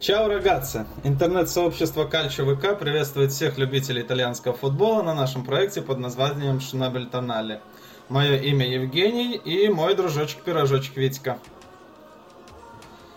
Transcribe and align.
Чао, 0.00 0.28
рогатцы! 0.28 0.86
Интернет-сообщество 1.02 2.04
Кальчо 2.04 2.44
ВК 2.46 2.78
приветствует 2.78 3.32
всех 3.32 3.58
любителей 3.58 4.02
итальянского 4.02 4.54
футбола 4.54 5.02
на 5.02 5.12
нашем 5.12 5.44
проекте 5.44 5.82
под 5.82 5.98
названием 5.98 6.60
Шинобель 6.60 7.06
Тонали. 7.06 7.60
Мое 8.08 8.36
имя 8.36 8.64
Евгений 8.64 9.34
и 9.34 9.68
мой 9.68 9.96
дружочек-пирожочек 9.96 10.96
Витька. 10.96 11.38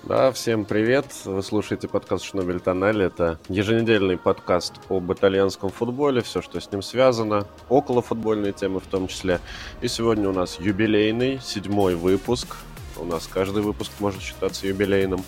Да, 0.01 0.31
всем 0.31 0.65
привет. 0.65 1.05
Вы 1.25 1.43
слушаете 1.43 1.87
подкаст 1.87 2.23
Шинобель 2.23 2.59
Тонали. 2.59 3.05
Это 3.05 3.37
еженедельный 3.47 4.17
подкаст 4.17 4.73
об 4.89 5.13
итальянском 5.13 5.69
футболе, 5.69 6.23
все, 6.23 6.41
что 6.41 6.59
с 6.59 6.71
ним 6.71 6.81
связано, 6.81 7.45
около 7.69 8.01
футбольные 8.01 8.53
темы 8.53 8.79
в 8.79 8.87
том 8.87 9.07
числе. 9.07 9.39
И 9.81 9.87
сегодня 9.87 10.27
у 10.27 10.33
нас 10.33 10.59
юбилейный, 10.59 11.39
седьмой 11.43 11.93
выпуск. 11.93 12.57
У 12.97 13.05
нас 13.05 13.27
каждый 13.27 13.61
выпуск 13.61 13.91
может 13.99 14.21
считаться 14.21 14.67
юбилейным. 14.67 15.23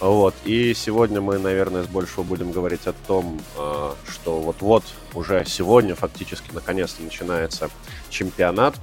Вот. 0.00 0.34
И 0.44 0.74
сегодня 0.74 1.20
мы, 1.20 1.38
наверное, 1.38 1.82
с 1.82 1.86
большего 1.86 2.22
будем 2.22 2.52
говорить 2.52 2.86
о 2.86 2.92
том, 2.92 3.40
а, 3.56 3.94
что 4.08 4.40
вот-вот 4.40 4.84
уже 5.14 5.44
сегодня 5.46 5.94
фактически 5.94 6.50
наконец-то 6.52 7.02
начинается 7.02 7.70
чемпионат. 8.10 8.74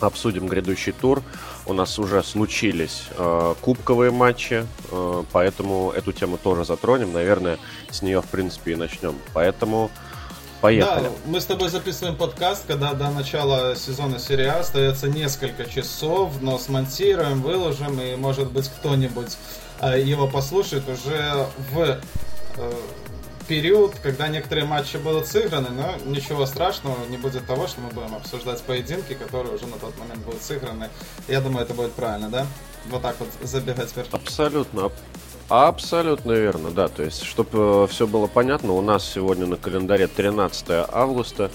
Обсудим 0.00 0.48
грядущий 0.48 0.92
тур. 0.92 1.22
У 1.66 1.72
нас 1.72 1.98
уже 1.98 2.22
случились 2.24 3.04
э, 3.16 3.54
кубковые 3.60 4.10
матчи, 4.10 4.66
э, 4.90 5.22
поэтому 5.32 5.92
эту 5.92 6.12
тему 6.12 6.36
тоже 6.36 6.64
затронем. 6.64 7.12
Наверное, 7.12 7.58
с 7.90 8.02
нее, 8.02 8.20
в 8.20 8.26
принципе, 8.26 8.72
и 8.72 8.76
начнем. 8.76 9.14
Поэтому 9.32 9.90
Поехали. 10.64 11.04
Да, 11.04 11.10
мы 11.26 11.42
с 11.42 11.44
тобой 11.44 11.68
записываем 11.68 12.16
подкаст, 12.16 12.64
когда 12.66 12.94
до 12.94 13.10
начала 13.10 13.76
сезона 13.76 14.18
серии 14.18 14.46
А 14.46 14.60
остается 14.60 15.08
несколько 15.08 15.66
часов, 15.66 16.32
но 16.40 16.58
смонтируем, 16.58 17.42
выложим, 17.42 18.00
и, 18.00 18.16
может 18.16 18.50
быть, 18.50 18.70
кто-нибудь 18.70 19.28
э, 19.28 19.63
его 19.90 20.26
послушает 20.28 20.88
уже 20.88 21.46
в 21.72 22.00
э, 22.56 22.72
период, 23.46 23.94
когда 24.02 24.28
некоторые 24.28 24.66
матчи 24.66 24.96
будут 24.96 25.26
сыграны, 25.26 25.68
но 25.70 25.94
ничего 26.06 26.46
страшного 26.46 26.96
не 27.08 27.16
будет 27.16 27.46
того, 27.46 27.66
что 27.66 27.80
мы 27.80 27.90
будем 27.90 28.14
обсуждать 28.14 28.60
поединки, 28.62 29.14
которые 29.14 29.54
уже 29.54 29.66
на 29.66 29.76
тот 29.76 29.96
момент 29.98 30.24
будут 30.24 30.42
сыграны. 30.42 30.88
Я 31.28 31.40
думаю, 31.40 31.64
это 31.64 31.74
будет 31.74 31.92
правильно, 31.92 32.28
да? 32.28 32.46
Вот 32.88 33.02
так 33.02 33.16
вот 33.18 33.28
забегать 33.42 33.94
вверх. 33.94 34.08
Абсолютно. 34.12 34.90
Абсолютно 35.48 36.32
верно, 36.32 36.70
да. 36.70 36.88
То 36.88 37.02
есть, 37.02 37.22
чтобы 37.22 37.84
э, 37.84 37.86
все 37.90 38.06
было 38.06 38.26
понятно, 38.26 38.72
у 38.72 38.80
нас 38.80 39.04
сегодня 39.04 39.46
на 39.46 39.56
календаре 39.56 40.06
13 40.06 40.88
августа 40.90 41.50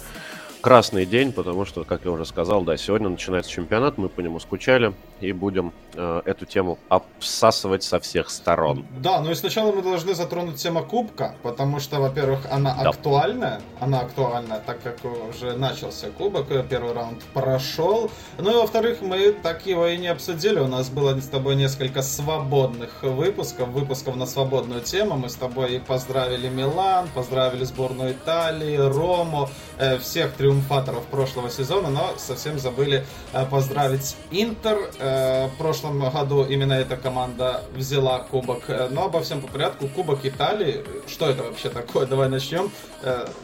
красный 0.62 1.06
день, 1.06 1.32
потому 1.32 1.66
что, 1.66 1.84
как 1.84 2.06
я 2.06 2.12
уже 2.12 2.26
сказал, 2.26 2.64
да, 2.64 2.78
сегодня 2.78 3.10
начинается 3.10 3.52
чемпионат, 3.52 3.98
мы 3.98 4.10
по 4.10 4.22
нему 4.22 4.40
скучали 4.40 4.94
и 5.22 5.32
будем 5.32 5.74
э, 5.94 6.22
эту 6.26 6.46
тему 6.46 6.78
обсасывать 6.90 7.84
со 7.84 8.00
всех 8.00 8.30
сторон. 8.30 8.86
Да, 9.00 9.22
ну 9.22 9.32
и 9.32 9.36
сначала 9.36 9.72
мы 9.72 9.82
должны 9.82 10.14
затронуть 10.14 10.56
тему 10.56 10.84
Кубка, 10.84 11.36
потому 11.44 11.80
что, 11.80 12.00
во-первых, 12.00 12.48
она 12.52 12.76
да. 12.76 12.90
актуальна, 12.90 13.62
она 13.80 14.02
актуальна, 14.02 14.62
так 14.66 14.82
как 14.82 14.98
уже 15.30 15.56
начался 15.56 16.08
Кубок, 16.10 16.48
первый 16.70 16.94
раунд 16.94 17.24
прошел, 17.34 18.12
ну 18.38 18.52
и 18.52 18.56
во-вторых, 18.56 19.02
мы 19.02 19.32
так 19.32 19.66
его 19.66 19.88
и 19.88 19.98
не 19.98 20.08
обсудили, 20.08 20.60
у 20.60 20.68
нас 20.68 20.90
было 20.90 21.20
с 21.20 21.28
тобой 21.28 21.56
несколько 21.56 22.02
свободных 22.02 23.04
выпусков, 23.04 23.70
выпусков 23.70 24.16
на 24.16 24.26
свободную 24.26 24.82
тему, 24.82 25.16
мы 25.16 25.30
с 25.30 25.36
тобой 25.36 25.82
поздравили 25.86 26.50
Милан, 26.50 27.08
поздравили 27.14 27.64
сборную 27.64 28.12
Италии, 28.12 28.78
Рому, 28.78 29.50
э, 29.78 29.98
всех 29.98 30.34
трех 30.34 30.49
триумфаторов 30.50 31.06
прошлого 31.06 31.50
сезона, 31.50 31.90
но 31.90 32.14
совсем 32.18 32.58
забыли 32.58 33.06
э, 33.34 33.46
поздравить 33.46 34.16
Интер. 34.32 34.78
Э, 35.00 35.48
в 35.48 35.58
прошлом 35.58 36.00
году 36.00 36.44
именно 36.44 36.74
эта 36.74 36.98
команда 36.98 37.62
взяла 37.76 38.20
кубок. 38.20 38.64
Э, 38.68 38.88
но 38.90 39.06
обо 39.06 39.22
всем 39.22 39.42
по 39.42 39.48
порядку. 39.48 39.88
Кубок 39.88 40.26
Италии. 40.26 40.84
Что 41.08 41.30
это 41.30 41.44
вообще 41.44 41.70
такое? 41.70 42.06
Давай 42.08 42.30
начнем 42.30 42.72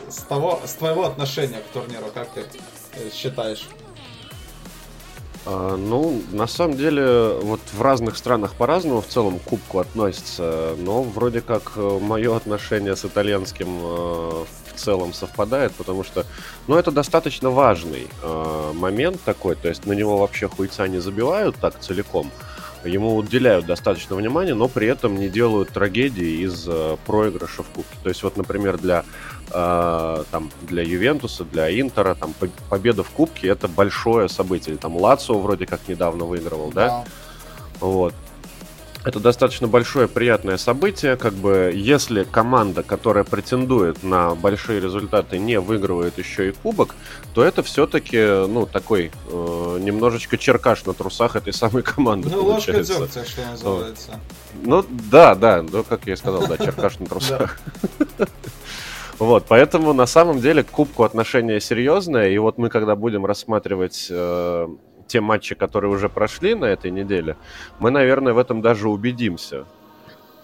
с 0.10 0.18
того, 0.24 0.60
с 0.66 0.74
твоего 0.74 1.06
отношения 1.06 1.60
к 1.60 1.74
турниру. 1.74 2.06
Как 2.14 2.30
ты 2.30 2.44
считаешь? 3.14 3.68
А, 5.46 5.78
ну, 5.78 6.22
на 6.32 6.48
самом 6.48 6.76
деле, 6.76 7.38
вот 7.42 7.60
в 7.72 7.82
разных 7.82 8.18
странах 8.18 8.54
по-разному 8.56 9.02
в 9.02 9.08
целом 9.08 9.40
к 9.40 9.44
кубку 9.44 9.80
относится, 9.80 10.76
но 10.78 11.04
вроде 11.04 11.42
как 11.42 11.76
мое 11.76 12.36
отношение 12.36 12.96
с 12.96 13.06
итальянским 13.06 13.68
в 13.78 14.48
целом 14.76 15.14
совпадает, 15.14 15.74
потому 15.74 16.04
что, 16.04 16.26
ну, 16.68 16.76
это 16.76 16.92
достаточно 16.92 17.50
важный 17.50 18.08
э, 18.22 18.72
момент 18.74 19.22
такой, 19.24 19.56
то 19.56 19.70
есть 19.70 19.86
на 19.86 19.94
него 19.94 20.18
вообще 20.18 20.48
хуйца 20.48 20.88
не 20.88 21.00
забивают 21.00 21.56
так 21.56 21.80
целиком, 21.80 22.32
ему 22.84 23.16
уделяют 23.16 23.66
достаточно 23.66 24.16
внимания, 24.16 24.54
но 24.54 24.68
при 24.68 24.88
этом 24.88 25.16
не 25.16 25.30
делают 25.30 25.70
трагедии 25.70 26.44
из 26.44 26.66
э, 26.68 26.98
проигрыша 27.06 27.64
в 27.64 27.68
кубке. 27.68 27.98
То 28.04 28.10
есть 28.10 28.24
вот, 28.24 28.38
например, 28.38 28.78
для 28.78 29.06
э, 29.52 30.24
там 30.32 30.52
для 30.64 30.84
Ювентуса, 30.84 31.44
для 31.44 31.80
Интера, 31.80 32.16
там 32.16 32.34
победа 32.70 33.04
в 33.04 33.10
кубке 33.10 33.48
это 33.48 33.68
большое 33.68 34.30
событие. 34.30 34.78
Там 34.78 34.96
Лацио 34.98 35.40
вроде 35.40 35.66
как 35.66 35.88
недавно 35.88 36.26
выигрывал, 36.26 36.72
да? 36.72 36.88
да? 36.88 37.06
Вот. 37.80 38.14
Это 39.06 39.20
достаточно 39.20 39.68
большое 39.68 40.08
приятное 40.08 40.58
событие, 40.58 41.16
как 41.16 41.34
бы 41.34 41.72
если 41.76 42.24
команда, 42.24 42.82
которая 42.82 43.24
претендует 43.24 44.02
на 44.02 44.34
большие 44.34 44.82
результаты, 44.82 45.38
не 45.38 45.60
выигрывает 45.60 46.18
еще 46.18 46.50
и 46.50 46.52
кубок, 46.52 46.96
то 47.36 47.44
это 47.44 47.62
все-таки, 47.62 48.18
ну, 48.48 48.66
такой 48.66 49.12
э, 49.30 49.80
немножечко 49.80 50.40
черкаш 50.40 50.86
на 50.86 50.94
трусах 50.94 51.36
этой 51.36 51.54
самой 51.54 51.84
команды. 51.84 52.30
Ну, 52.32 52.46
ложка 52.46 52.84
дегтя, 52.84 53.24
что 53.24 53.46
называется. 53.46 54.20
Ну, 54.64 54.84
да, 54.90 55.36
да, 55.36 55.62
ну, 55.62 55.84
как 55.84 56.08
я 56.08 56.14
и 56.14 56.16
сказал, 56.16 56.48
да, 56.48 56.58
черкаш 56.58 56.98
на 56.98 57.06
трусах. 57.06 57.60
Вот, 59.18 59.46
поэтому 59.48 59.94
на 59.94 60.06
самом 60.06 60.40
деле 60.40 60.64
к 60.64 60.72
кубку 60.72 61.04
отношение 61.04 61.62
серьезное, 61.62 62.30
и 62.30 62.38
вот 62.38 62.58
мы 62.58 62.70
когда 62.70 62.96
будем 62.96 63.26
рассматривать 63.26 64.08
э, 64.10 64.68
те 65.08 65.22
матчи, 65.22 65.56
которые 65.56 65.92
уже 65.92 66.10
прошли 66.10 66.54
на 66.54 66.66
этой 66.66 66.92
неделе, 66.92 67.38
мы, 67.80 67.92
наверное, 67.92 68.34
в 68.34 68.38
этом 68.38 68.62
даже 68.62 68.90
убедимся. 68.90 69.66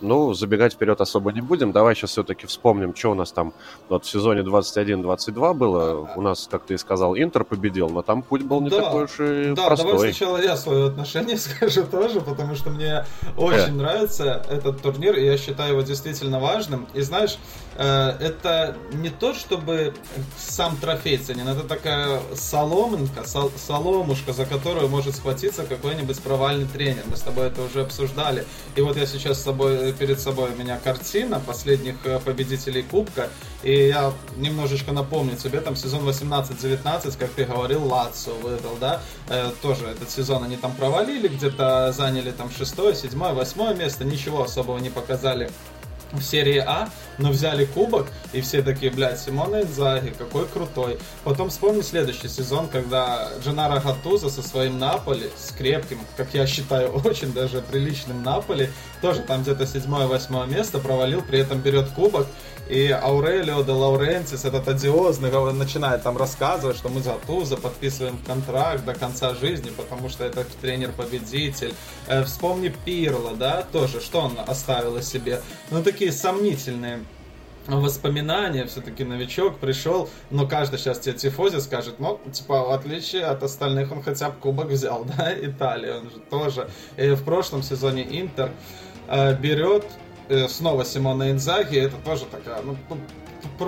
Ну, 0.01 0.33
забегать 0.33 0.73
вперед 0.73 0.99
особо 1.01 1.31
не 1.31 1.41
будем. 1.41 1.71
Давай 1.71 1.95
сейчас 1.95 2.11
все-таки 2.11 2.47
вспомним, 2.47 2.95
что 2.95 3.11
у 3.11 3.13
нас 3.13 3.31
там 3.31 3.53
вот 3.89 4.05
в 4.05 4.09
сезоне 4.09 4.41
21-22 4.41 5.53
было. 5.53 6.09
У 6.15 6.21
нас, 6.21 6.47
как 6.49 6.65
ты 6.65 6.75
и 6.75 6.77
сказал, 6.77 7.15
Интер 7.15 7.43
победил, 7.43 7.89
но 7.89 8.01
там 8.01 8.21
путь 8.21 8.43
был 8.43 8.61
не 8.61 8.69
да, 8.69 8.81
такой 8.81 9.03
уж 9.05 9.19
и 9.19 9.53
да, 9.53 9.67
простой. 9.67 9.93
давай 9.93 10.13
сначала 10.13 10.41
я 10.41 10.55
свое 10.55 10.87
отношение 10.87 11.37
скажу 11.37 11.83
тоже, 11.83 12.21
потому 12.21 12.55
что 12.55 12.69
мне 12.69 13.05
очень 13.37 13.59
э. 13.59 13.71
нравится 13.71 14.45
этот 14.49 14.81
турнир, 14.81 15.17
и 15.17 15.25
я 15.25 15.37
считаю 15.37 15.73
его 15.73 15.81
действительно 15.81 16.39
важным. 16.39 16.87
И 16.93 17.01
знаешь, 17.01 17.37
Э, 17.75 18.15
это 18.19 18.75
не 18.91 19.09
то, 19.09 19.33
чтобы 19.33 19.93
сам 20.37 20.75
трофей 20.77 21.17
ценен, 21.17 21.47
это 21.47 21.63
такая 21.63 22.19
соломинка, 22.35 23.27
сол, 23.27 23.51
соломушка, 23.55 24.33
за 24.33 24.45
которую 24.45 24.89
может 24.89 25.15
схватиться 25.15 25.63
какой-нибудь 25.63 26.19
провальный 26.19 26.67
тренер. 26.67 27.03
Мы 27.09 27.15
с 27.15 27.21
тобой 27.21 27.47
это 27.47 27.61
уже 27.61 27.81
обсуждали. 27.81 28.45
И 28.75 28.81
вот 28.81 28.97
я 28.97 29.05
сейчас 29.05 29.39
с 29.39 29.43
собой, 29.43 29.90
перед 29.91 30.19
собой 30.19 30.51
у 30.51 30.55
меня 30.55 30.79
картина 30.83 31.39
последних 31.39 31.95
э, 32.05 32.19
победителей 32.19 32.83
Кубка, 32.83 33.29
и 33.63 33.87
я 33.87 34.13
немножечко 34.37 34.91
напомню 34.91 35.35
тебе, 35.35 35.61
там 35.61 35.75
сезон 35.75 36.07
18-19, 36.07 37.17
как 37.17 37.29
ты 37.31 37.45
говорил, 37.45 37.85
Лацо 37.85 38.31
выиграл, 38.31 38.77
да, 38.79 39.01
э, 39.29 39.51
тоже 39.61 39.87
этот 39.87 40.09
сезон 40.09 40.43
они 40.43 40.57
там 40.57 40.73
провалили, 40.73 41.27
где-то 41.27 41.91
заняли 41.91 42.31
там 42.31 42.49
шестое, 42.51 42.95
седьмое, 42.95 43.33
восьмое 43.33 43.73
место, 43.73 44.03
ничего 44.03 44.43
особого 44.43 44.77
не 44.79 44.89
показали 44.89 45.49
в 46.11 46.21
серии 46.21 46.57
А, 46.57 46.89
но 47.17 47.31
взяли 47.31 47.65
кубок, 47.65 48.07
и 48.33 48.41
все 48.41 48.61
такие, 48.61 48.91
блядь, 48.91 49.19
Симона 49.19 49.61
Инзаги, 49.61 50.13
какой 50.17 50.47
крутой. 50.47 50.99
Потом 51.23 51.49
вспомни 51.49 51.81
следующий 51.81 52.27
сезон, 52.27 52.67
когда 52.67 53.29
Дженаро 53.43 53.79
Гатуза 53.79 54.29
со 54.29 54.41
своим 54.41 54.79
Наполи, 54.79 55.29
с 55.37 55.51
крепким, 55.51 55.99
как 56.17 56.33
я 56.33 56.47
считаю, 56.47 56.91
очень 57.05 57.33
даже 57.33 57.61
приличным 57.61 58.23
Наполи, 58.23 58.69
тоже 59.01 59.21
там 59.21 59.43
где-то 59.43 59.65
седьмое-восьмое 59.65 60.45
место 60.47 60.79
провалил, 60.79 61.21
при 61.21 61.39
этом 61.39 61.59
берет 61.59 61.89
кубок, 61.89 62.27
и 62.71 62.89
Аурелио 62.89 63.63
де 63.63 63.71
Лаурентис, 63.73 64.45
этот 64.45 64.65
одиозный, 64.69 65.29
начинает 65.51 66.03
там 66.03 66.15
рассказывать, 66.15 66.77
что 66.77 66.87
мы 66.87 67.01
за 67.01 67.15
Туза 67.27 67.57
подписываем 67.57 68.17
контракт 68.25 68.85
до 68.85 68.93
конца 68.93 69.35
жизни, 69.35 69.69
потому 69.75 70.07
что 70.07 70.23
это 70.23 70.45
тренер-победитель. 70.61 71.73
Э, 72.07 72.23
вспомни 72.23 72.73
Пирло, 72.85 73.35
да, 73.35 73.63
тоже, 73.73 73.99
что 73.99 74.21
он 74.21 74.37
оставил 74.47 74.95
о 74.95 75.01
себе. 75.01 75.41
Ну, 75.69 75.83
такие 75.83 76.13
сомнительные 76.13 77.03
воспоминания, 77.67 78.65
все-таки 78.65 79.03
новичок 79.03 79.57
пришел, 79.57 80.09
но 80.29 80.47
каждый 80.47 80.79
сейчас 80.79 80.99
тебе 80.99 81.15
тифози 81.15 81.59
скажет, 81.59 81.99
ну, 81.99 82.21
типа, 82.31 82.61
в 82.61 82.71
отличие 82.71 83.25
от 83.25 83.43
остальных, 83.43 83.91
он 83.91 84.01
хотя 84.01 84.29
бы 84.29 84.39
кубок 84.39 84.67
взял, 84.67 85.03
да, 85.17 85.33
Италия, 85.37 85.95
он 85.97 86.09
же 86.09 86.19
тоже. 86.29 86.69
И 86.95 87.09
в 87.09 87.23
прошлом 87.25 87.63
сезоне 87.63 88.07
Интер 88.21 88.49
э, 89.09 89.35
берет 89.35 89.83
снова 90.49 90.85
Симона 90.85 91.31
Инзаги, 91.31 91.77
это 91.77 91.95
тоже 91.97 92.25
такая, 92.25 92.61
ну, 92.61 92.77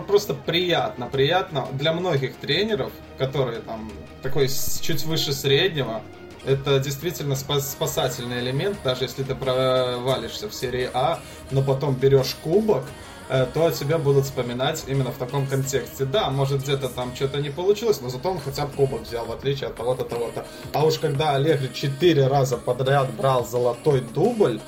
просто 0.01 0.33
приятно, 0.33 1.07
приятно 1.07 1.67
для 1.73 1.93
многих 1.93 2.35
тренеров, 2.35 2.91
которые 3.17 3.61
там 3.61 3.91
такой 4.21 4.47
чуть 4.81 5.03
выше 5.05 5.33
среднего, 5.33 6.01
Это 6.45 6.79
действительно 6.79 7.35
спасательный 7.35 8.41
элемент, 8.41 8.77
даже 8.83 9.05
если 9.05 9.23
ты 9.23 9.33
провалишься 9.33 10.49
в 10.49 10.53
серии 10.53 10.89
А, 10.93 11.19
но 11.51 11.61
потом 11.61 11.95
берешь 11.95 12.35
кубок, 12.43 12.83
э, 13.29 13.45
то 13.53 13.67
о 13.67 13.71
тебе 13.71 13.97
будут 13.97 14.25
вспоминать 14.25 14.83
именно 14.87 15.11
в 15.11 15.17
таком 15.17 15.47
контексте. 15.47 16.03
Да, 16.03 16.29
может 16.29 16.63
где-то 16.63 16.89
там 16.89 17.15
что-то 17.15 17.39
не 17.39 17.49
получилось, 17.49 18.01
но 18.01 18.09
зато 18.09 18.29
он 18.29 18.39
хотя 18.39 18.65
бы 18.65 18.73
кубок 18.73 19.03
взял, 19.03 19.25
в 19.25 19.31
отличие 19.31 19.69
от 19.69 19.77
того-то, 19.77 20.03
того-то. 20.03 20.45
А 20.73 20.85
уж 20.85 20.99
когда 20.99 21.35
Аллегри 21.35 21.69
четыре 21.73 22.27
раза 22.27 22.57
подряд 22.57 23.13
брал 23.13 23.45
золотой 23.47 24.01
дубль, 24.01 24.59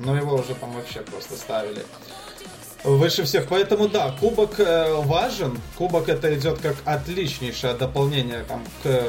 ну 0.00 0.14
его 0.14 0.36
уже 0.36 0.54
там 0.54 0.72
вообще 0.72 1.00
просто 1.00 1.36
ставили 1.36 1.84
выше 2.84 3.24
всех. 3.24 3.48
Поэтому 3.48 3.88
да, 3.88 4.14
кубок 4.20 4.60
э, 4.60 4.94
важен. 5.02 5.60
Кубок 5.76 6.08
это 6.08 6.34
идет 6.36 6.60
как 6.60 6.76
отличнейшее 6.84 7.74
дополнение 7.74 8.44
там, 8.44 8.64
к 8.82 9.04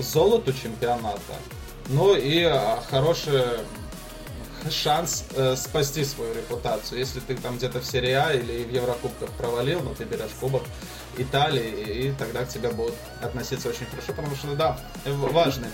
золоту 0.00 0.52
чемпионата. 0.52 1.34
Ну 1.88 2.14
и 2.14 2.42
э, 2.42 2.76
хороший 2.90 3.42
шанс 4.70 5.24
э, 5.34 5.56
спасти 5.56 6.04
свою 6.04 6.34
репутацию. 6.34 6.98
Если 6.98 7.20
ты 7.20 7.36
там 7.36 7.56
где-то 7.56 7.80
в 7.80 7.86
серии 7.86 8.12
А 8.12 8.32
или 8.32 8.64
в 8.64 8.72
Еврокубках 8.72 9.30
провалил, 9.30 9.80
но 9.82 9.94
ты 9.94 10.04
берешь 10.04 10.30
кубок 10.40 10.62
Италии, 11.18 11.68
и, 11.68 12.08
и 12.08 12.12
тогда 12.12 12.44
к 12.44 12.48
тебе 12.48 12.70
будут 12.70 12.94
относиться 13.20 13.68
очень 13.68 13.86
хорошо, 13.86 14.12
потому 14.12 14.34
что 14.36 14.54
да, 14.54 14.78
важный 15.04 15.68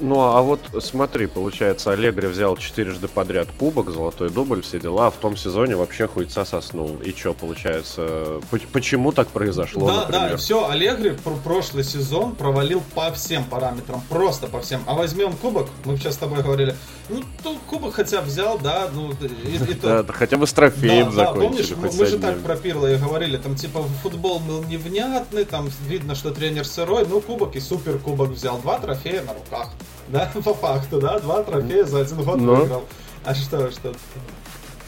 ну, 0.00 0.20
а 0.20 0.42
вот 0.42 0.60
смотри, 0.80 1.26
получается, 1.26 1.92
Аллегри 1.92 2.26
взял 2.26 2.56
четырежды 2.56 3.08
подряд 3.08 3.48
кубок, 3.58 3.90
золотой 3.90 4.30
дубль, 4.30 4.62
все 4.62 4.80
дела, 4.80 5.08
а 5.08 5.10
в 5.10 5.16
том 5.16 5.36
сезоне 5.36 5.76
вообще 5.76 6.08
хуйца 6.08 6.44
соснул. 6.44 6.98
И 7.04 7.12
что, 7.12 7.34
получается, 7.34 8.40
почему 8.72 9.12
так 9.12 9.28
произошло, 9.28 9.86
Да, 9.86 10.00
например? 10.02 10.30
да, 10.30 10.36
все, 10.36 10.68
Аллегри 10.68 11.10
пр 11.10 11.34
прошлый 11.44 11.84
сезон 11.84 12.34
провалил 12.34 12.82
по 12.94 13.12
всем 13.12 13.44
параметрам, 13.44 14.02
просто 14.08 14.46
по 14.46 14.60
всем. 14.60 14.82
А 14.86 14.94
возьмем 14.94 15.32
кубок, 15.34 15.68
мы 15.84 15.96
сейчас 15.96 16.14
с 16.14 16.18
тобой 16.18 16.42
говорили, 16.42 16.74
ну, 17.08 17.22
то 17.42 17.56
кубок 17.68 17.94
хотя 17.94 18.20
взял, 18.20 18.58
да, 18.58 18.88
ну, 18.92 19.12
и, 19.12 19.56
и 19.56 19.74
то... 19.80 20.04
хотя 20.08 20.36
бы 20.36 20.46
с 20.46 20.52
трофеем 20.52 21.06
да, 21.06 21.26
закончили. 21.26 21.74
Да, 21.74 21.76
помнишь, 21.76 21.98
мы, 21.98 22.06
же 22.06 22.18
так 22.18 22.38
про 22.40 22.56
Пирло 22.56 22.92
и 22.92 22.96
говорили, 22.96 23.36
там, 23.36 23.54
типа, 23.56 23.82
футбол 24.02 24.40
был 24.40 24.64
невнятный, 24.64 25.44
там, 25.44 25.70
видно, 25.86 26.14
что 26.14 26.32
тренер 26.32 26.64
сырой, 26.66 27.06
ну, 27.06 27.20
кубок 27.20 27.56
и 27.56 27.60
супер 27.60 27.98
кубок 27.98 28.30
взял, 28.30 28.58
два 28.58 28.78
трофея 28.78 29.22
на 29.22 29.34
руках. 29.34 29.70
Да, 30.08 30.30
по 30.44 30.54
факту, 30.54 31.00
да, 31.00 31.18
два 31.18 31.42
трофея 31.42 31.84
за 31.84 32.00
один 32.00 32.22
год 32.22 32.40
Но... 32.40 32.54
выиграл. 32.54 32.84
А 33.24 33.34
что, 33.34 33.70
что? 33.70 33.92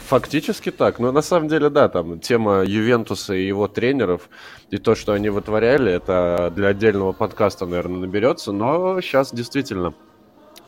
Фактически 0.09 0.71
так. 0.71 0.99
Но 0.99 1.11
на 1.11 1.23
самом 1.23 1.49
деле, 1.49 1.69
да, 1.69 1.89
там 1.89 2.21
тема 2.21 2.63
Ювентуса 2.65 3.35
и 3.35 3.47
его 3.47 3.67
тренеров 3.67 4.29
и 4.71 4.77
то, 4.77 4.95
что 4.95 5.13
они 5.13 5.31
вытворяли, 5.31 5.91
это 5.91 6.53
для 6.55 6.69
отдельного 6.69 7.13
подкаста, 7.13 7.67
наверное, 7.67 8.01
наберется. 8.01 8.53
Но 8.53 9.01
сейчас 9.01 9.33
действительно 9.33 9.95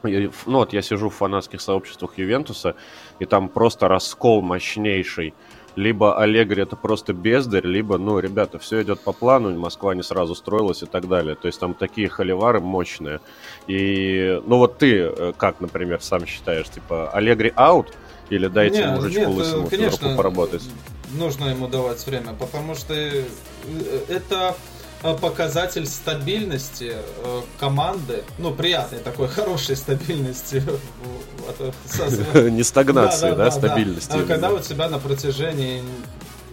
ну 0.03 0.31
вот 0.47 0.73
я 0.73 0.83
сижу 0.83 1.09
в 1.09 1.15
фанатских 1.15 1.61
сообществах 1.61 2.19
Ювентуса, 2.19 2.77
и 3.19 3.25
там 3.25 3.49
просто 3.49 3.89
раскол 3.89 4.43
мощнейший. 4.43 5.35
Либо 5.79 6.21
Аллегри 6.21 6.63
это 6.63 6.75
просто 6.75 7.13
бездарь, 7.13 7.65
либо, 7.65 7.99
ну, 7.99 8.19
ребята, 8.19 8.59
все 8.59 8.83
идет 8.83 8.99
по 8.99 9.13
плану, 9.13 9.57
Москва 9.57 9.95
не 9.95 10.03
сразу 10.03 10.35
строилась 10.35 10.83
и 10.83 10.87
так 10.87 11.07
далее. 11.07 11.37
То 11.37 11.47
есть 11.47 11.61
там 11.61 11.73
такие 11.73 12.09
холивары 12.09 12.59
мощные. 12.59 13.21
И, 13.69 14.43
ну 14.45 14.59
вот 14.59 14.79
ты, 14.79 15.03
э, 15.03 15.33
как, 15.37 15.61
например, 15.61 16.03
сам 16.03 16.27
считаешь, 16.27 16.69
типа, 16.69 17.11
Аллегри 17.11 17.53
аут, 17.55 17.93
или 18.29 18.49
дайте 18.49 18.79
нет, 18.79 18.97
мужичку 18.97 19.21
нет, 19.21 19.29
лысому 19.29 19.69
конечно, 19.69 20.17
поработать? 20.17 20.69
нужно 21.13 21.47
ему 21.51 21.69
давать 21.69 22.05
время, 22.05 22.35
потому 22.39 22.75
что 22.75 22.93
э, 22.95 23.25
это 24.09 24.57
Э, 24.57 24.78
показатель 25.03 25.87
стабильности 25.87 26.93
э, 26.97 27.41
команды, 27.59 28.25
ну, 28.39 28.53
приятной 28.53 28.99
такой, 28.99 29.29
хорошей 29.29 29.77
стабильности. 29.77 30.63
Не 32.51 32.63
стагнации, 32.63 33.33
да, 33.33 33.51
стабильности. 33.51 34.19
Когда 34.27 34.51
у 34.51 34.59
тебя 34.59 34.89
на 34.89 34.99
протяжении 34.99 35.83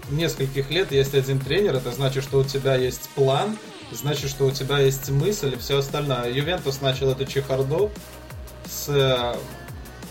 нескольких 0.09 0.69
лет 0.69 0.91
есть 0.91 1.15
один 1.15 1.39
тренер, 1.39 1.75
это 1.75 1.91
значит, 1.91 2.23
что 2.23 2.39
у 2.39 2.43
тебя 2.43 2.75
есть 2.75 3.09
план, 3.15 3.57
значит, 3.91 4.29
что 4.29 4.45
у 4.45 4.51
тебя 4.51 4.79
есть 4.79 5.09
мысль 5.09 5.53
и 5.53 5.57
все 5.57 5.79
остальное. 5.79 6.31
Ювентус 6.31 6.81
начал 6.81 7.09
эту 7.09 7.25
чехарду 7.25 7.91
с 8.69 8.89
э, 8.89 9.35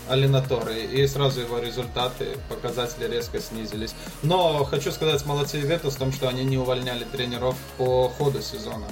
Алинаторы, 0.09 0.81
и 0.81 1.07
сразу 1.07 1.41
его 1.41 1.59
результаты, 1.59 2.37
показатели 2.49 3.07
резко 3.07 3.39
снизились. 3.39 3.93
Но 4.23 4.63
хочу 4.63 4.91
сказать 4.91 5.25
молодцы 5.25 5.57
Ювентус 5.57 5.95
в 5.95 5.97
том, 5.97 6.11
что 6.11 6.27
они 6.27 6.43
не 6.43 6.57
увольняли 6.57 7.03
тренеров 7.03 7.55
по 7.77 8.09
ходу 8.09 8.41
сезона. 8.41 8.85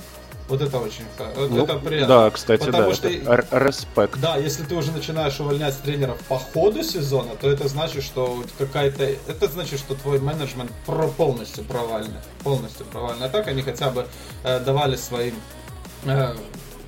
Вот 0.50 0.62
это 0.62 0.78
очень 0.78 1.06
ну, 1.36 1.64
это 1.64 1.76
приятно. 1.80 2.08
Да, 2.08 2.30
кстати, 2.30 2.66
Потому 2.66 2.90
да, 2.90 2.96
что, 2.96 3.08
это 3.08 3.58
респект. 3.58 4.20
Да, 4.20 4.36
если 4.36 4.64
ты 4.64 4.76
уже 4.76 4.92
начинаешь 4.92 5.40
увольнять 5.40 5.82
тренеров 5.82 6.20
по 6.28 6.38
ходу 6.38 6.84
сезона, 6.84 7.36
то 7.40 7.50
это 7.50 7.68
значит, 7.70 8.04
что 8.04 8.44
какая-то... 8.58 9.04
Это 9.04 9.48
значит, 9.48 9.80
что 9.80 9.96
твой 9.96 10.20
менеджмент 10.20 10.72
про 10.86 11.08
полностью 11.08 11.64
провальный. 11.64 12.20
Полностью 12.44 12.86
провальный. 12.88 13.28
А 13.28 13.30
так 13.30 13.48
они 13.48 13.62
хотя 13.62 13.90
бы 13.90 14.06
э, 14.44 14.60
давали 14.60 14.98
своим 14.98 15.36
э, 16.06 16.36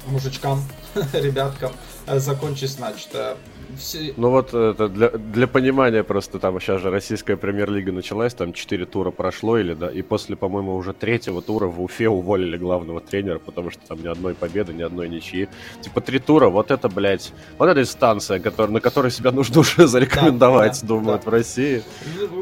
мужичкам, 0.07 0.61
ребяткам 1.13 1.71
э, 2.07 2.19
закончить 2.19 2.77
начатое 2.77 3.37
все... 3.77 4.13
Ну 4.17 4.29
вот 4.29 4.53
это 4.53 4.87
для, 4.89 5.09
для 5.09 5.47
понимания 5.47 6.03
просто 6.03 6.39
там 6.39 6.59
сейчас 6.59 6.81
же 6.81 6.89
российская 6.89 7.37
премьер-лига 7.37 7.91
началась, 7.91 8.33
там 8.33 8.53
4 8.53 8.85
тура 8.85 9.11
прошло, 9.11 9.57
или 9.57 9.73
да, 9.73 9.89
и 9.89 10.01
после, 10.01 10.35
по-моему, 10.35 10.75
уже 10.75 10.93
третьего 10.93 11.41
тура 11.41 11.67
в 11.67 11.81
Уфе 11.81 12.09
уволили 12.09 12.57
главного 12.57 13.01
тренера, 13.01 13.39
потому 13.39 13.71
что 13.71 13.81
там 13.87 14.01
ни 14.01 14.07
одной 14.07 14.33
победы, 14.33 14.73
ни 14.73 14.81
одной 14.81 15.09
ничьи. 15.09 15.47
Типа 15.81 16.01
три 16.01 16.19
тура, 16.19 16.49
вот 16.49 16.71
это, 16.71 16.89
блядь, 16.89 17.33
вот 17.57 17.67
эта 17.67 17.81
инстанция, 17.81 18.39
который, 18.39 18.71
на 18.71 18.79
которой 18.79 19.11
себя 19.11 19.31
нужно 19.31 19.61
уже 19.61 19.87
зарекомендовать, 19.87 20.79
да, 20.81 20.87
думают, 20.87 21.23
да. 21.23 21.29
в 21.29 21.33
России. 21.33 21.83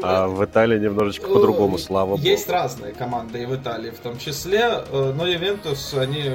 А 0.02 0.28
в 0.28 0.44
Италии 0.44 0.78
немножечко 0.78 1.28
по-другому, 1.28 1.78
слава 1.78 2.10
богу. 2.10 2.22
Есть 2.22 2.48
разные 2.48 2.92
команды 2.92 3.42
и 3.42 3.46
в 3.46 3.54
Италии 3.54 3.90
в 3.90 3.98
том 3.98 4.18
числе, 4.18 4.84
э, 4.90 5.12
но 5.16 5.26
Ювентус, 5.26 5.94
они 5.94 6.34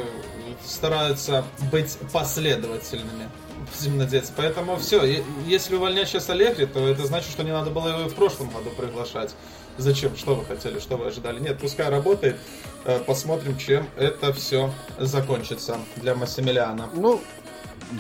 стараются 0.66 1.44
быть 1.72 1.98
последовательными 2.12 3.30
зимнодец. 3.78 4.32
Поэтому 4.36 4.78
все, 4.78 5.24
если 5.46 5.76
увольнять 5.76 6.08
сейчас 6.08 6.30
Аллегри, 6.30 6.66
то 6.66 6.88
это 6.88 7.06
значит, 7.06 7.32
что 7.32 7.44
не 7.44 7.52
надо 7.52 7.70
было 7.70 7.90
его 7.90 8.02
и 8.02 8.10
в 8.10 8.14
прошлом 8.16 8.50
году 8.50 8.70
приглашать. 8.72 9.34
Зачем? 9.78 10.16
Что 10.18 10.36
вы 10.36 10.46
хотели? 10.46 10.80
Что 10.80 10.98
вы 10.98 11.08
ожидали? 11.08 11.40
Нет, 11.40 11.58
пускай 11.60 11.90
работает. 11.90 12.36
Э, 12.84 13.00
посмотрим, 13.00 13.58
чем 13.58 13.88
это 13.98 14.34
все 14.34 14.74
закончится 14.98 15.78
для 15.96 16.16
Массимилиана. 16.16 16.90
Ну, 16.94 17.22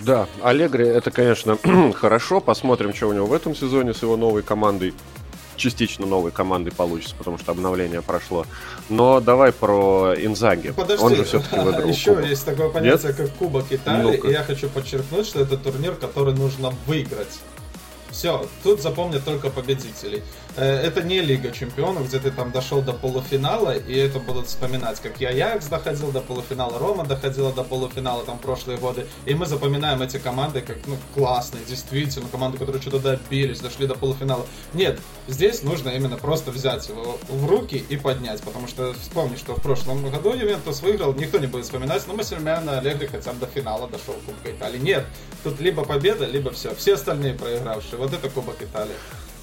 да, 0.03 0.27
Аллегри 0.43 0.85
это, 0.85 1.09
конечно, 1.09 1.57
хорошо. 1.93 2.41
Посмотрим, 2.41 2.93
что 2.93 3.07
у 3.07 3.13
него 3.13 3.25
в 3.25 3.33
этом 3.33 3.55
сезоне 3.55 3.93
с 3.93 4.01
его 4.01 4.17
новой 4.17 4.43
командой 4.43 4.93
частично 5.59 6.05
новой 6.07 6.31
командой 6.31 6.71
получится, 6.71 7.15
потому 7.17 7.37
что 7.37 7.51
обновление 7.51 8.01
прошло. 8.01 8.45
Но 8.89 9.19
давай 9.19 9.51
про 9.51 10.13
Инзаги. 10.17 10.71
Подожди, 10.71 11.03
Он 11.05 11.15
же 11.15 11.23
все-таки 11.25 11.59
выиграл 11.59 11.87
еще 11.87 12.15
кубок. 12.15 12.25
есть 12.29 12.45
такое 12.45 12.69
понятие, 12.69 13.07
Нет? 13.09 13.17
как 13.17 13.29
Кубок 13.35 13.65
Италии, 13.71 14.19
ну 14.21 14.29
и 14.29 14.31
я 14.31 14.43
хочу 14.43 14.69
подчеркнуть, 14.69 15.27
что 15.27 15.41
это 15.41 15.57
турнир, 15.57 15.93
который 15.95 16.33
нужно 16.33 16.73
выиграть. 16.87 17.39
Все, 18.09 18.47
тут 18.63 18.81
запомнят 18.81 19.23
только 19.23 19.49
победителей. 19.51 20.23
Э, 20.59 20.81
это 20.81 21.01
не 21.01 21.21
Лига 21.21 21.51
Чемпионов, 21.51 22.09
где 22.09 22.19
ты 22.19 22.31
там 22.31 22.51
дошел 22.51 22.81
до 22.81 22.91
полуфинала, 22.91 23.77
и 23.77 23.95
это 23.95 24.19
будут 24.19 24.47
вспоминать, 24.47 24.99
как 24.99 25.21
я 25.21 25.29
Аякс 25.29 25.67
доходил 25.67 26.11
до 26.11 26.19
полуфинала, 26.19 26.77
Рома 26.77 27.05
доходила 27.05 27.53
до 27.53 27.63
полуфинала 27.63 28.25
там 28.25 28.39
прошлые 28.39 28.77
годы, 28.77 29.05
и 29.25 29.33
мы 29.35 29.45
запоминаем 29.45 30.01
эти 30.01 30.17
команды 30.17 30.59
как 30.59 30.75
ну, 30.85 30.97
классные, 31.15 31.63
действительно, 31.63 32.27
команды, 32.27 32.57
которые 32.57 32.81
что-то 32.81 32.99
добились, 32.99 33.61
дошли 33.61 33.87
до 33.87 33.95
полуфинала. 33.95 34.45
Нет, 34.73 34.99
здесь 35.29 35.63
нужно 35.63 35.91
именно 35.91 36.17
просто 36.17 36.51
взять 36.51 36.89
его 36.89 37.17
в 37.29 37.45
руки 37.45 37.81
и 37.87 37.95
поднять, 37.95 38.41
потому 38.41 38.67
что 38.67 38.93
вспомни, 39.01 39.37
что 39.37 39.55
в 39.55 39.61
прошлом 39.61 40.09
году 40.11 40.33
Ювентус 40.33 40.81
выиграл, 40.81 41.13
никто 41.13 41.39
не 41.39 41.47
будет 41.47 41.65
вспоминать, 41.65 42.05
но 42.05 42.15
Массельмяна 42.15 42.79
Аллегри 42.79 43.07
хотя 43.07 43.31
бы 43.31 43.39
до 43.39 43.45
финала 43.45 43.87
дошел 43.87 44.15
Кубка 44.25 44.51
Италии. 44.51 44.79
Нет, 44.79 45.05
тут 45.41 45.61
либо 45.61 45.85
победа, 45.85 46.25
либо 46.25 46.51
все. 46.51 46.75
Все 46.75 46.95
остальные 46.95 47.35
проигравшие. 47.35 47.97
Вот 47.97 48.11
это 48.13 48.29
Кубок 48.29 48.61
Италии. 48.61 48.95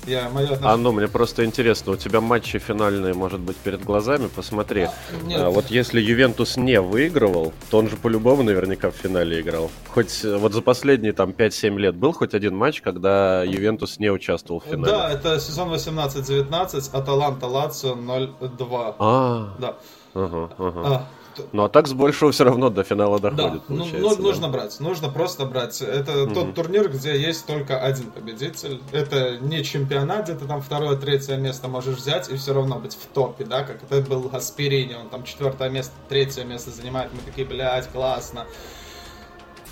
Я, 0.06 0.28
мое 0.30 0.44
отношение... 0.44 0.70
А 0.70 0.76
ну, 0.76 0.92
мне 0.92 1.08
просто 1.08 1.44
интересно, 1.44 1.92
у 1.92 1.96
тебя 1.96 2.20
матчи 2.20 2.58
финальные, 2.58 3.12
может 3.14 3.40
быть, 3.40 3.56
перед 3.56 3.84
глазами, 3.84 4.28
посмотри. 4.28 4.82
А, 4.82 4.92
а, 5.34 5.50
вот 5.50 5.66
если 5.66 6.00
Ювентус 6.00 6.56
не 6.56 6.80
выигрывал, 6.80 7.52
то 7.70 7.78
он 7.78 7.88
же 7.88 7.96
по-любому 7.96 8.44
наверняка 8.44 8.90
в 8.90 8.94
финале 8.94 9.40
играл. 9.40 9.70
Хоть 9.88 10.24
э, 10.24 10.36
вот 10.36 10.52
за 10.52 10.62
последние 10.62 11.12
там 11.12 11.30
5-7 11.30 11.76
лет 11.78 11.96
был 11.96 12.12
хоть 12.12 12.34
один 12.34 12.56
матч, 12.56 12.82
когда 12.82 13.42
Ювентус 13.42 13.98
не 13.98 14.10
участвовал 14.10 14.60
в 14.60 14.64
финале. 14.64 14.92
Да, 14.92 15.10
это 15.10 15.40
сезон 15.40 15.72
18-19, 15.72 16.90
Аталанта 16.92 17.46
Лацио 17.46 17.96
0-2. 17.96 18.94
А, 18.98 19.54
да. 19.58 19.76
Ага, 20.14 20.50
ага. 20.58 20.80
А, 20.84 21.06
ну 21.52 21.64
а 21.64 21.68
так 21.68 21.86
с 21.88 21.92
большего 21.92 22.32
все 22.32 22.44
равно 22.44 22.70
до 22.70 22.82
финала 22.82 23.18
доходит. 23.18 23.62
Да, 23.68 23.74
ну, 23.74 23.86
ну, 23.86 24.16
нужно 24.16 24.48
брать, 24.48 24.78
нужно 24.80 25.08
просто 25.08 25.46
брать. 25.46 25.80
Это 25.80 26.24
угу. 26.24 26.34
тот 26.34 26.54
турнир, 26.54 26.88
где 26.88 27.18
есть 27.18 27.46
только 27.46 27.80
один 27.80 28.10
победитель. 28.10 28.80
Это 28.92 29.38
не 29.38 29.62
чемпионат, 29.64 30.24
где 30.24 30.34
ты 30.34 30.46
там 30.46 30.60
второе, 30.62 30.96
третье 30.96 31.36
место 31.36 31.68
можешь 31.68 31.96
взять 31.96 32.28
и 32.28 32.36
все 32.36 32.54
равно 32.54 32.78
быть 32.78 32.94
в 32.94 33.06
топе, 33.12 33.44
да, 33.44 33.62
как 33.62 33.82
это 33.82 34.00
был 34.08 34.22
Гасперини, 34.22 34.94
он 34.94 35.08
там 35.08 35.24
четвертое 35.24 35.70
место, 35.70 35.92
третье 36.08 36.44
место 36.44 36.70
занимает, 36.70 37.12
мы 37.12 37.20
такие, 37.20 37.46
блядь, 37.46 37.88
классно. 37.88 38.46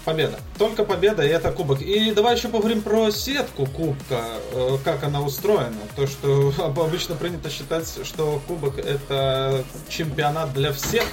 Победа. 0.04 0.38
Только 0.58 0.84
победа, 0.84 1.24
и 1.24 1.28
это 1.28 1.50
кубок. 1.50 1.80
И 1.80 2.12
давай 2.12 2.36
еще 2.36 2.48
поговорим 2.48 2.82
про 2.82 3.10
сетку 3.10 3.64
кубка, 3.64 4.20
э, 4.52 4.76
как 4.84 5.02
она 5.02 5.22
устроена. 5.22 5.78
То, 5.96 6.06
что 6.06 6.52
обычно 6.58 7.14
принято 7.14 7.48
считать, 7.48 7.88
что 8.04 8.40
кубок 8.46 8.78
это 8.78 9.64
чемпионат 9.88 10.52
для 10.52 10.72
всех, 10.72 11.04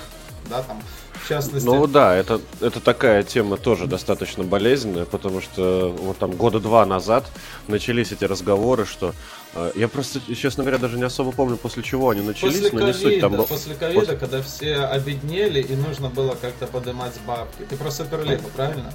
да, 0.49 0.61
там, 0.63 0.81
в 1.13 1.27
частности. 1.29 1.65
Ну 1.65 1.87
да, 1.87 2.15
это, 2.15 2.41
это 2.59 2.79
такая 2.79 3.23
тема 3.23 3.57
тоже 3.57 3.87
достаточно 3.87 4.43
болезненная, 4.43 5.05
потому 5.05 5.41
что 5.41 5.95
вот 5.97 6.17
там 6.17 6.31
года 6.31 6.59
два 6.59 6.85
назад 6.85 7.25
начались 7.67 8.11
эти 8.11 8.25
разговоры, 8.25 8.85
что 8.85 9.13
э, 9.53 9.71
я 9.75 9.87
просто, 9.87 10.19
честно 10.35 10.63
говоря, 10.63 10.77
даже 10.77 10.97
не 10.97 11.03
особо 11.03 11.31
помню, 11.31 11.57
после 11.57 11.83
чего 11.83 12.09
они 12.09 12.21
начались, 12.21 12.61
после 12.61 12.79
но 12.79 12.87
не 12.87 12.93
суть. 12.93 13.19
Там... 13.21 13.35
После 13.45 13.75
ковида, 13.75 13.99
после... 13.99 14.17
когда 14.17 14.41
все 14.41 14.75
обеднели 14.77 15.61
и 15.61 15.75
нужно 15.75 16.09
было 16.09 16.35
как-то 16.35 16.67
поднимать 16.67 17.13
бабки. 17.25 17.63
Ты 17.69 17.75
про 17.75 17.91
Суперлигу, 17.91 18.49
правильно? 18.55 18.93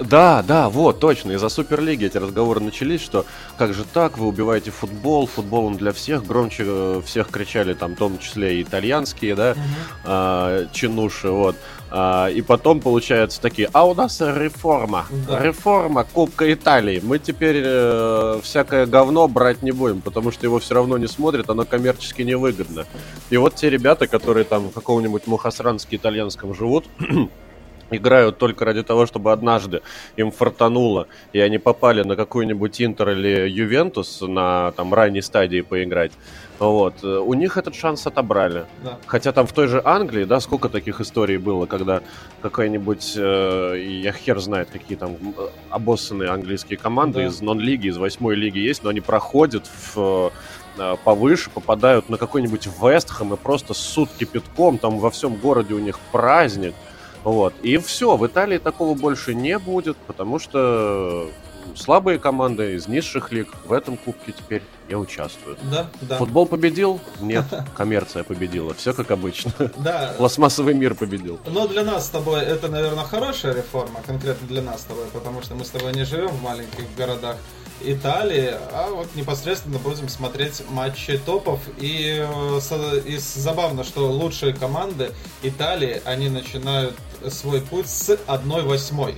Да, 0.00 0.42
да, 0.46 0.68
вот, 0.68 1.00
точно. 1.00 1.32
Из-за 1.32 1.48
Суперлиги 1.48 2.06
эти 2.06 2.16
разговоры 2.16 2.60
начались, 2.60 3.00
что 3.00 3.26
как 3.56 3.74
же 3.74 3.84
так, 3.84 4.18
вы 4.18 4.26
убиваете 4.26 4.70
футбол, 4.70 5.26
футбол 5.26 5.66
он 5.66 5.76
для 5.76 5.92
всех, 5.92 6.24
громче 6.26 6.64
э, 6.66 7.02
всех 7.04 7.28
кричали 7.28 7.74
там, 7.74 7.94
в 7.94 7.98
том 7.98 8.18
числе 8.18 8.58
и 8.58 8.62
итальянские, 8.62 9.34
да, 9.34 9.52
угу. 9.52 9.60
а, 10.04 10.66
чинуши, 10.72 11.28
вот. 11.28 11.56
А, 11.90 12.28
и 12.28 12.42
потом 12.42 12.80
получается 12.80 13.40
такие, 13.40 13.68
а 13.72 13.86
у 13.86 13.94
нас 13.94 14.20
реформа, 14.20 15.06
да. 15.28 15.40
реформа 15.40 16.04
Кубка 16.04 16.52
Италии. 16.52 17.00
Мы 17.02 17.18
теперь 17.18 17.62
э, 17.64 18.40
всякое 18.42 18.86
говно 18.86 19.28
брать 19.28 19.62
не 19.62 19.70
будем, 19.70 20.00
потому 20.00 20.32
что 20.32 20.44
его 20.44 20.58
все 20.58 20.74
равно 20.74 20.98
не 20.98 21.06
смотрят, 21.06 21.50
оно 21.50 21.64
коммерчески 21.64 22.22
невыгодно. 22.22 22.86
И 23.30 23.36
вот 23.36 23.54
те 23.54 23.70
ребята, 23.70 24.06
которые 24.06 24.44
там 24.44 24.70
в 24.70 24.72
каком-нибудь 24.72 25.26
мухосранске 25.26 25.96
итальянском 25.96 26.54
живут, 26.54 26.86
играют 27.90 28.38
только 28.38 28.64
ради 28.64 28.82
того, 28.82 29.06
чтобы 29.06 29.32
однажды 29.32 29.82
им 30.16 30.30
фартануло, 30.30 31.06
и 31.32 31.40
они 31.40 31.58
попали 31.58 32.02
на 32.02 32.16
какой-нибудь 32.16 32.80
Интер 32.82 33.10
или 33.10 33.48
Ювентус 33.48 34.20
на 34.20 34.72
там 34.72 34.92
ранней 34.94 35.22
стадии 35.22 35.60
поиграть. 35.60 36.12
Вот. 36.58 37.02
У 37.02 37.34
них 37.34 37.56
этот 37.56 37.74
шанс 37.74 38.06
отобрали. 38.06 38.66
Да. 38.82 38.98
Хотя 39.06 39.32
там 39.32 39.46
в 39.46 39.52
той 39.52 39.66
же 39.66 39.82
Англии, 39.84 40.24
да, 40.24 40.40
сколько 40.40 40.68
таких 40.68 41.00
историй 41.00 41.36
было, 41.36 41.66
когда 41.66 42.00
какая-нибудь, 42.42 43.14
э, 43.16 44.00
я 44.02 44.12
хер 44.12 44.38
знает, 44.38 44.68
какие 44.70 44.96
там 44.96 45.16
обоссанные 45.70 46.30
английские 46.30 46.78
команды 46.78 47.18
да. 47.20 47.26
из 47.26 47.40
нон-лиги, 47.40 47.88
из 47.88 47.96
восьмой 47.96 48.36
лиги 48.36 48.58
есть, 48.58 48.84
но 48.84 48.90
они 48.90 49.00
проходят 49.00 49.66
в 49.66 50.30
э, 50.78 50.96
повыше, 51.02 51.50
попадают 51.50 52.08
на 52.08 52.18
какой-нибудь 52.18 52.68
Вестхэм 52.80 53.34
и 53.34 53.36
просто 53.36 53.74
сутки 53.74 54.24
кипятком, 54.24 54.78
там 54.78 54.98
во 54.98 55.10
всем 55.10 55.34
городе 55.34 55.74
у 55.74 55.80
них 55.80 55.98
праздник. 56.12 56.74
Вот. 57.24 57.54
И 57.62 57.78
все, 57.78 58.16
в 58.16 58.26
Италии 58.26 58.58
такого 58.58 58.96
больше 58.96 59.34
не 59.34 59.58
будет, 59.58 59.96
потому 59.96 60.38
что 60.38 61.30
слабые 61.74 62.18
команды 62.18 62.74
из 62.74 62.86
низших 62.86 63.32
лиг 63.32 63.48
в 63.64 63.72
этом 63.72 63.96
кубке 63.96 64.32
теперь 64.32 64.62
не 64.88 64.94
участвуют. 64.94 65.58
Да, 65.70 65.88
да. 66.02 66.18
Футбол 66.18 66.46
победил? 66.46 67.00
Нет, 67.20 67.44
коммерция 67.76 68.24
победила. 68.24 68.74
Все 68.74 68.92
как 68.92 69.10
обычно. 69.10 69.52
Да. 69.78 70.14
Пластмассовый 70.18 70.74
мир 70.74 70.94
победил. 70.94 71.40
Но 71.46 71.66
для 71.66 71.82
нас 71.82 72.06
с 72.06 72.10
тобой 72.10 72.42
это, 72.42 72.68
наверное, 72.68 73.04
хорошая 73.04 73.54
реформа, 73.54 74.00
конкретно 74.06 74.46
для 74.46 74.62
нас 74.62 74.82
с 74.82 74.84
тобой, 74.84 75.06
потому 75.12 75.42
что 75.42 75.54
мы 75.54 75.64
с 75.64 75.70
тобой 75.70 75.94
не 75.94 76.04
живем 76.04 76.28
в 76.28 76.42
маленьких 76.42 76.84
городах. 76.96 77.36
Италии, 77.92 78.54
а 78.72 78.90
вот 78.90 79.14
непосредственно 79.14 79.78
будем 79.78 80.08
смотреть 80.08 80.62
матчи 80.70 81.18
топов. 81.18 81.60
И, 81.78 82.24
э, 82.26 83.00
и 83.06 83.16
забавно, 83.18 83.84
что 83.84 84.10
лучшие 84.10 84.54
команды 84.54 85.12
Италии, 85.42 86.02
они 86.04 86.28
начинают 86.28 86.94
свой 87.28 87.60
путь 87.60 87.88
с 87.88 88.16
1-8. 88.26 89.14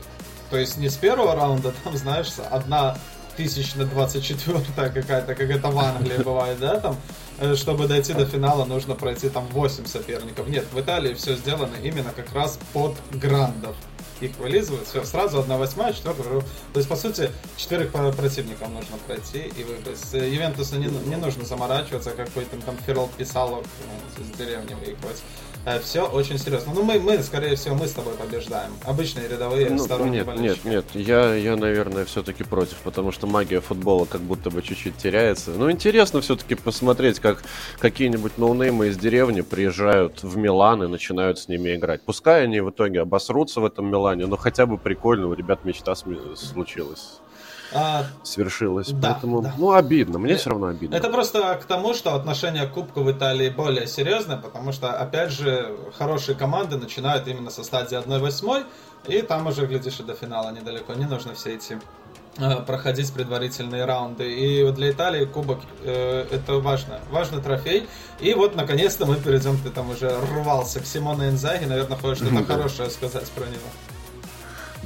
То 0.51 0.57
есть 0.57 0.77
не 0.77 0.89
с 0.89 0.97
первого 0.97 1.35
раунда, 1.35 1.73
там, 1.85 1.97
знаешь, 1.97 2.29
одна 2.51 2.97
тысячно 3.37 3.85
двадцать 3.85 4.25
четвертая 4.25 4.91
какая-то, 4.91 5.35
как 5.35 5.51
это 5.51 5.69
в 5.69 5.79
Англии 5.79 6.23
бывает, 6.23 6.59
да, 6.59 6.81
там, 6.81 6.97
э, 7.39 7.55
чтобы 7.55 7.87
дойти 7.87 8.15
до 8.15 8.25
финала, 8.25 8.65
нужно 8.65 8.95
пройти 8.95 9.29
там 9.29 9.47
8 9.49 9.87
соперников. 9.87 10.49
Нет, 10.49 10.67
в 10.73 10.81
Италии 10.81 11.15
все 11.15 11.37
сделано 11.37 11.75
именно 11.83 12.11
как 12.11 12.33
раз 12.33 12.59
под 12.73 12.97
грандов 13.11 13.77
их 14.21 14.37
вылизывают, 14.39 14.87
все, 14.89 15.05
сразу 15.05 15.41
одна 15.41 15.57
восьмая, 15.57 15.93
четвертая, 15.93 16.41
то 16.41 16.45
есть, 16.75 16.89
по 16.89 16.97
сути, 16.97 17.31
четырех 17.57 17.91
противников 17.93 18.69
нужно 18.69 18.97
пройти 19.07 19.51
и 19.57 19.65
выиграть. 19.65 19.99
С 19.99 20.15
Ювентуса 20.15 20.77
не, 20.77 20.87
не 20.87 21.17
нужно 21.17 21.45
заморачиваться, 21.45 22.11
какой-то 22.11 22.57
там 22.59 22.77
Ферол 22.87 23.09
Писалов 23.17 23.67
ну, 23.87 24.25
из 24.25 24.31
деревни 24.37 24.75
выигрывать. 24.75 25.23
Э, 25.67 25.81
все 25.81 26.07
очень 26.07 26.39
серьезно. 26.39 26.73
Ну, 26.73 26.85
мы, 26.85 27.01
мы, 27.01 27.21
скорее 27.25 27.57
всего, 27.57 27.75
мы 27.75 27.89
с 27.89 27.93
тобой 27.93 28.15
побеждаем. 28.15 28.71
Обычные 28.85 29.27
рядовые 29.27 29.69
ну, 29.69 29.79
сторонние 29.79 30.19
Нет, 30.19 30.27
болельщики. 30.27 30.69
нет, 30.69 30.85
нет. 30.95 31.07
Я, 31.07 31.35
я, 31.35 31.57
наверное, 31.57 32.05
все-таки 32.05 32.45
против, 32.45 32.77
потому 32.85 33.11
что 33.11 33.27
магия 33.27 33.61
футбола 33.61 34.05
как 34.05 34.21
будто 34.21 34.51
бы 34.51 34.63
чуть-чуть 34.63 34.97
теряется. 34.97 35.51
Ну, 35.51 35.69
интересно 35.69 36.21
все-таки 36.21 36.55
посмотреть, 36.55 37.19
как 37.19 37.43
какие-нибудь 37.81 38.39
ноунеймы 38.39 38.87
из 38.87 38.97
деревни 38.97 39.41
приезжают 39.41 40.23
в 40.23 40.37
Милан 40.37 40.85
и 40.85 40.87
начинают 40.87 41.41
с 41.41 41.49
ними 41.49 41.75
играть. 41.75 42.01
Пускай 42.03 42.45
они 42.45 42.61
в 42.61 42.71
итоге 42.71 43.01
обосрутся 43.01 43.61
в 43.61 43.65
этом 43.65 43.91
Милане, 43.91 44.27
но 44.27 44.37
хотя 44.37 44.67
бы 44.67 44.79
прикольно, 44.79 45.27
у 45.27 45.35
ребят 45.35 45.65
мечта 45.65 45.97
случилась 45.97 47.21
а, 47.73 48.05
свершилось. 48.23 48.89
Да, 48.89 49.13
Поэтому, 49.13 49.43
да. 49.43 49.55
ну, 49.57 49.73
обидно. 49.73 50.19
Мне 50.19 50.37
все 50.37 50.51
равно 50.51 50.69
обидно. 50.69 50.95
Это 50.95 51.09
просто 51.09 51.55
к 51.57 51.65
тому, 51.65 51.95
что 51.95 52.15
отношение 52.15 52.67
к 52.67 52.73
Кубку 52.73 53.03
в 53.03 53.11
Италии 53.11 53.49
более 53.49 53.87
серьезное, 53.87 54.37
потому 54.37 54.73
что, 54.73 54.93
опять 54.93 55.31
же, 55.31 55.77
хорошие 55.99 56.37
команды 56.37 56.77
начинают 56.77 57.27
именно 57.27 57.51
со 57.51 57.65
стадии 57.65 57.99
1-8, 57.99 58.65
и 59.09 59.23
там 59.23 59.47
уже, 59.47 59.67
глядишь, 59.67 60.01
и 60.01 60.03
до 60.03 60.15
финала 60.15 60.51
недалеко. 60.51 60.95
Не 60.95 61.07
нужно 61.07 61.35
все 61.35 61.55
эти 61.55 61.81
э, 62.39 62.57
проходить 62.63 63.13
предварительные 63.13 63.85
раунды. 63.85 64.33
И 64.33 64.71
для 64.73 64.91
Италии 64.91 65.25
кубок 65.25 65.61
э, 65.83 66.27
это 66.31 66.55
важно, 66.55 67.01
важный 67.11 67.43
трофей. 67.43 67.89
И 68.21 68.35
вот 68.35 68.55
наконец-то 68.55 69.07
мы 69.07 69.17
перейдем, 69.17 69.59
ты 69.59 69.71
там 69.71 69.91
уже 69.91 70.11
рвался 70.35 70.81
к 70.81 70.87
Симоне 70.87 71.29
Инзаги, 71.29 71.65
наверное, 71.65 71.97
хочешь 71.97 72.25
что-то 72.25 72.45
хорошее 72.45 72.91
сказать 72.91 73.29
про 73.31 73.45
него. 73.45 73.96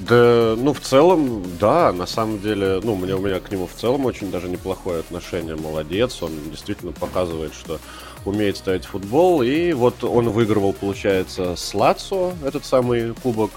Да, 0.08 0.54
ну, 0.56 0.72
в 0.72 0.80
целом, 0.80 1.42
да, 1.58 1.92
на 1.92 2.06
самом 2.06 2.40
деле, 2.40 2.80
ну, 2.82 2.94
у 2.94 2.96
меня, 2.96 3.16
у 3.16 3.20
меня 3.20 3.38
к 3.40 3.50
нему 3.50 3.66
в 3.66 3.78
целом 3.78 4.06
очень 4.06 4.30
даже 4.30 4.48
неплохое 4.48 5.00
отношение, 5.00 5.56
молодец, 5.56 6.22
он 6.22 6.30
действительно 6.50 6.92
показывает, 6.92 7.52
что 7.52 7.78
умеет 8.24 8.56
ставить 8.56 8.84
футбол, 8.86 9.42
и 9.42 9.72
вот 9.72 10.02
он 10.04 10.30
выигрывал, 10.30 10.72
получается, 10.72 11.54
с 11.56 11.74
Лацо, 11.74 12.32
этот 12.44 12.64
самый 12.64 13.14
кубок, 13.14 13.50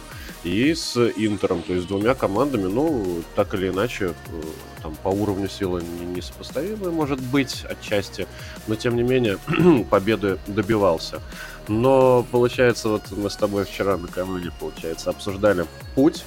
и 0.43 0.73
с 0.73 0.97
Интером, 1.15 1.61
то 1.61 1.73
есть 1.73 1.87
двумя 1.87 2.15
командами, 2.15 2.67
ну, 2.67 3.23
так 3.35 3.53
или 3.53 3.69
иначе, 3.69 4.13
э, 4.27 4.41
там 4.81 4.95
по 5.01 5.07
уровню 5.07 5.47
силы 5.47 5.83
несопоставимые, 6.15 6.91
может 6.91 7.19
быть, 7.19 7.63
отчасти, 7.69 8.27
но 8.67 8.75
тем 8.75 8.95
не 8.95 9.03
менее 9.03 9.37
победы 9.89 10.37
добивался. 10.47 11.21
Но, 11.67 12.25
получается, 12.29 12.89
вот 12.89 13.03
мы 13.11 13.29
с 13.29 13.35
тобой 13.37 13.63
вчера 13.65 13.97
накануне, 13.97 14.51
получается, 14.59 15.09
обсуждали 15.09 15.65
путь 15.95 16.23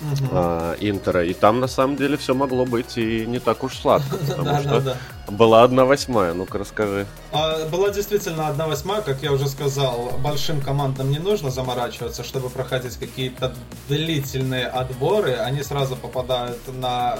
угу. 0.00 0.30
а, 0.32 0.76
Интера, 0.80 1.24
и 1.24 1.34
там 1.34 1.60
на 1.60 1.68
самом 1.68 1.96
деле 1.96 2.16
все 2.16 2.34
могло 2.34 2.64
быть 2.64 2.96
и 2.98 3.26
не 3.26 3.38
так 3.38 3.62
уж 3.64 3.78
сладко, 3.78 4.16
потому 4.28 4.60
что 4.60 4.96
была 5.28 5.62
одна 5.62 5.84
восьмая, 5.84 6.34
ну-ка 6.34 6.58
расскажи. 6.58 7.06
А, 7.32 7.66
была 7.68 7.90
действительно 7.90 8.48
одна 8.48 8.66
восьмая, 8.66 9.02
как 9.02 9.22
я 9.22 9.32
уже 9.32 9.48
сказал, 9.48 10.12
большим 10.18 10.60
командам 10.60 11.10
не 11.10 11.18
нужно 11.18 11.50
заморачиваться, 11.50 12.24
чтобы 12.24 12.50
проходить 12.50 12.96
какие-то 12.96 13.54
длительные 13.88 14.66
отборы, 14.66 15.34
они 15.34 15.62
сразу 15.62 15.96
попадают 15.96 16.58
на 16.74 17.18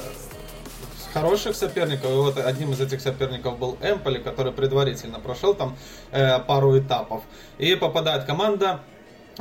хороших 1.12 1.56
соперников. 1.56 2.10
И 2.10 2.14
вот 2.14 2.38
одним 2.38 2.72
из 2.72 2.80
этих 2.80 3.00
соперников 3.00 3.58
был 3.58 3.76
Эмполи, 3.82 4.18
который 4.18 4.52
предварительно 4.52 5.18
прошел 5.18 5.54
там 5.54 5.76
э, 6.12 6.38
пару 6.40 6.78
этапов. 6.78 7.22
И 7.58 7.74
попадает 7.74 8.24
команда 8.24 8.80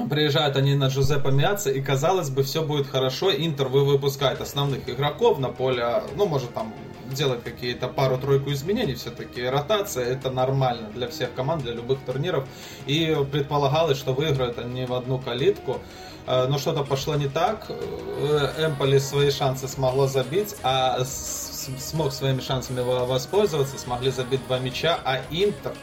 Приезжают 0.09 0.55
они 0.55 0.75
на 0.75 0.87
Джузеппе 0.87 1.31
Миаца, 1.31 1.71
и 1.71 1.81
казалось 1.81 2.29
бы, 2.29 2.43
все 2.43 2.63
будет 2.63 2.87
хорошо. 2.87 3.31
Интер 3.31 3.67
вы 3.67 3.85
выпускает 3.85 4.39
основных 4.39 4.87
игроков 4.87 5.39
на 5.39 5.49
поле, 5.49 6.03
ну, 6.15 6.25
может 6.25 6.53
там 6.53 6.73
делать 7.13 7.43
какие-то 7.43 7.87
пару-тройку 7.87 8.51
изменений, 8.51 8.93
все-таки 8.93 9.43
ротация 9.43 10.05
это 10.05 10.29
нормально 10.29 10.89
для 10.93 11.07
всех 11.07 11.33
команд, 11.33 11.63
для 11.63 11.73
любых 11.73 11.99
турниров. 12.05 12.47
И 12.85 13.17
предполагалось, 13.31 13.97
что 13.97 14.13
выиграют 14.13 14.59
они 14.59 14.85
в 14.85 14.93
одну 14.93 15.17
калитку. 15.17 15.79
Э, 16.27 16.47
но 16.47 16.57
что-то 16.57 16.83
пошло 16.83 17.15
не 17.15 17.27
так. 17.27 17.65
Э, 17.69 18.65
Эмполи 18.67 18.99
свои 18.99 19.31
шансы 19.31 19.67
смогло 19.67 20.07
забить, 20.07 20.55
а 20.63 21.03
смог 21.03 22.13
своими 22.13 22.41
шансами 22.41 22.81
воспользоваться, 22.81 23.77
смогли 23.77 24.11
забить 24.11 24.45
два 24.47 24.59
мяча, 24.59 24.99
а 25.03 25.21
Интер 25.31 25.73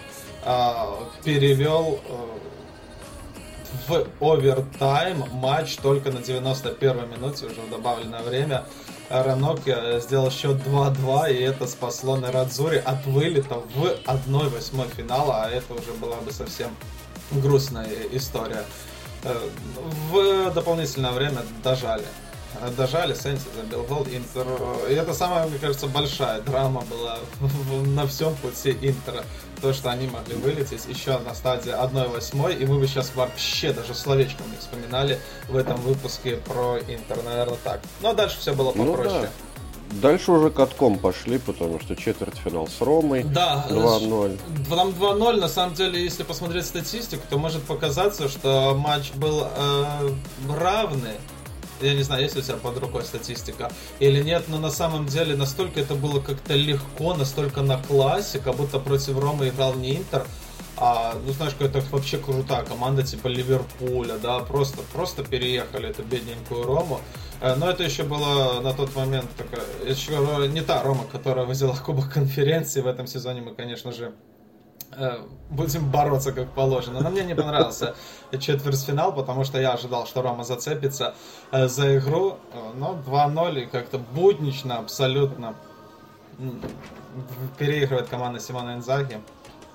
э, 0.44 0.72
перевел 1.24 2.00
в 3.88 4.06
овертайм 4.20 5.24
матч 5.32 5.76
только 5.76 6.10
на 6.10 6.20
91 6.20 7.08
минуте, 7.10 7.46
уже 7.46 7.60
в 7.60 7.70
добавленное 7.70 8.22
время. 8.22 8.64
Раноки 9.08 10.00
сделал 10.00 10.30
счет 10.30 10.56
2-2, 10.66 11.32
и 11.32 11.42
это 11.42 11.66
спасло 11.66 12.16
Нерадзури 12.16 12.78
от 12.78 13.06
вылета 13.06 13.62
в 13.74 13.84
1-8 14.04 14.96
финала, 14.96 15.44
а 15.44 15.50
это 15.50 15.74
уже 15.74 15.92
была 15.92 16.16
бы 16.16 16.32
совсем 16.32 16.70
грустная 17.30 17.88
история. 18.12 18.64
в 20.10 20.50
дополнительное 20.52 21.12
время 21.12 21.42
дожали. 21.62 22.06
Дожали, 22.76 23.14
Сенси 23.14 23.46
забил 23.54 23.82
гол, 23.84 24.06
Интер. 24.10 24.46
И 24.88 24.94
это 24.94 25.12
самая, 25.12 25.46
мне 25.46 25.58
кажется, 25.58 25.86
большая 25.86 26.40
драма 26.40 26.82
была 26.82 27.18
на 27.86 28.06
всем 28.06 28.34
пути 28.36 28.76
Интера. 28.80 29.24
То, 29.60 29.72
что 29.72 29.90
они 29.90 30.06
могли 30.06 30.34
вылететь 30.34 30.86
еще 30.86 31.18
на 31.18 31.34
стадии 31.34 31.72
1-8, 31.72 32.62
и 32.62 32.66
мы 32.66 32.78
бы 32.78 32.86
сейчас 32.86 33.14
вообще 33.14 33.72
даже 33.72 33.94
словечком 33.94 34.50
не 34.50 34.58
вспоминали 34.58 35.18
в 35.48 35.56
этом 35.56 35.80
выпуске 35.80 36.36
про 36.36 36.78
Интер, 36.78 37.22
наверное, 37.24 37.58
так. 37.64 37.80
Но 38.00 38.12
дальше 38.12 38.38
все 38.38 38.54
было 38.54 38.72
попроще. 38.72 39.04
Ну, 39.04 39.22
да. 39.22 39.30
Дальше 39.90 40.32
уже 40.32 40.50
катком 40.50 40.98
пошли, 40.98 41.38
потому 41.38 41.80
что 41.80 41.96
четвертьфинал 41.96 42.68
с 42.68 42.80
Ромой. 42.80 43.22
Да, 43.22 43.66
2-0. 43.70 44.38
Там 44.68 44.88
2-0, 44.88 45.40
на 45.40 45.48
самом 45.48 45.74
деле, 45.74 46.02
если 46.02 46.22
посмотреть 46.22 46.66
статистику, 46.66 47.22
то 47.30 47.38
может 47.38 47.62
показаться, 47.62 48.28
что 48.28 48.74
матч 48.76 49.12
был 49.12 49.46
э, 49.46 50.10
равный. 50.48 51.14
Я 51.80 51.94
не 51.94 52.02
знаю, 52.02 52.22
есть 52.22 52.36
у 52.36 52.40
тебя 52.40 52.56
под 52.56 52.78
рукой 52.78 53.04
статистика 53.04 53.70
или 53.98 54.22
нет, 54.22 54.44
но 54.48 54.58
на 54.58 54.70
самом 54.70 55.06
деле 55.06 55.36
настолько 55.36 55.80
это 55.80 55.94
было 55.94 56.20
как-то 56.20 56.54
легко, 56.54 57.14
настолько 57.14 57.62
на 57.62 57.82
классе, 57.82 58.38
как 58.38 58.56
будто 58.56 58.78
против 58.78 59.18
Ромы 59.18 59.48
играл 59.48 59.74
не 59.74 59.96
Интер, 59.96 60.26
а, 60.78 61.14
ну 61.24 61.32
знаешь, 61.32 61.54
какая-то 61.54 61.80
вообще 61.90 62.18
крутая 62.18 62.64
команда 62.64 63.02
типа 63.02 63.28
Ливерпуля, 63.28 64.18
да, 64.18 64.40
просто, 64.40 64.82
просто 64.92 65.24
переехали 65.24 65.88
эту 65.88 66.02
бедненькую 66.02 66.64
Рому. 66.64 67.00
Э, 67.40 67.54
но 67.54 67.70
это 67.70 67.82
еще 67.82 68.02
было 68.02 68.60
на 68.60 68.74
тот 68.74 68.94
момент 68.94 69.30
такая, 69.36 69.64
еще 69.88 70.48
не 70.48 70.60
та 70.60 70.82
Рома, 70.82 71.04
которая 71.10 71.46
взяла 71.46 71.74
Кубок 71.76 72.12
конференции 72.12 72.82
в 72.82 72.86
этом 72.86 73.06
сезоне. 73.06 73.40
Мы, 73.40 73.54
конечно 73.54 73.90
же, 73.92 74.14
будем 75.50 75.90
бороться 75.90 76.32
как 76.32 76.50
положено. 76.50 77.00
Но 77.00 77.10
мне 77.10 77.24
не 77.24 77.34
понравился 77.34 77.94
четвертьфинал, 78.38 79.14
потому 79.14 79.44
что 79.44 79.60
я 79.60 79.72
ожидал, 79.72 80.06
что 80.06 80.22
Рома 80.22 80.44
зацепится 80.44 81.14
э, 81.52 81.68
за 81.68 81.98
игру. 81.98 82.38
Но 82.74 82.98
2-0 83.06 83.62
и 83.62 83.66
как-то 83.66 83.98
буднично 83.98 84.78
абсолютно 84.78 85.54
переигрывает 87.58 88.08
команда 88.08 88.40
Симона 88.40 88.74
Инзаги. 88.74 89.20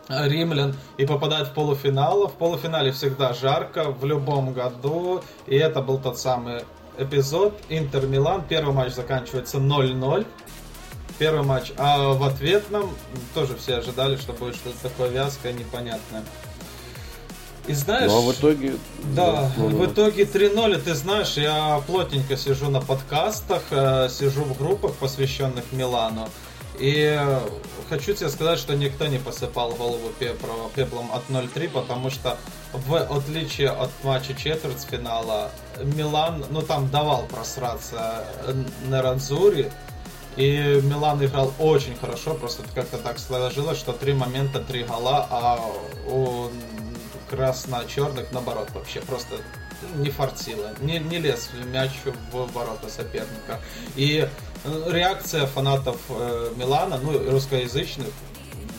Римлян 0.10 0.76
и 0.98 1.06
попадает 1.06 1.48
в 1.48 1.54
полуфинал. 1.54 2.28
В 2.28 2.34
полуфинале 2.34 2.92
всегда 2.92 3.34
жарко 3.34 3.92
в 3.92 4.06
любом 4.06 4.54
году. 4.54 5.22
И 5.48 5.56
это 5.56 5.82
был 5.82 6.00
тот 6.00 6.18
самый 6.18 6.64
эпизод 6.98 7.54
Интер-Милан. 7.70 8.44
Первый 8.48 8.74
матч 8.74 8.94
заканчивается 8.94 9.58
0-0. 9.58 10.26
Первый 11.22 11.44
матч. 11.44 11.72
А 11.78 12.14
в 12.14 12.24
ответном 12.24 12.98
тоже 13.36 13.56
все 13.56 13.76
ожидали, 13.76 14.16
что 14.16 14.34
будет 14.34 14.56
что-то 14.56 14.76
такое 14.82 15.10
вязкое, 15.10 15.54
непонятное. 15.54 16.24
И 17.68 17.74
знаешь... 17.76 18.10
Ну, 18.10 18.18
а 18.18 18.22
в 18.22 18.34
итоге... 18.34 18.74
Да, 19.16 19.52
ну, 19.56 19.68
в 19.68 19.86
итоге 19.86 20.24
3-0, 20.24 20.82
ты 20.82 20.96
знаешь, 20.96 21.38
я 21.38 21.80
плотненько 21.86 22.36
сижу 22.36 22.72
на 22.72 22.82
подкастах, 22.82 23.62
э, 23.70 24.10
сижу 24.10 24.42
в 24.42 24.58
группах, 24.58 24.96
посвященных 24.96 25.66
Милану. 25.72 26.28
И 26.80 27.20
хочу 27.88 28.16
тебе 28.16 28.30
сказать, 28.30 28.58
что 28.58 28.76
никто 28.76 29.06
не 29.06 29.20
посыпал 29.20 29.74
голову 29.74 30.12
пеплом 30.18 31.12
от 31.14 31.30
0-3, 31.30 31.70
потому 31.70 32.10
что 32.10 32.36
в 32.74 32.96
отличие 32.96 33.70
от 33.70 33.92
матча 34.04 34.34
четвертьфинала, 34.34 35.52
Милан, 35.84 36.46
ну 36.50 36.64
там 36.64 36.90
давал 36.90 37.26
просраться 37.28 38.26
Неранзури, 38.90 39.72
и 40.36 40.82
Милан 40.84 41.24
играл 41.24 41.54
очень 41.60 41.96
хорошо, 41.96 42.36
просто 42.36 42.64
как-то 42.74 42.98
так 42.98 43.20
сложилось, 43.20 43.78
что 43.78 43.94
три 43.94 44.14
момента, 44.14 44.60
три 44.60 44.84
гола, 44.84 45.28
а 45.30 45.60
у 46.08 46.50
красно-черных 47.30 48.32
наоборот 48.32 48.70
вообще 48.74 49.00
просто 49.02 49.36
не 49.96 50.10
фартило, 50.10 50.72
не, 50.82 51.00
не 51.00 51.18
лез 51.18 51.50
мяч 51.72 51.92
в 52.32 52.52
ворота 52.54 52.90
соперника. 52.90 53.60
И 53.96 54.28
э, 54.64 54.90
реакция 54.92 55.48
фанатов 55.48 55.98
э, 56.10 56.54
Милана, 56.56 56.98
ну, 56.98 57.32
русскоязычных, 57.32 58.10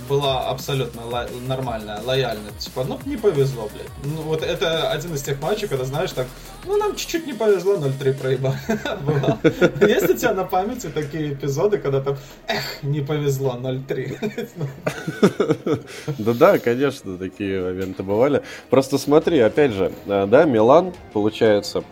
была 0.09 0.49
абсолютно 0.49 1.03
ло- 1.07 1.29
нормальная, 1.47 2.01
лояльная. 2.03 2.53
Типа, 2.59 2.85
ну, 2.85 2.99
не 3.07 3.17
повезло, 3.17 3.69
блядь. 3.73 3.87
Ну, 4.05 4.23
вот 4.23 4.43
это 4.43 4.91
один 4.91 5.15
из 5.15 5.23
тех 5.23 5.41
матчей, 5.41 5.69
когда, 5.69 5.85
знаешь, 5.85 6.13
так, 6.13 6.27
ну, 6.65 6.77
нам 6.77 6.95
чуть-чуть 6.97 7.27
не 7.27 7.33
повезло, 7.33 7.77
0-3 7.77 8.13
проеба. 8.15 8.55
Есть 9.87 10.11
у 10.11 10.15
тебя 10.15 10.35
на 10.35 10.45
памяти 10.45 10.89
такие 10.89 11.33
эпизоды, 11.35 11.79
когда 11.79 12.01
там, 12.01 12.17
эх, 12.49 12.83
не 12.83 13.01
повезло, 13.01 13.57
0-3? 13.61 14.19
Да-да, 16.19 16.59
конечно, 16.59 17.19
такие 17.19 17.63
моменты 17.63 18.03
бывали. 18.03 18.43
Просто 18.71 18.99
смотри, 18.99 19.39
опять 19.41 19.73
же, 19.73 19.93
э, 20.07 20.27
да, 20.27 20.45
Милан, 20.45 20.93
получается, 21.13 21.85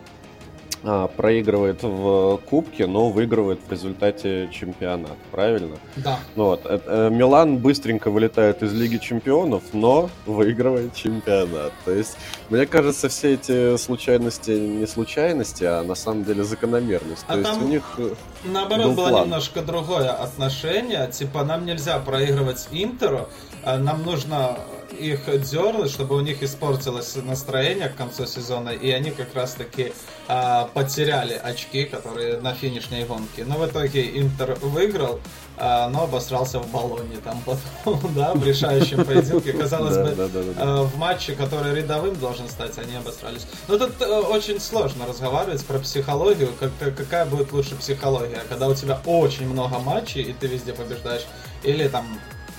а, 0.83 1.07
проигрывает 1.07 1.83
в 1.83 2.37
Кубке, 2.49 2.87
но 2.87 3.09
выигрывает 3.09 3.59
в 3.67 3.71
результате 3.71 4.49
чемпионата, 4.51 5.15
правильно? 5.31 5.77
Да. 5.97 6.17
Ну, 6.35 6.45
вот. 6.45 6.61
Э, 6.65 7.09
Милан 7.11 7.57
быстренько 7.57 8.09
вылетает 8.09 8.63
из 8.63 8.73
Лиги 8.73 8.97
Чемпионов, 8.97 9.61
но 9.73 10.09
выигрывает 10.25 10.95
чемпионат. 10.95 11.71
То 11.85 11.91
есть, 11.91 12.17
мне 12.49 12.65
кажется, 12.65 13.09
все 13.09 13.35
эти 13.35 13.77
случайности 13.77 14.51
не 14.51 14.87
случайности, 14.87 15.65
а 15.65 15.83
на 15.83 15.93
самом 15.93 16.23
деле 16.23 16.43
закономерность. 16.43 17.25
А 17.27 17.33
То 17.33 17.39
есть 17.39 17.61
у 17.61 17.67
них 17.67 17.83
э, 17.99 18.15
наоборот 18.45 18.95
было 18.95 19.09
план. 19.09 19.23
немножко 19.25 19.61
другое 19.61 20.09
отношение. 20.09 21.07
Типа, 21.11 21.43
нам 21.43 21.65
нельзя 21.65 21.99
проигрывать 21.99 22.67
Интеру, 22.71 23.29
а 23.63 23.77
нам 23.77 24.03
нужно 24.03 24.57
их 24.93 25.25
дернуть, 25.49 25.91
чтобы 25.91 26.15
у 26.15 26.21
них 26.21 26.43
испортилось 26.43 27.15
настроение 27.15 27.89
к 27.89 27.95
концу 27.95 28.25
сезона, 28.25 28.69
и 28.69 28.89
они 28.91 29.11
как 29.11 29.33
раз-таки 29.33 29.93
а, 30.27 30.69
потеряли 30.73 31.33
очки, 31.33 31.85
которые 31.85 32.39
на 32.39 32.53
финишной 32.53 33.03
гонке. 33.05 33.45
Но 33.45 33.57
в 33.57 33.67
итоге 33.67 34.19
Интер 34.19 34.57
выиграл, 34.61 35.19
а, 35.57 35.89
но 35.89 36.03
обосрался 36.03 36.59
в 36.59 36.71
баллоне 36.71 37.17
там 37.23 37.41
потом, 37.45 37.99
да, 38.15 38.33
в 38.33 38.45
решающем 38.45 39.05
поединке. 39.05 39.53
Казалось 39.53 39.97
бы, 39.97 40.29
а, 40.57 40.83
в 40.83 40.97
матче, 40.97 41.33
который 41.33 41.75
рядовым 41.75 42.15
должен 42.15 42.47
стать, 42.49 42.77
они 42.77 42.95
обосрались. 42.95 43.45
Но 43.67 43.77
тут 43.77 44.01
э, 44.01 44.05
очень 44.05 44.59
сложно 44.59 45.05
разговаривать 45.05 45.65
про 45.65 45.79
психологию, 45.79 46.49
как, 46.59 46.71
какая 46.95 47.25
будет 47.25 47.51
лучше 47.51 47.75
психология, 47.75 48.41
когда 48.49 48.67
у 48.67 48.73
тебя 48.73 48.99
очень 49.05 49.47
много 49.47 49.79
матчей, 49.79 50.23
и 50.23 50.33
ты 50.33 50.47
везде 50.47 50.73
побеждаешь, 50.73 51.25
или 51.63 51.87
там 51.87 52.05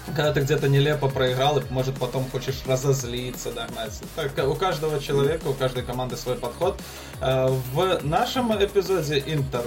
когда 0.06 0.32
ты 0.32 0.40
где-то 0.40 0.68
нелепо 0.68 1.08
проиграл, 1.08 1.58
и, 1.58 1.62
может, 1.70 1.96
потом 1.96 2.28
хочешь 2.30 2.62
разозлиться, 2.66 3.52
догнать. 3.52 4.00
Так, 4.16 4.32
у 4.48 4.54
каждого 4.54 5.00
человека, 5.00 5.46
у 5.46 5.54
каждой 5.54 5.82
команды 5.82 6.16
свой 6.16 6.36
подход. 6.36 6.80
Э, 7.20 7.48
в 7.72 8.00
нашем 8.02 8.52
эпизоде 8.52 9.22
Интер 9.26 9.64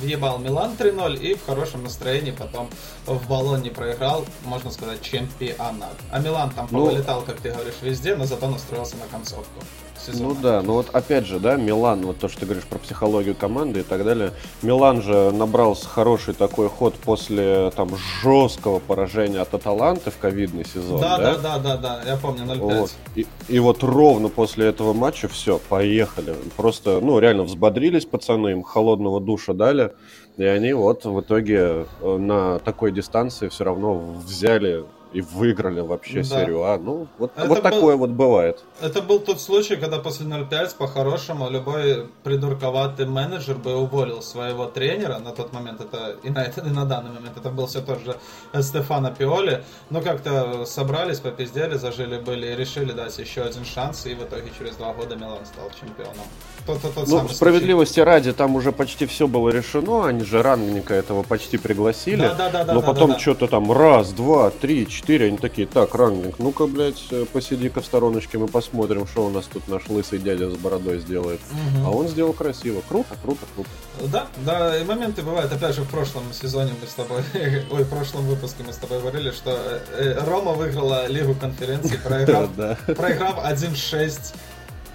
въебал 0.00 0.38
Милан 0.38 0.74
3-0 0.78 1.18
и 1.18 1.34
в 1.34 1.44
хорошем 1.44 1.84
настроении 1.84 2.30
потом 2.30 2.70
в 3.06 3.28
баллоне 3.28 3.70
проиграл, 3.70 4.24
можно 4.44 4.70
сказать, 4.70 5.02
чемпионат. 5.02 5.94
А 6.10 6.20
Милан 6.20 6.50
там 6.50 6.68
ну, 6.70 6.86
повылетал, 6.86 7.22
как 7.22 7.40
ты 7.40 7.50
говоришь, 7.50 7.74
везде, 7.82 8.14
но 8.16 8.24
зато 8.24 8.48
настроился 8.48 8.96
на 8.96 9.06
концовку 9.06 9.60
сезона. 10.04 10.28
Ну 10.28 10.36
да, 10.40 10.62
ну 10.62 10.74
вот 10.74 10.90
опять 10.92 11.26
же, 11.26 11.38
да, 11.38 11.56
Милан, 11.56 12.04
вот 12.06 12.18
то, 12.18 12.28
что 12.28 12.40
ты 12.40 12.46
говоришь 12.46 12.64
про 12.64 12.78
психологию 12.78 13.34
команды 13.34 13.80
и 13.80 13.82
так 13.82 14.04
далее. 14.04 14.32
Милан 14.62 15.02
же 15.02 15.30
набрал 15.32 15.74
хороший 15.74 16.34
такой 16.34 16.68
ход 16.68 16.94
после 16.94 17.70
там 17.76 17.90
жесткого 18.22 18.78
поражения 18.78 19.40
от 19.40 19.54
Аталанты 19.54 20.10
в 20.10 20.18
ковидный 20.18 20.64
сезон. 20.64 21.00
Да, 21.00 21.18
да, 21.18 21.38
да, 21.38 21.58
да, 21.58 21.76
да, 21.76 22.02
я 22.06 22.16
помню, 22.16 22.44
0-5. 22.44 22.58
Вот. 22.58 22.92
И, 23.14 23.26
и 23.48 23.58
вот 23.58 23.82
ровно 23.82 24.28
после 24.28 24.66
этого 24.66 24.92
матча 24.92 25.28
все, 25.28 25.58
поехали. 25.68 26.34
Просто, 26.56 27.00
ну, 27.00 27.18
реально 27.18 27.44
взбодрились 27.44 28.04
пацаны, 28.04 28.50
им 28.50 28.62
холодного 28.62 29.20
душа 29.20 29.52
дали. 29.52 29.92
И 30.36 30.44
они 30.44 30.72
вот 30.72 31.04
в 31.04 31.20
итоге 31.20 31.86
э, 32.00 32.16
на 32.16 32.58
такой 32.58 32.90
дистанции 32.90 33.48
все 33.48 33.64
равно 33.64 33.94
взяли 34.24 34.84
и 35.14 35.20
выиграли 35.20 35.80
вообще 35.80 36.22
да. 36.22 36.24
серию 36.24 36.64
А. 36.64 36.76
Ну, 36.76 37.06
вот, 37.18 37.30
вот 37.36 37.48
был, 37.48 37.56
такое 37.56 37.96
вот 37.96 38.10
бывает. 38.10 38.64
Это 38.80 39.00
был 39.00 39.20
тот 39.20 39.40
случай, 39.40 39.76
когда 39.76 39.98
после 39.98 40.26
0-5 40.26 40.76
по-хорошему 40.76 41.48
любой 41.48 42.08
придурковатый 42.24 43.06
менеджер 43.06 43.54
бы 43.54 43.76
уволил 43.76 44.22
своего 44.22 44.66
тренера. 44.66 45.20
На 45.20 45.30
тот 45.30 45.52
момент 45.52 45.80
это 45.80 46.16
и 46.24 46.30
на, 46.30 46.42
и 46.42 46.70
на 46.70 46.84
данный 46.84 47.12
момент 47.12 47.36
это 47.36 47.50
был 47.50 47.68
все 47.68 47.80
тот 47.80 48.00
же 48.04 48.16
Стефано 48.60 49.14
Пиоли. 49.16 49.62
Но 49.88 50.00
как-то 50.00 50.66
собрались, 50.66 51.20
попиздели, 51.20 51.76
зажили 51.76 52.18
были 52.18 52.48
и 52.48 52.56
решили 52.56 52.90
дать 52.90 53.16
еще 53.16 53.42
один 53.42 53.64
шанс. 53.64 54.06
И 54.06 54.14
в 54.14 54.24
итоге 54.24 54.50
через 54.58 54.74
два 54.74 54.92
года 54.94 55.14
Милан 55.14 55.46
стал 55.46 55.70
чемпионом. 55.80 56.26
Тот, 56.66 56.82
тот, 56.82 56.94
тот 56.94 57.08
ну, 57.08 57.28
справедливости 57.28 57.94
случай. 57.94 58.10
ради, 58.10 58.32
там 58.32 58.56
уже 58.56 58.72
почти 58.72 59.06
все 59.06 59.28
было 59.28 59.50
решено. 59.50 60.08
Они 60.08 60.24
же 60.24 60.42
ранненько 60.42 60.92
этого 60.92 61.22
почти 61.22 61.56
пригласили. 61.56 62.22
Да, 62.22 62.34
да, 62.34 62.64
да, 62.64 62.74
но 62.74 62.80
да, 62.80 62.86
потом 62.86 63.10
да, 63.10 63.14
да. 63.14 63.20
что-то 63.20 63.46
там 63.46 63.70
раз, 63.70 64.12
два, 64.12 64.50
три, 64.50 64.88
четыре 64.88 65.03
4, 65.04 65.26
они 65.26 65.36
такие, 65.36 65.66
так, 65.66 65.94
ранглинг, 65.94 66.38
ну-ка, 66.38 66.66
блядь, 66.66 67.04
э, 67.10 67.26
посиди-ка 67.30 67.82
в 67.82 67.84
стороночке, 67.84 68.38
мы 68.38 68.48
посмотрим, 68.48 69.06
что 69.06 69.26
у 69.26 69.30
нас 69.30 69.44
тут 69.44 69.68
наш 69.68 69.86
лысый 69.88 70.18
дядя 70.18 70.50
с 70.50 70.54
бородой 70.54 70.98
сделает. 70.98 71.40
Угу. 71.50 71.86
А 71.86 71.90
он 71.90 72.08
сделал 72.08 72.32
красиво. 72.32 72.82
Круто, 72.88 73.14
круто, 73.22 73.40
круто. 73.54 73.68
Да, 74.10 74.28
да, 74.46 74.78
и 74.78 74.84
моменты 74.84 75.22
бывают. 75.22 75.52
Опять 75.52 75.74
же, 75.74 75.82
в 75.82 75.90
прошлом 75.90 76.22
сезоне 76.32 76.72
мы 76.80 76.86
с 76.86 76.94
тобой, 76.94 77.22
ой, 77.70 77.84
в 77.84 77.88
прошлом 77.88 78.26
выпуске 78.26 78.64
мы 78.66 78.72
с 78.72 78.76
тобой 78.76 79.00
говорили, 79.00 79.30
что 79.30 79.50
э, 79.92 80.24
Рома 80.24 80.52
выиграла 80.52 81.06
Лигу 81.06 81.34
конференции, 81.34 81.98
проиграв, 82.02 82.50
проиграв 82.86 83.44
1-6 83.44 84.34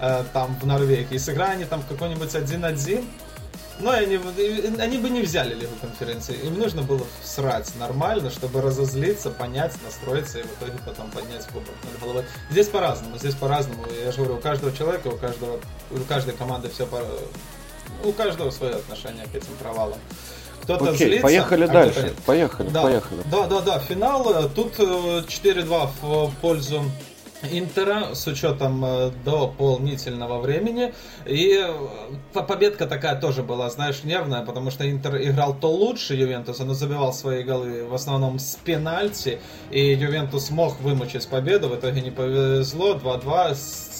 э, 0.00 0.24
там 0.32 0.56
в 0.60 0.66
Норвегии. 0.66 1.18
Сыграя 1.18 1.52
они 1.52 1.66
там 1.66 1.82
какой-нибудь 1.88 2.34
1-1, 2.34 3.04
но 3.80 3.90
они, 3.90 4.20
они 4.78 4.98
бы 4.98 5.10
не 5.10 5.22
взяли 5.22 5.54
Лигу 5.54 5.72
конференции. 5.80 6.36
Им 6.44 6.58
нужно 6.58 6.82
было 6.82 7.06
срать 7.22 7.72
нормально, 7.76 8.30
чтобы 8.30 8.60
разозлиться, 8.60 9.30
понять, 9.30 9.72
настроиться 9.84 10.40
и 10.40 10.42
в 10.42 10.46
итоге 10.46 10.78
потом 10.84 11.10
поднять 11.10 11.46
кубок 11.46 11.74
над 11.84 12.00
головой. 12.00 12.24
Здесь 12.50 12.68
по-разному, 12.68 13.18
здесь 13.18 13.34
по-разному. 13.34 13.84
Я 14.04 14.12
же 14.12 14.18
говорю, 14.18 14.36
у 14.36 14.40
каждого 14.40 14.76
человека, 14.76 15.08
у 15.08 15.16
каждого, 15.16 15.60
у 15.90 15.98
каждой 16.08 16.34
команды 16.34 16.68
все 16.68 16.86
по... 16.86 17.02
У 18.04 18.12
каждого 18.12 18.50
свое 18.50 18.74
отношение 18.74 19.26
к 19.26 19.34
этим 19.34 19.54
провалам. 19.60 19.98
Кто-то 20.62 20.84
Окей, 20.84 21.08
злится, 21.08 21.22
поехали 21.22 21.64
а 21.64 21.68
дальше. 21.68 22.14
Поехали, 22.26 22.68
да, 22.68 22.82
поехали. 22.82 23.22
Да, 23.30 23.46
да, 23.46 23.60
да, 23.60 23.78
финал. 23.80 24.50
Тут 24.54 24.78
4-2 24.78 25.26
э, 26.02 26.06
в 26.26 26.32
пользу 26.40 26.84
Интера 27.42 28.14
с 28.14 28.26
учетом 28.26 28.84
э, 28.84 29.10
до 29.24 29.48
полнительного 29.48 30.40
времени. 30.40 30.92
И 31.24 31.58
э, 31.58 32.42
победка 32.46 32.86
такая 32.86 33.18
тоже 33.18 33.42
была, 33.42 33.70
знаешь, 33.70 34.04
нервная, 34.04 34.44
потому 34.44 34.70
что 34.70 34.90
Интер 34.90 35.16
играл 35.22 35.54
то 35.54 35.70
лучше 35.70 36.14
Ювентуса, 36.14 36.64
но 36.64 36.74
забивал 36.74 37.14
свои 37.14 37.42
голы 37.42 37.86
в 37.86 37.94
основном 37.94 38.38
с 38.38 38.56
пенальти. 38.56 39.40
И 39.70 39.94
Ювентус 39.94 40.50
мог 40.50 40.80
вымучить 40.80 41.26
победу, 41.28 41.68
в 41.68 41.76
итоге 41.76 42.02
не 42.02 42.10
повезло. 42.10 42.94
2-2 42.94 43.54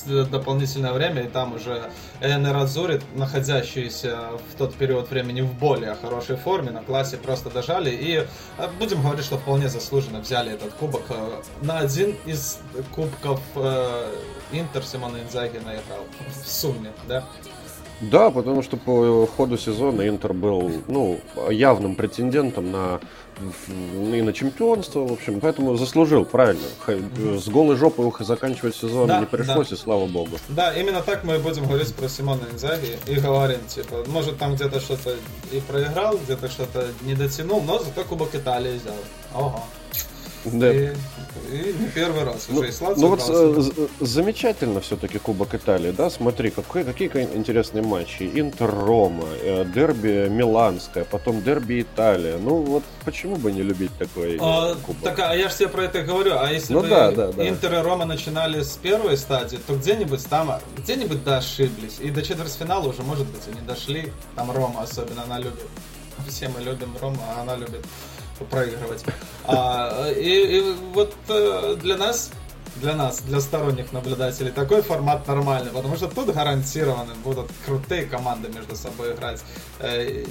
дополнительное 0.06 0.92
время, 0.92 1.22
и 1.22 1.28
там 1.28 1.54
уже 1.54 1.90
Энер 2.20 2.56
Азури, 2.56 3.00
находящиеся 3.14 4.18
в 4.50 4.56
тот 4.56 4.74
период 4.74 5.10
времени 5.10 5.40
в 5.40 5.52
более 5.52 5.94
хорошей 5.94 6.36
форме, 6.36 6.70
на 6.70 6.82
классе 6.82 7.16
просто 7.16 7.50
дожали. 7.50 7.90
И 7.90 8.26
э, 8.58 8.68
будем 8.78 9.02
говорить, 9.02 9.24
что 9.24 9.38
вполне 9.38 9.68
заслуженно 9.68 10.20
взяли 10.20 10.52
этот 10.52 10.72
кубок. 10.74 11.02
Э, 11.10 11.42
на 11.62 11.78
один 11.78 12.14
из 12.26 12.58
кубков 12.94 13.40
э, 13.56 14.06
Интер 14.52 14.84
Симона 14.84 15.18
Инзаги 15.18 15.58
наиграл 15.58 16.04
в 16.28 16.48
сумме, 16.48 16.92
да? 17.08 17.24
Да, 18.00 18.30
потому 18.30 18.62
что 18.62 18.78
по 18.78 19.26
ходу 19.26 19.58
сезона 19.58 20.08
Интер 20.08 20.32
был 20.32 20.72
ну, 20.88 21.20
явным 21.50 21.94
претендентом 21.94 22.70
на 22.70 23.00
и 23.68 24.22
на 24.22 24.32
чемпионство, 24.32 25.00
в 25.00 25.12
общем, 25.12 25.40
поэтому 25.40 25.76
заслужил, 25.76 26.24
правильно. 26.24 26.66
С 27.38 27.48
голой 27.48 27.76
жопой 27.76 28.10
заканчивать 28.20 28.76
сезон 28.76 29.08
да, 29.08 29.20
не 29.20 29.26
пришлось, 29.26 29.68
да. 29.68 29.74
и 29.74 29.78
слава 29.78 30.06
богу. 30.06 30.38
Да, 30.48 30.72
именно 30.74 31.02
так 31.02 31.24
мы 31.24 31.38
будем 31.38 31.66
говорить 31.66 31.94
про 31.94 32.08
Симона 32.08 32.46
Инзаги 32.52 32.98
и 33.06 33.14
говорим, 33.14 33.60
типа, 33.68 34.04
может 34.08 34.38
там 34.38 34.54
где-то 34.54 34.80
что-то 34.80 35.16
и 35.52 35.60
проиграл, 35.60 36.18
где-то 36.18 36.48
что-то 36.48 36.88
не 37.02 37.14
дотянул, 37.14 37.62
но 37.62 37.78
зато 37.78 38.04
Кубок 38.04 38.34
Италии 38.34 38.78
взял. 38.78 38.94
Ого. 39.34 39.64
Да. 40.44 40.72
И, 40.72 40.94
и 41.52 41.74
не 41.78 41.88
первый 41.88 42.24
раз 42.24 42.46
ну, 42.48 42.60
уже 42.60 42.70
и 42.70 42.72
Ну 42.96 43.08
вот 43.08 43.22
э, 43.28 43.86
замечательно 44.00 44.80
все-таки 44.80 45.18
Кубок 45.18 45.54
Италии, 45.54 45.90
да? 45.90 46.08
Смотри, 46.08 46.50
какой, 46.50 46.84
какие 46.84 47.08
интересные 47.34 47.82
матчи. 47.82 48.30
Интер 48.34 48.70
Рома, 48.70 49.26
э, 49.42 49.64
дерби 49.66 50.28
Миланское, 50.30 51.04
потом 51.04 51.42
дерби 51.42 51.82
Италия. 51.82 52.38
Ну 52.38 52.62
вот 52.62 52.84
почему 53.04 53.36
бы 53.36 53.52
не 53.52 53.62
любить 53.62 53.90
такой 53.98 54.38
а, 54.40 54.74
кубок? 54.76 55.02
Так, 55.02 55.18
а 55.18 55.34
я 55.34 55.48
же 55.50 55.56
тебе 55.56 55.68
про 55.68 55.84
это 55.84 56.02
говорю. 56.02 56.38
А 56.38 56.50
если 56.50 56.72
ну, 56.72 56.80
бы 56.80 56.88
да, 56.88 57.10
да, 57.10 57.32
да. 57.32 57.48
Интер 57.48 57.74
и 57.74 57.82
Рома 57.82 58.06
начинали 58.06 58.62
с 58.62 58.78
первой 58.78 59.18
стадии, 59.18 59.58
то 59.66 59.76
где-нибудь 59.76 60.26
там, 60.26 60.58
где-нибудь 60.78 61.22
да 61.22 61.38
ошиблись. 61.38 61.98
И 62.00 62.10
до 62.10 62.22
четвертьфинала 62.22 62.88
уже, 62.88 63.02
может 63.02 63.26
быть, 63.26 63.42
они 63.52 63.60
дошли. 63.66 64.10
Там 64.36 64.50
Рома 64.50 64.82
особенно, 64.82 65.24
она 65.24 65.38
любит. 65.38 65.66
Все 66.28 66.48
мы 66.48 66.60
любим 66.60 66.94
Рома, 67.00 67.18
а 67.36 67.42
она 67.42 67.56
любит 67.56 67.84
проигрывать. 68.44 69.04
А, 69.44 70.10
и, 70.10 70.58
и 70.58 70.74
вот 70.92 71.14
э, 71.28 71.76
для 71.80 71.96
нас 71.96 72.30
для 72.76 72.94
нас, 72.94 73.20
для 73.20 73.40
сторонних 73.40 73.92
наблюдателей, 73.92 74.50
такой 74.50 74.82
формат 74.82 75.26
нормальный, 75.26 75.70
потому 75.70 75.96
что 75.96 76.08
тут 76.08 76.32
гарантированно 76.32 77.14
будут 77.24 77.50
крутые 77.66 78.04
команды 78.04 78.48
между 78.48 78.76
собой 78.76 79.12
играть. 79.12 79.42
Э, 79.80 80.24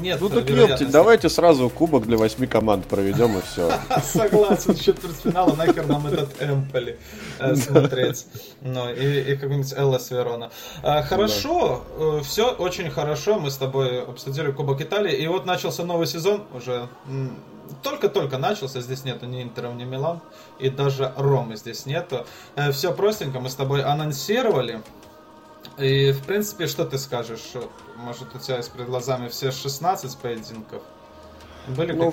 нет 0.00 0.20
ну 0.20 0.28
так 0.28 0.48
ёпти, 0.48 0.84
давайте 0.84 1.28
сразу 1.28 1.68
кубок 1.68 2.06
для 2.06 2.16
восьми 2.16 2.46
команд 2.46 2.86
проведем 2.86 3.38
и 3.38 3.42
все. 3.42 3.72
Согласен, 4.02 4.74
четвертьфинала 4.74 5.54
нахер 5.56 5.86
нам 5.86 6.06
этот 6.06 6.40
Эмполи 6.40 6.98
э, 7.38 7.54
смотреть. 7.56 8.26
Ну, 8.60 8.92
и, 8.92 9.36
какой-нибудь 9.36 9.72
Эллас 9.72 10.10
Верона. 10.10 10.50
А, 10.82 11.02
хорошо, 11.02 11.84
все 12.22 12.50
очень 12.52 12.90
хорошо. 12.90 13.38
Мы 13.38 13.50
с 13.50 13.56
тобой 13.56 14.02
обсудили 14.02 14.52
Кубок 14.52 14.80
Италии. 14.80 15.16
И 15.16 15.26
вот 15.26 15.46
начался 15.46 15.84
новый 15.84 16.06
сезон 16.06 16.44
уже 16.54 16.88
только-только 17.82 18.38
начался, 18.38 18.80
здесь 18.80 19.04
нету 19.04 19.26
ни 19.26 19.42
Интеров, 19.42 19.74
ни 19.74 19.84
Милан, 19.84 20.20
и 20.58 20.70
даже 20.70 21.12
Ромы 21.16 21.56
здесь 21.56 21.86
нету. 21.86 22.26
Э, 22.56 22.72
Все 22.72 22.92
простенько, 22.92 23.40
мы 23.40 23.48
с 23.48 23.54
тобой 23.54 23.82
анонсировали. 23.82 24.82
И, 25.78 26.12
в 26.12 26.24
принципе, 26.24 26.66
что 26.66 26.84
ты 26.84 26.98
скажешь? 26.98 27.52
Может, 27.96 28.34
у 28.34 28.38
тебя 28.38 28.58
есть 28.58 28.70
перед 28.72 28.86
глазами 28.86 29.28
все 29.28 29.50
16 29.50 30.16
поединков? 30.18 30.82
Были 31.68 31.92
ну, 31.92 32.12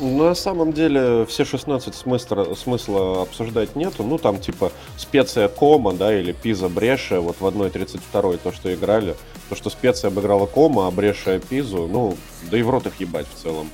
на 0.00 0.34
самом 0.34 0.72
деле 0.72 1.26
все 1.26 1.44
16 1.44 1.94
смысла, 1.94 2.54
смысла 2.54 3.22
обсуждать 3.22 3.76
нету. 3.76 4.02
Ну, 4.02 4.18
там 4.18 4.40
типа 4.40 4.72
специя 4.96 5.48
Кома, 5.48 5.92
да, 5.92 6.18
или 6.18 6.32
Пиза 6.32 6.68
Бреша, 6.68 7.20
вот 7.20 7.36
в 7.38 7.46
1.32 7.46 8.38
то, 8.42 8.52
что 8.52 8.72
играли. 8.74 9.14
То, 9.48 9.56
что 9.56 9.68
специя 9.68 10.08
обыграла 10.08 10.46
Кома, 10.46 10.86
а 10.86 10.90
Бреша 10.90 11.38
Пизу, 11.38 11.86
ну, 11.86 12.16
да 12.50 12.58
и 12.58 12.62
в 12.62 12.70
рот 12.70 12.86
их 12.86 12.98
ебать 13.00 13.26
в 13.32 13.42
целом. 13.42 13.68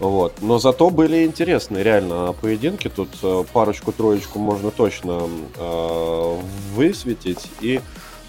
Вот. 0.00 0.32
Но 0.40 0.58
зато 0.58 0.88
были 0.88 1.24
интересные 1.24 1.84
реально 1.84 2.34
поединки. 2.40 2.88
Тут 2.88 3.10
э, 3.22 3.44
парочку-троечку 3.52 4.38
можно 4.38 4.70
точно 4.70 5.28
э, 5.56 6.38
высветить. 6.74 7.46
И, 7.60 7.82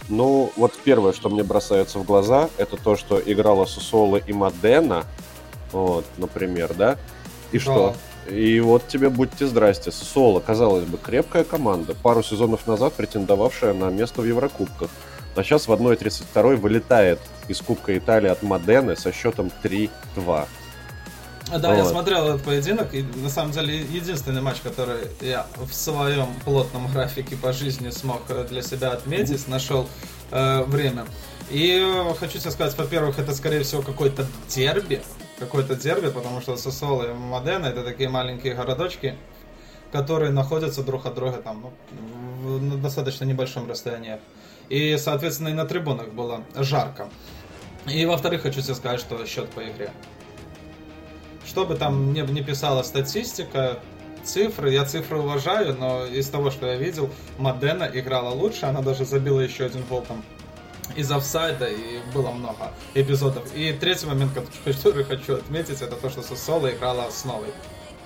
ну, 0.10 0.52
вот 0.58 0.74
первое, 0.84 1.14
что 1.14 1.30
мне 1.30 1.44
бросается 1.44 1.98
в 2.00 2.04
глаза, 2.04 2.50
это 2.58 2.76
то, 2.76 2.98
что 2.98 3.20
играла 3.20 3.66
Сусола 3.66 4.18
и 4.18 4.34
Мадена. 4.34 5.06
Вот, 5.72 6.04
например, 6.18 6.74
да? 6.74 6.98
И 7.54 7.58
да. 7.58 7.64
что? 7.64 7.96
И 8.30 8.60
вот 8.60 8.90
тебе 8.90 9.10
будьте 9.10 9.48
здрасте. 9.48 9.92
Сусола, 9.92 10.42
казалось 10.42 10.84
бы, 10.84 10.98
крепкая 10.98 11.46
команда, 11.46 11.96
пару 11.96 12.22
сезонов 12.22 12.68
назад 12.68 12.94
претендовавшая 12.94 13.74
на 13.74 13.90
место 13.90 14.22
в 14.22 14.26
Еврокубках. 14.26 14.90
А 15.38 15.44
сейчас 15.44 15.70
в 15.70 15.72
1.32 15.72 16.58
вылетает 16.58 17.20
из 17.48 17.62
Кубка 17.62 17.98
Италии 17.98 18.30
от 18.30 18.44
Модены 18.44 18.98
со 18.98 19.14
счетом 19.14 19.50
3-2. 19.64 20.48
Да, 21.60 21.70
вот. 21.70 21.78
я 21.78 21.86
смотрел 21.86 22.28
этот 22.30 22.44
поединок, 22.44 22.94
и 22.94 23.04
на 23.04 23.30
самом 23.30 23.52
деле 23.52 23.80
единственный 23.80 24.42
матч, 24.42 24.62
который 24.62 25.00
я 25.20 25.46
в 25.58 25.74
своем 25.74 26.28
плотном 26.46 26.88
графике 26.92 27.36
по 27.36 27.52
жизни 27.52 27.90
смог 27.90 28.22
э, 28.30 28.46
для 28.50 28.62
себя 28.62 28.92
отметить, 28.92 29.48
нашел 29.48 29.88
э, 30.32 30.64
время. 30.64 31.06
И 31.50 31.78
э, 31.78 32.14
хочу 32.18 32.40
тебе 32.40 32.52
сказать, 32.52 32.78
во-первых, 32.78 33.20
это 33.20 33.36
скорее 33.36 33.64
всего 33.64 33.82
какой-то 33.82 34.26
дерби, 34.48 35.02
какой-то 35.40 35.76
дерби, 35.76 36.10
потому 36.10 36.40
что 36.40 36.56
Сосоло 36.56 37.12
и 37.12 37.14
Модена 37.14 37.66
это 37.66 37.84
такие 37.84 38.08
маленькие 38.08 38.54
городочки, 38.54 39.18
которые 39.92 40.32
находятся 40.32 40.84
друг 40.84 41.06
от 41.06 41.16
друга 41.16 41.38
там 41.38 41.66
ну, 42.44 42.60
на 42.60 42.78
достаточно 42.78 43.26
небольшом 43.26 43.70
расстоянии. 43.70 44.20
И, 44.70 44.96
соответственно, 44.98 45.50
и 45.50 45.54
на 45.54 45.66
трибунах 45.66 46.14
было 46.14 46.46
жарко. 46.56 47.10
И 47.88 48.06
во-вторых, 48.06 48.44
хочу 48.44 48.62
тебе 48.62 48.76
сказать, 48.76 49.02
что 49.02 49.26
счет 49.26 49.50
по 49.50 49.60
игре. 49.60 49.92
Что 51.52 51.66
бы 51.66 51.76
там 51.76 52.14
не, 52.14 52.22
не 52.22 52.42
писала 52.42 52.82
статистика, 52.82 53.80
цифры, 54.24 54.72
я 54.72 54.86
цифры 54.86 55.20
уважаю, 55.20 55.76
но 55.78 56.06
из 56.06 56.30
того, 56.30 56.50
что 56.50 56.66
я 56.66 56.78
видел, 56.78 57.10
Модена 57.38 57.92
играла 57.94 58.30
лучше, 58.30 58.68
она 58.68 58.82
даже 58.82 59.04
забила 59.04 59.42
еще 59.42 59.66
один 59.66 59.84
гол 59.84 60.02
там 60.08 60.24
из 60.96 61.12
офсайда, 61.12 61.68
и 61.68 62.00
было 62.14 62.32
много 62.32 62.72
эпизодов. 62.94 63.54
И 63.54 63.74
третий 63.74 64.08
момент, 64.08 64.32
который 64.64 65.04
хочу 65.04 65.36
отметить, 65.36 65.82
это 65.82 65.98
то, 65.98 66.10
что 66.10 66.22
Сосоло 66.22 66.72
играла 66.72 67.12
с 67.12 67.26
новой. 67.26 67.50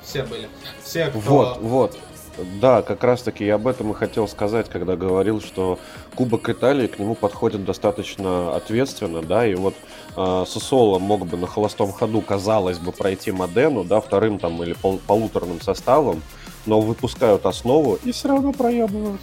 Все 0.02 0.24
были. 0.24 0.50
Все, 0.84 1.10
кто... 1.10 1.20
Вот, 1.20 1.58
вот. 1.62 2.00
Да, 2.38 2.82
как 2.82 3.04
раз 3.04 3.22
таки 3.22 3.46
я 3.46 3.56
об 3.56 3.68
этом 3.68 3.92
и 3.92 3.94
хотел 3.94 4.28
сказать, 4.28 4.70
когда 4.70 4.96
говорил, 4.96 5.42
что 5.42 5.80
Кубок 6.16 6.50
Италии 6.50 6.88
к 6.88 7.00
нему 7.00 7.16
подходит 7.16 7.64
достаточно 7.64 8.56
ответственно, 8.56 9.22
да, 9.22 9.48
и 9.48 9.56
вот 9.56 9.76
э, 10.18 10.44
Сосоло 10.48 11.00
мог 11.00 11.26
бы 11.26 11.38
на 11.38 11.48
холостом 11.48 11.92
ходу, 11.92 12.22
казалось 12.22 12.78
бы, 12.78 12.92
пройти 12.92 13.32
Модену, 13.32 13.84
да, 13.84 14.02
вторым 14.02 14.40
там 14.40 14.62
или 14.64 14.74
пол 14.74 15.00
полуторным 15.08 15.62
составом, 15.62 16.22
но 16.66 16.82
выпускают 16.82 17.46
основу 17.46 18.00
и 18.04 18.12
все 18.12 18.30
равно 18.30 18.52
проебывают. 18.52 19.22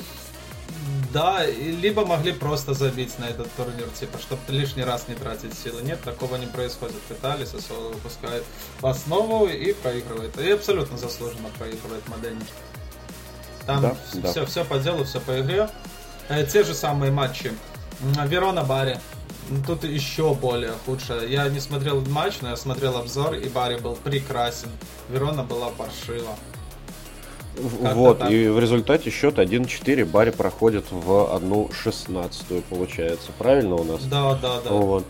Да, 1.12 1.44
либо 1.44 2.06
могли 2.06 2.32
просто 2.32 2.72
забить 2.72 3.18
на 3.18 3.24
этот 3.24 3.52
турнир, 3.52 3.86
типа, 4.00 4.18
чтобы 4.18 4.40
лишний 4.48 4.82
раз 4.82 5.08
не 5.08 5.14
тратить 5.14 5.52
силы. 5.52 5.82
Нет, 5.82 6.00
такого 6.02 6.36
не 6.36 6.46
происходит. 6.46 6.96
В 7.06 7.12
Италии 7.12 7.44
Сосоло 7.44 7.88
выпускает 7.88 8.44
основу 8.80 9.46
и 9.46 9.74
проигрывает. 9.74 10.38
И 10.40 10.50
абсолютно 10.50 10.96
заслуженно 10.96 11.50
проигрывает 11.58 12.08
Модене. 12.08 12.40
Там 13.66 13.82
да, 13.82 13.96
все, 14.10 14.40
да. 14.40 14.46
все 14.46 14.64
по 14.64 14.78
делу, 14.78 15.04
все 15.04 15.20
по 15.20 15.40
игре. 15.40 15.68
Э, 16.28 16.44
те 16.44 16.64
же 16.64 16.74
самые 16.74 17.12
матчи. 17.12 17.52
Верона 18.26 18.64
Бари. 18.64 18.98
Тут 19.66 19.84
еще 19.84 20.34
более 20.34 20.72
худшее. 20.86 21.30
Я 21.30 21.48
не 21.48 21.60
смотрел 21.60 22.00
матч, 22.02 22.34
но 22.40 22.50
я 22.50 22.56
смотрел 22.56 22.96
обзор, 22.96 23.34
и 23.34 23.48
Барри 23.48 23.76
был 23.76 23.96
прекрасен. 23.96 24.68
Верона 25.08 25.42
была 25.42 25.68
паршива. 25.68 26.36
Вот, 27.56 28.20
так. 28.20 28.30
и 28.30 28.48
в 28.48 28.58
результате 28.58 29.10
счет 29.10 29.38
1-4 29.38 30.06
Барри 30.06 30.30
проходит 30.30 30.86
в 30.90 31.10
1-16, 31.36 32.62
получается. 32.70 33.30
Правильно 33.36 33.74
у 33.74 33.84
нас? 33.84 34.04
Да, 34.04 34.34
да, 34.36 34.60
да. 34.64 34.70
Вот. 34.70 35.04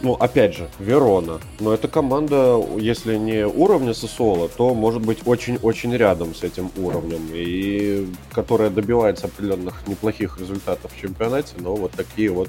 Ну, 0.00 0.14
опять 0.14 0.54
же, 0.54 0.68
Верона. 0.78 1.40
Но 1.58 1.74
эта 1.74 1.88
команда, 1.88 2.62
если 2.78 3.16
не 3.16 3.46
уровня 3.46 3.94
Сосола, 3.94 4.48
то 4.48 4.74
может 4.74 5.04
быть 5.04 5.26
очень-очень 5.26 5.96
рядом 5.96 6.34
с 6.34 6.44
этим 6.44 6.70
уровнем. 6.76 7.28
И 7.32 8.06
которая 8.32 8.70
добивается 8.70 9.26
определенных 9.26 9.86
неплохих 9.88 10.38
результатов 10.38 10.92
в 10.92 11.00
чемпионате, 11.00 11.54
но 11.58 11.74
вот 11.74 11.92
такие 11.92 12.30
вот 12.30 12.48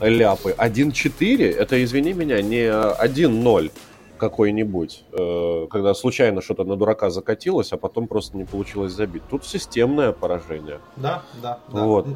ляпы. 0.00 0.54
1-4, 0.56 1.54
это, 1.54 1.82
извини 1.82 2.12
меня, 2.12 2.42
не 2.42 2.66
1-0 2.66 3.70
какой-нибудь, 4.18 5.04
э, 5.12 5.66
когда 5.70 5.94
случайно 5.94 6.42
что-то 6.42 6.64
на 6.64 6.76
дурака 6.76 7.08
закатилось, 7.10 7.72
а 7.72 7.76
потом 7.76 8.08
просто 8.08 8.36
не 8.36 8.44
получилось 8.44 8.92
забить. 8.92 9.22
Тут 9.30 9.46
системное 9.46 10.10
поражение. 10.10 10.80
Да, 10.96 11.22
да, 11.40 11.60
да. 11.72 11.84
Вот. 11.84 12.06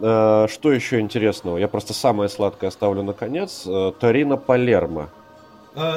Э, 0.00 0.46
что 0.50 0.72
еще 0.72 1.00
интересного? 1.00 1.58
Я 1.58 1.68
просто 1.68 1.92
самое 1.92 2.28
сладкое 2.28 2.68
оставлю 2.68 3.02
на 3.02 3.12
конец. 3.12 3.64
Э, 3.66 3.92
Торино 3.98 4.36
Палермо. 4.36 5.08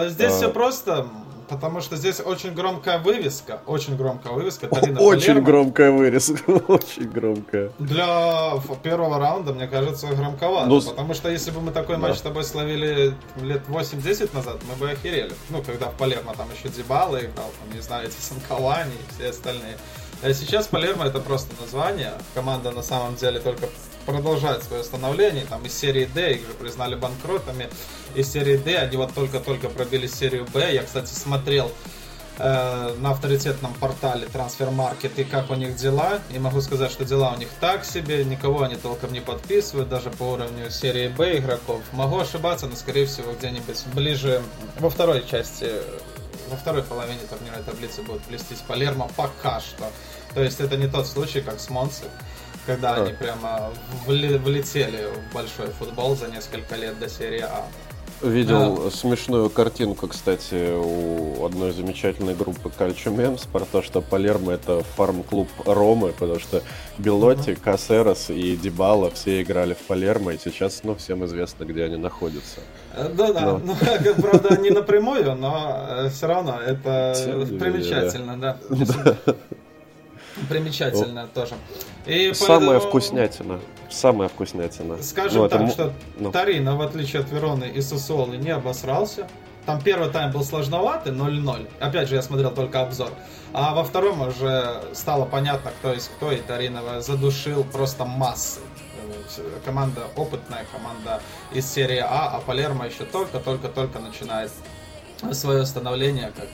Здесь 0.08 0.34
все 0.34 0.50
просто. 0.50 1.08
Потому 1.50 1.82
что 1.82 1.98
здесь 1.98 2.20
очень 2.20 2.54
громкая 2.54 3.00
вывеска. 3.00 3.62
Очень 3.68 3.96
громкая 3.96 4.34
вывеска. 4.34 4.68
Тарина 4.68 5.02
очень 5.02 5.28
Палермо. 5.28 5.46
громкая 5.46 5.92
вывеска. 5.92 6.52
очень 6.68 7.10
громкая. 7.10 7.72
Для 7.80 8.54
первого 8.82 9.20
раунда, 9.20 9.54
мне 9.54 9.68
кажется, 9.68 10.08
громковато. 10.08 10.68
Ну, 10.68 10.82
потому 10.82 11.14
что 11.14 11.30
если 11.30 11.52
бы 11.52 11.62
мы 11.62 11.72
такой 11.72 11.98
да. 11.98 12.02
матч 12.02 12.18
с 12.18 12.22
тобой 12.22 12.44
словили 12.44 13.14
лет 13.42 13.62
8-10 13.68 14.34
назад, 14.34 14.58
мы 14.70 14.76
бы 14.76 14.92
охерели. 14.92 15.34
Ну, 15.50 15.62
когда 15.62 15.88
в 15.88 15.96
Палермо 15.96 16.34
там 16.34 16.48
еще 16.58 16.70
Дебала 16.70 17.18
играл, 17.20 17.52
там, 17.60 17.76
не 17.76 17.82
знаю, 17.82 18.08
эти 18.08 18.20
Санковани 18.20 18.94
и 18.94 19.14
все 19.14 19.30
остальные. 19.30 19.78
А 20.24 20.34
сейчас 20.34 20.68
Палермо 20.68 21.06
это 21.06 21.20
просто 21.20 21.54
название. 21.62 22.14
Команда 22.34 22.72
на 22.72 22.82
самом 22.82 23.16
деле 23.16 23.40
только 23.40 23.68
продолжает 24.06 24.64
свое 24.64 24.84
становление. 24.84 25.46
Там 25.46 25.66
из 25.66 25.78
серии 25.78 26.06
D 26.06 26.34
их 26.34 26.48
же 26.48 26.54
признали 26.54 26.96
банкротами. 26.96 27.70
Из 28.16 28.32
серии 28.32 28.58
D 28.58 28.78
они 28.78 28.98
вот 28.98 29.14
только-только 29.14 29.70
пробили 29.70 30.08
серию 30.08 30.48
B. 30.54 30.74
Я, 30.74 30.84
кстати, 30.84 31.12
смотрел 31.14 31.72
э, 32.38 32.96
на 33.00 33.12
авторитетном 33.12 33.74
портале 33.76 34.28
Transfer 34.28 34.74
Market 34.74 35.12
и 35.18 35.24
как 35.24 35.50
у 35.52 35.56
них 35.56 35.76
дела. 35.76 36.20
И 36.32 36.40
могу 36.40 36.62
сказать, 36.62 36.92
что 36.92 37.06
дела 37.06 37.34
у 37.34 37.38
них 37.38 37.50
так 37.60 37.86
себе. 37.86 38.24
Никого 38.24 38.64
они 38.64 38.76
толком 38.76 39.14
не 39.14 39.22
подписывают, 39.22 39.90
даже 39.90 40.10
по 40.10 40.24
уровню 40.24 40.70
серии 40.70 41.08
B 41.08 41.38
игроков. 41.38 41.82
Могу 41.92 42.20
ошибаться, 42.20 42.68
но 42.68 42.76
скорее 42.76 43.06
всего 43.06 43.34
где-нибудь 43.34 43.84
ближе 43.94 44.42
во 44.80 44.90
второй 44.90 45.26
части 45.26 45.70
во 46.50 46.58
второй 46.58 46.84
половине 46.84 47.20
турнирной 47.30 47.64
таблицы 47.64 48.04
будут 48.04 48.22
блестеть 48.28 48.62
Палермо 48.68 49.10
пока 49.16 49.60
что. 49.60 49.92
То 50.34 50.44
есть 50.44 50.60
это 50.60 50.78
не 50.78 50.88
тот 50.88 51.08
случай, 51.08 51.42
как 51.42 51.60
с 51.60 51.70
Монци, 51.70 52.04
когда 52.66 52.96
а. 52.96 53.04
они 53.04 53.14
прямо 53.14 53.72
влетели 54.06 55.08
в 55.08 55.34
большой 55.34 55.68
футбол 55.68 56.16
за 56.16 56.28
несколько 56.28 56.76
лет 56.76 57.00
до 57.00 57.10
серии 57.10 57.42
А. 57.42 57.66
Видел 58.22 58.88
а... 58.88 58.92
смешную 58.92 59.50
картинку, 59.50 60.08
кстати, 60.08 60.74
у 60.74 61.46
одной 61.46 61.74
замечательной 61.74 62.34
группы 62.34 62.70
Кальчо 62.70 63.10
Мемс 63.10 63.44
про 63.44 63.66
то, 63.66 63.82
что 63.82 64.02
Палермо 64.02 64.54
это 64.54 64.82
фарм-клуб 64.96 65.50
Ромы, 65.66 66.14
потому 66.14 66.40
что 66.40 66.64
Белотти, 66.98 67.50
uh-huh. 67.50 67.60
Кассерос 67.62 68.30
и 68.30 68.56
Дибала 68.56 69.10
все 69.12 69.42
играли 69.42 69.74
в 69.74 69.80
Палермо, 69.80 70.34
и 70.34 70.38
сейчас, 70.38 70.84
ну, 70.84 70.96
всем 70.96 71.26
известно, 71.26 71.66
где 71.66 71.84
они 71.84 71.98
находятся. 71.98 72.62
Да-да, 72.96 73.42
но... 73.42 73.58
ну, 73.66 73.76
правда, 74.22 74.58
не 74.58 74.70
напрямую, 74.70 75.36
но 75.36 75.86
э, 75.90 76.10
все 76.10 76.28
равно 76.28 76.62
это 76.62 77.14
примечательно, 77.60 78.40
да. 78.40 78.58
Примечательно 80.50 81.28
тоже. 81.28 81.56
И 82.06 82.34
Самая 82.34 82.60
поэтому... 82.60 82.90
вкуснятина. 82.90 83.60
Самая 83.90 84.30
вкуснятина. 84.30 85.02
Скажем 85.02 85.44
ну, 85.44 85.50
так, 85.50 85.62
это... 85.62 85.72
что 85.72 85.94
ну. 86.18 86.32
Тарина, 86.32 86.76
в 86.76 86.82
отличие 86.82 87.22
от 87.22 87.32
Вероны 87.32 87.66
и 87.66 87.82
Сосуолы, 87.82 88.38
не 88.38 88.50
обосрался. 88.50 89.28
Там 89.66 89.82
первый 89.82 90.10
тайм 90.10 90.32
был 90.32 90.44
сложноватый, 90.44 91.14
0-0. 91.14 91.70
Опять 91.80 92.10
же, 92.10 92.16
я 92.16 92.22
смотрел 92.22 92.52
только 92.52 92.82
обзор. 92.82 93.12
А 93.54 93.74
во 93.74 93.84
втором 93.84 94.22
уже 94.22 94.84
стало 94.94 95.26
понятно, 95.26 95.72
кто 95.80 95.94
из 95.94 96.08
кто, 96.08 96.32
и 96.32 96.38
Таринова 96.38 97.02
задушил 97.02 97.64
просто 97.64 98.04
массы. 98.04 98.60
Команда 99.64 100.02
опытная, 100.16 100.66
команда 100.72 101.22
из 101.54 101.72
серии 101.72 102.00
А, 102.00 102.30
а 102.36 102.42
Палермо 102.42 102.88
еще 102.88 103.06
только-только-только 103.06 104.00
начинает 104.00 104.52
свое 105.32 105.66
становление 105.66 106.34
как 106.36 106.48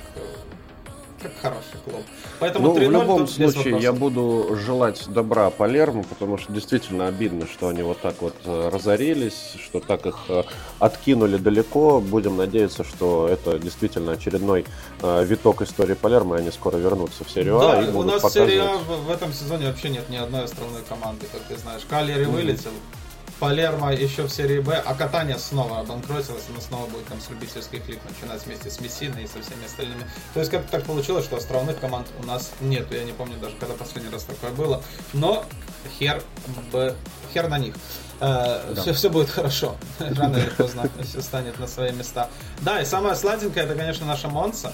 как 1.22 1.32
хороший 1.42 1.78
клуб. 1.84 2.02
Поэтому 2.40 2.68
ну, 2.68 2.74
в 2.74 2.80
любом 2.80 3.28
случае, 3.28 3.80
я 3.80 3.94
буду 3.94 4.56
желать 4.56 5.08
добра 5.10 5.50
Палермо, 5.50 6.04
потому 6.04 6.38
что 6.38 6.52
действительно 6.52 7.08
обидно, 7.08 7.48
что 7.48 7.68
они 7.68 7.82
вот 7.84 8.00
так 8.02 8.16
вот 8.22 8.36
э, 8.46 8.70
разорились, 8.74 9.54
что 9.62 9.80
так 9.80 10.06
их 10.06 10.18
э, 10.30 10.44
откинули 10.80 11.38
далеко. 11.38 12.00
Будем 12.00 12.38
надеяться, 12.38 12.84
что 12.84 13.28
это 13.28 13.60
действительно 13.60 14.14
очередной 14.14 14.66
э, 15.02 15.26
виток 15.26 15.62
истории 15.62 15.94
Палермо, 15.94 16.38
и 16.38 16.40
они 16.40 16.52
скоро 16.52 16.78
вернутся 16.78 17.24
в 17.24 17.30
серию 17.30 17.60
да, 17.60 17.80
А. 17.80 17.82
И 17.84 17.92
у 17.92 18.04
нас 18.04 18.22
показывать... 18.22 18.50
серия 18.50 18.64
А 18.64 18.78
в, 18.78 19.06
в 19.06 19.12
этом 19.12 19.34
сезоне 19.34 19.68
вообще 19.68 19.90
нет 19.90 20.10
ни 20.10 20.18
одной 20.18 20.44
островной 20.44 20.82
команды, 20.88 21.26
как 21.32 21.42
ты 21.44 21.58
знаешь. 21.58 21.82
Калери 21.90 22.26
mm-hmm. 22.26 22.32
вылетел, 22.32 22.72
Палермо 23.40 23.94
еще 23.94 24.24
в 24.24 24.30
серии 24.30 24.60
Б, 24.60 24.82
а 24.86 24.94
Катания 24.94 25.38
снова 25.38 25.80
обанкротилась, 25.80 26.44
она 26.50 26.60
снова 26.62 26.88
будет 26.88 27.06
там 27.08 27.22
с 27.22 27.30
любительских 27.30 27.88
лиг 27.88 28.00
начинать 28.08 28.46
вместе 28.46 28.70
с 28.70 28.80
Мессиной 28.82 29.24
и 29.24 29.28
со 29.28 29.42
всеми 29.42 29.66
остальными. 29.66 30.06
То 30.34 30.42
есть 30.42 30.52
как 30.52 30.66
так 30.68 30.84
получилось, 30.84 31.26
что 31.26 31.38
островных 31.38 31.80
команд 31.80 32.08
у 32.22 32.26
нас 32.26 32.52
нету, 32.60 32.96
я 32.96 33.04
не 33.04 33.14
помню 33.14 33.38
даже, 33.38 33.56
когда 33.56 33.76
последний 33.76 34.12
раз 34.12 34.24
такое 34.24 34.52
было, 34.52 34.84
но 35.14 35.46
хер, 35.98 36.22
б, 36.72 36.96
хер 37.34 37.48
на 37.48 37.58
них. 37.58 37.76
Э, 38.20 38.74
да. 38.76 38.82
все, 38.82 38.94
все 38.94 39.10
будет 39.10 39.30
хорошо. 39.30 39.78
Рано 40.00 40.38
или 40.38 40.50
поздно 40.50 40.90
все 41.04 41.22
станет 41.22 41.58
на 41.60 41.68
свои 41.68 41.92
места. 41.92 42.30
Да, 42.60 42.82
и 42.82 42.86
самое 42.86 43.16
сладенькое, 43.16 43.66
это, 43.66 43.76
конечно, 43.76 44.06
наша 44.06 44.28
Монса. 44.28 44.74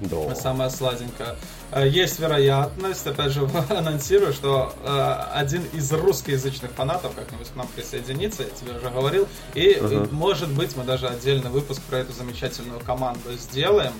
Да. 0.00 0.34
Самая 0.34 0.70
сладенькая. 0.70 1.36
Э, 1.72 1.86
есть 1.86 2.18
вероятность, 2.18 3.06
опять 3.06 3.32
же, 3.32 3.48
анонсирую, 3.68 4.32
что 4.32 4.72
э, 4.82 5.12
один 5.34 5.64
из 5.72 5.92
русскоязычных 5.92 6.70
фанатов 6.72 7.14
как-нибудь 7.14 7.48
к 7.48 7.56
нам 7.56 7.66
присоединится, 7.68 8.44
я 8.44 8.50
тебе 8.50 8.72
уже 8.78 8.90
говорил. 8.90 9.28
И, 9.54 9.74
uh-huh. 9.74 10.08
и 10.08 10.12
может 10.12 10.50
быть, 10.50 10.76
мы 10.76 10.84
даже 10.84 11.06
отдельный 11.06 11.50
выпуск 11.50 11.82
про 11.82 11.98
эту 11.98 12.12
замечательную 12.12 12.80
команду 12.80 13.32
сделаем. 13.34 13.92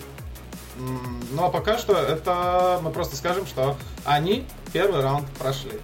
Ну 1.32 1.44
а 1.44 1.50
пока 1.50 1.76
что 1.76 1.94
это 1.94 2.80
мы 2.82 2.90
просто 2.90 3.16
скажем, 3.16 3.46
что 3.46 3.76
они 4.04 4.46
первый 4.72 5.02
раунд 5.02 5.28
прошли. 5.38 5.78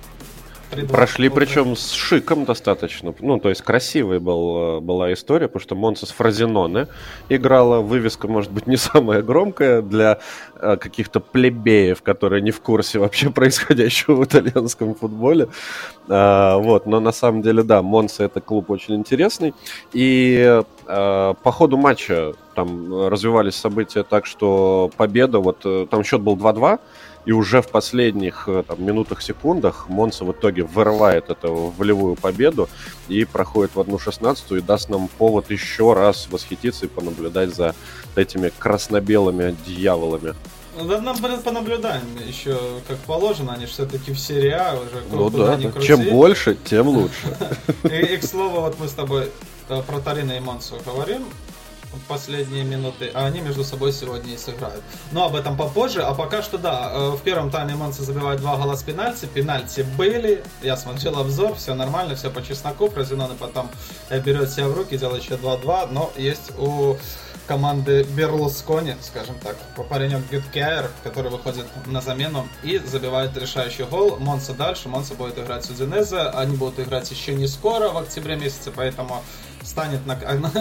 Прошли, 0.88 1.28
причем 1.28 1.76
с 1.76 1.92
шиком 1.92 2.44
достаточно. 2.44 3.14
Ну, 3.20 3.38
то 3.38 3.48
есть 3.48 3.62
красивая 3.62 4.18
был, 4.18 4.80
была 4.80 5.12
история, 5.12 5.46
потому 5.46 5.62
что 5.62 5.74
Монса 5.76 6.06
с 6.06 6.10
Фразиноне 6.10 6.88
играла. 7.28 7.80
Вывеска, 7.80 8.26
может 8.28 8.50
быть, 8.50 8.66
не 8.66 8.76
самая 8.76 9.22
громкая 9.22 9.80
для 9.80 10.18
э, 10.56 10.76
каких-то 10.76 11.20
плебеев, 11.20 12.02
которые 12.02 12.42
не 12.42 12.50
в 12.50 12.60
курсе 12.60 12.98
вообще 12.98 13.30
происходящего 13.30 14.16
в 14.16 14.24
итальянском 14.24 14.94
футболе. 14.94 15.48
А, 16.08 16.58
вот, 16.58 16.86
но 16.86 17.00
на 17.00 17.12
самом 17.12 17.42
деле, 17.42 17.62
да, 17.62 17.82
Монса 17.82 18.24
это 18.24 18.40
клуб 18.40 18.70
очень 18.70 18.96
интересный. 18.96 19.54
И 19.92 20.62
э, 20.86 21.34
по 21.42 21.52
ходу 21.52 21.76
матча 21.76 22.34
там 22.54 23.08
развивались 23.08 23.54
события 23.54 24.02
так, 24.02 24.26
что 24.26 24.90
победа, 24.96 25.38
вот 25.38 25.58
э, 25.64 25.86
там 25.88 26.02
счет 26.02 26.20
был 26.20 26.36
2-2, 26.36 26.80
и 27.26 27.32
уже 27.32 27.60
в 27.60 27.68
последних 27.68 28.44
э, 28.48 28.62
там, 28.66 28.82
минутах, 28.82 29.20
секундах 29.20 29.88
Монса 29.88 30.24
в 30.24 30.32
итоге 30.32 30.62
вырывает 30.62 31.28
эту 31.28 31.74
волевую 31.76 32.14
победу 32.14 32.68
и 33.08 33.24
проходит 33.24 33.74
в 33.74 33.80
одну 33.80 33.98
шестнадцатую 33.98 34.60
и 34.60 34.64
даст 34.64 34.88
нам 34.88 35.08
повод 35.08 35.50
еще 35.50 35.92
раз 35.92 36.28
восхититься 36.30 36.86
и 36.86 36.88
понаблюдать 36.88 37.54
за 37.54 37.74
этими 38.14 38.50
красно-белыми 38.56 39.56
дьяволами. 39.66 40.34
Ну, 40.78 40.86
да, 40.86 41.00
нам 41.00 41.16
понаблюдаем 41.18 42.02
еще, 42.26 42.58
как 42.86 42.98
положено, 42.98 43.54
они 43.54 43.66
все-таки 43.66 44.12
в 44.12 44.18
серии 44.18 44.50
А 44.50 44.74
уже 44.74 45.02
Ну 45.10 45.30
да, 45.30 45.56
да. 45.56 45.80
чем 45.80 46.02
больше, 46.04 46.56
тем 46.64 46.88
лучше. 46.88 47.36
И, 47.84 48.16
к 48.18 48.24
слову, 48.24 48.60
вот 48.60 48.78
мы 48.78 48.86
с 48.86 48.92
тобой 48.92 49.30
э, 49.68 49.82
про 49.82 50.00
Тарина 50.00 50.32
и 50.32 50.40
Монсу 50.40 50.76
говорим, 50.84 51.24
последние 52.08 52.64
минуты, 52.64 53.10
а 53.14 53.26
они 53.26 53.40
между 53.40 53.64
собой 53.64 53.92
сегодня 53.92 54.34
и 54.34 54.36
сыграют. 54.36 54.82
Но 55.12 55.26
об 55.26 55.36
этом 55.36 55.56
попозже, 55.56 56.02
а 56.02 56.14
пока 56.14 56.42
что 56.42 56.58
да, 56.58 56.90
э, 56.92 57.10
в 57.10 57.22
первом 57.22 57.50
тайме 57.50 57.74
Монцы 57.74 58.02
забивают 58.02 58.40
два 58.40 58.56
гола 58.56 58.76
с 58.76 58.82
пенальти, 58.82 59.26
пенальти 59.26 59.82
были, 59.96 60.42
я 60.62 60.76
смотрел 60.76 61.18
обзор, 61.18 61.54
все 61.54 61.74
нормально, 61.74 62.14
все 62.14 62.30
по 62.30 62.42
чесноку, 62.42 62.88
Фразиноны 62.88 63.34
потом 63.34 63.70
э, 64.08 64.20
берет 64.20 64.50
себя 64.50 64.68
в 64.68 64.76
руки, 64.76 64.96
делает 64.96 65.22
еще 65.22 65.34
2-2, 65.34 65.88
но 65.92 66.12
есть 66.16 66.52
у 66.58 66.96
команды 67.46 68.02
Берлускони, 68.02 68.96
скажем 69.00 69.36
так, 69.38 69.56
паренек 69.88 70.22
Гюткайер, 70.30 70.90
который 71.02 71.30
выходит 71.30 71.66
на 71.86 72.00
замену 72.00 72.48
и 72.62 72.78
забивает 72.78 73.36
решающий 73.36 73.84
гол. 73.84 74.18
Монса 74.18 74.52
дальше, 74.52 74.88
Монса 74.88 75.14
будет 75.14 75.38
играть 75.38 75.64
с 75.64 75.70
Удинезе, 75.70 76.20
они 76.20 76.56
будут 76.56 76.80
играть 76.80 77.10
еще 77.10 77.34
не 77.34 77.46
скоро, 77.46 77.90
в 77.90 77.98
октябре 77.98 78.36
месяце, 78.36 78.72
поэтому 78.74 79.22
станет, 79.66 80.06
на, 80.06 80.16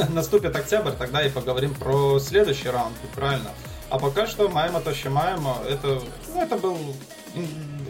наступит 0.10 0.56
октябрь, 0.56 0.92
тогда 0.92 1.26
и 1.26 1.30
поговорим 1.30 1.74
про 1.74 2.20
следующий 2.20 2.70
раунд, 2.70 2.96
правильно. 3.16 3.52
А 3.90 4.00
пока 4.00 4.26
что 4.26 4.50
Майма 4.50 4.82
Тошимайма, 4.82 5.58
это, 5.70 6.02
ну, 6.34 6.42
это 6.42 6.58
был 6.58 6.78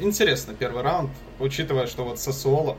интересный 0.01 0.54
первый 0.54 0.84
раунд, 0.84 1.12
учитывая, 1.39 1.88
что 1.88 2.04
вот 2.04 2.19
Сосуола 2.19 2.78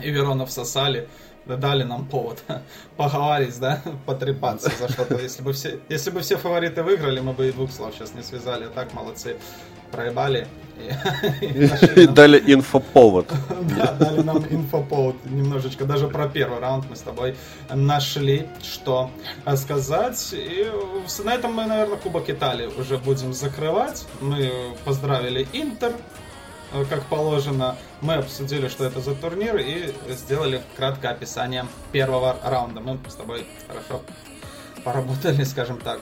и 0.00 0.10
Верона 0.10 0.46
всосали, 0.46 1.08
дали 1.46 1.82
нам 1.82 2.06
повод 2.06 2.42
поговорить, 2.96 3.58
да, 3.58 3.82
потрепаться 4.06 4.70
за 4.78 4.88
что-то. 4.88 5.18
Если 5.18 5.42
бы 5.42 5.52
все, 5.52 5.80
если 5.88 6.10
бы 6.10 6.20
все 6.20 6.36
фавориты 6.36 6.82
выиграли, 6.82 7.20
мы 7.20 7.32
бы 7.32 7.48
и 7.48 7.52
двух 7.52 7.72
слов 7.72 7.94
сейчас 7.94 8.14
не 8.14 8.22
связали. 8.22 8.64
А 8.64 8.70
так 8.70 8.94
молодцы, 8.94 9.36
проебали. 9.90 10.46
И 11.40 12.06
дали 12.06 12.42
инфоповод. 12.52 13.32
Да, 13.76 13.92
дали 13.92 14.20
нам 14.22 14.44
инфоповод 14.50 15.16
немножечко. 15.24 15.84
Даже 15.84 16.08
про 16.08 16.28
первый 16.28 16.60
раунд 16.60 16.84
мы 16.90 16.96
с 16.96 17.00
тобой 17.00 17.34
нашли, 17.72 18.46
что 18.62 19.10
сказать. 19.56 20.32
И 20.32 20.70
на 21.24 21.34
этом 21.34 21.54
мы, 21.54 21.66
наверное, 21.66 21.96
Кубок 21.96 22.28
Италии 22.30 22.66
уже 22.66 22.98
будем 22.98 23.32
закрывать. 23.32 24.04
Мы 24.20 24.52
поздравили 24.84 25.46
Интер, 25.52 25.92
Э, 26.74 26.84
как 26.90 27.04
положено. 27.04 27.76
Мы 28.00 28.14
обсудили, 28.14 28.68
что 28.68 28.84
это 28.84 29.00
за 29.00 29.14
турнир 29.14 29.56
и 29.56 29.94
сделали 30.08 30.60
краткое 30.76 31.12
описание 31.12 31.66
первого 31.92 32.36
раунда. 32.42 32.80
Мы 32.80 32.98
с 33.08 33.14
тобой 33.14 33.46
хорошо 33.68 34.02
поработали, 34.84 35.44
скажем 35.44 35.78
так. 35.78 36.00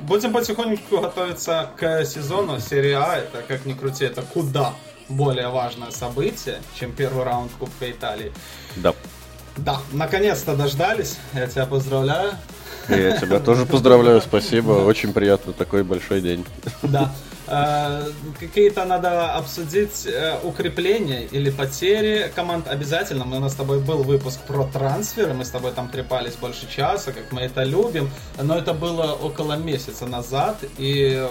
Будем 0.00 0.32
потихоньку 0.32 1.00
готовиться 1.00 1.70
к 1.76 2.04
сезону. 2.04 2.58
Серия 2.60 2.98
А, 2.98 3.16
это 3.16 3.42
как 3.46 3.66
ни 3.66 3.74
крути, 3.74 4.04
это 4.04 4.22
куда 4.22 4.72
более 5.08 5.48
важное 5.48 5.90
событие, 5.90 6.60
чем 6.78 6.92
первый 6.92 7.24
раунд 7.24 7.52
Кубка 7.58 7.90
Италии. 7.90 8.32
Да. 8.76 8.94
Да, 9.56 9.80
наконец-то 9.92 10.54
дождались. 10.56 11.16
Я 11.34 11.46
тебя 11.46 11.66
поздравляю. 11.66 12.32
Я 12.88 13.18
тебя 13.18 13.40
тоже 13.40 13.66
поздравляю, 13.66 14.20
спасибо. 14.20 14.72
Очень 14.72 15.12
приятно, 15.12 15.52
такой 15.52 15.82
большой 15.84 16.20
день. 16.20 16.44
Да. 16.82 17.12
Э, 17.50 18.10
какие-то 18.38 18.84
надо 18.84 19.32
обсудить 19.32 20.06
э, 20.06 20.38
укрепления 20.42 21.24
или 21.24 21.50
потери 21.50 22.30
команд 22.34 22.68
обязательно. 22.68 23.24
У 23.24 23.40
нас 23.40 23.52
с 23.52 23.56
тобой 23.56 23.80
был 23.80 24.02
выпуск 24.02 24.40
про 24.40 24.64
трансферы, 24.64 25.32
мы 25.32 25.44
с 25.44 25.50
тобой 25.50 25.72
там 25.72 25.88
трепались 25.88 26.34
больше 26.34 26.68
часа, 26.68 27.12
как 27.12 27.32
мы 27.32 27.40
это 27.40 27.62
любим, 27.64 28.10
но 28.40 28.58
это 28.58 28.74
было 28.74 29.12
около 29.12 29.54
месяца 29.54 30.06
назад, 30.06 30.58
и 30.76 31.26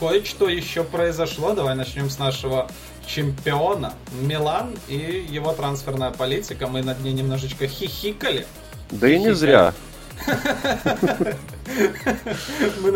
кое-что 0.00 0.48
еще 0.48 0.82
произошло. 0.82 1.52
Давай 1.52 1.76
начнем 1.76 2.10
с 2.10 2.18
нашего 2.18 2.68
чемпиона 3.06 3.94
Милан 4.20 4.74
и 4.88 5.26
его 5.28 5.52
трансферная 5.52 6.10
политика. 6.10 6.66
Мы 6.66 6.82
над 6.82 7.00
ней 7.00 7.12
немножечко 7.12 7.68
хихикали. 7.68 8.46
Да 8.90 9.08
и 9.08 9.18
не 9.18 9.32
зря. 9.32 9.72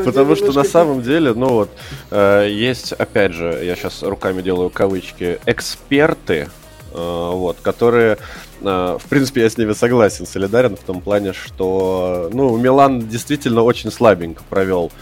Потому 0.05 0.37
что 0.37 0.53
на 0.53 0.65
самом 0.65 1.03
деле, 1.03 1.33
ну 1.35 1.49
вот, 1.49 1.71
э, 2.11 2.49
есть, 2.51 2.93
опять 2.93 3.33
же, 3.33 3.61
я 3.63 3.77
сейчас 3.77 4.03
руками 4.03 4.43
делаю 4.43 4.71
кавычки, 4.71 5.39
эксперты, 5.47 6.49
э, 6.93 7.31
вот, 7.33 7.59
которые, 7.63 8.19
э, 8.63 8.99
в 9.01 9.09
принципе, 9.09 9.43
я 9.43 9.51
с 9.51 9.57
ними 9.59 9.73
согласен, 9.73 10.27
солидарен 10.27 10.77
в 10.77 10.81
том 10.81 11.01
плане, 11.01 11.33
что, 11.33 12.29
ну, 12.33 12.57
Милан 12.57 13.09
действительно 13.09 13.63
очень 13.63 13.91
слабенько 13.91 14.43
провел 14.49 14.93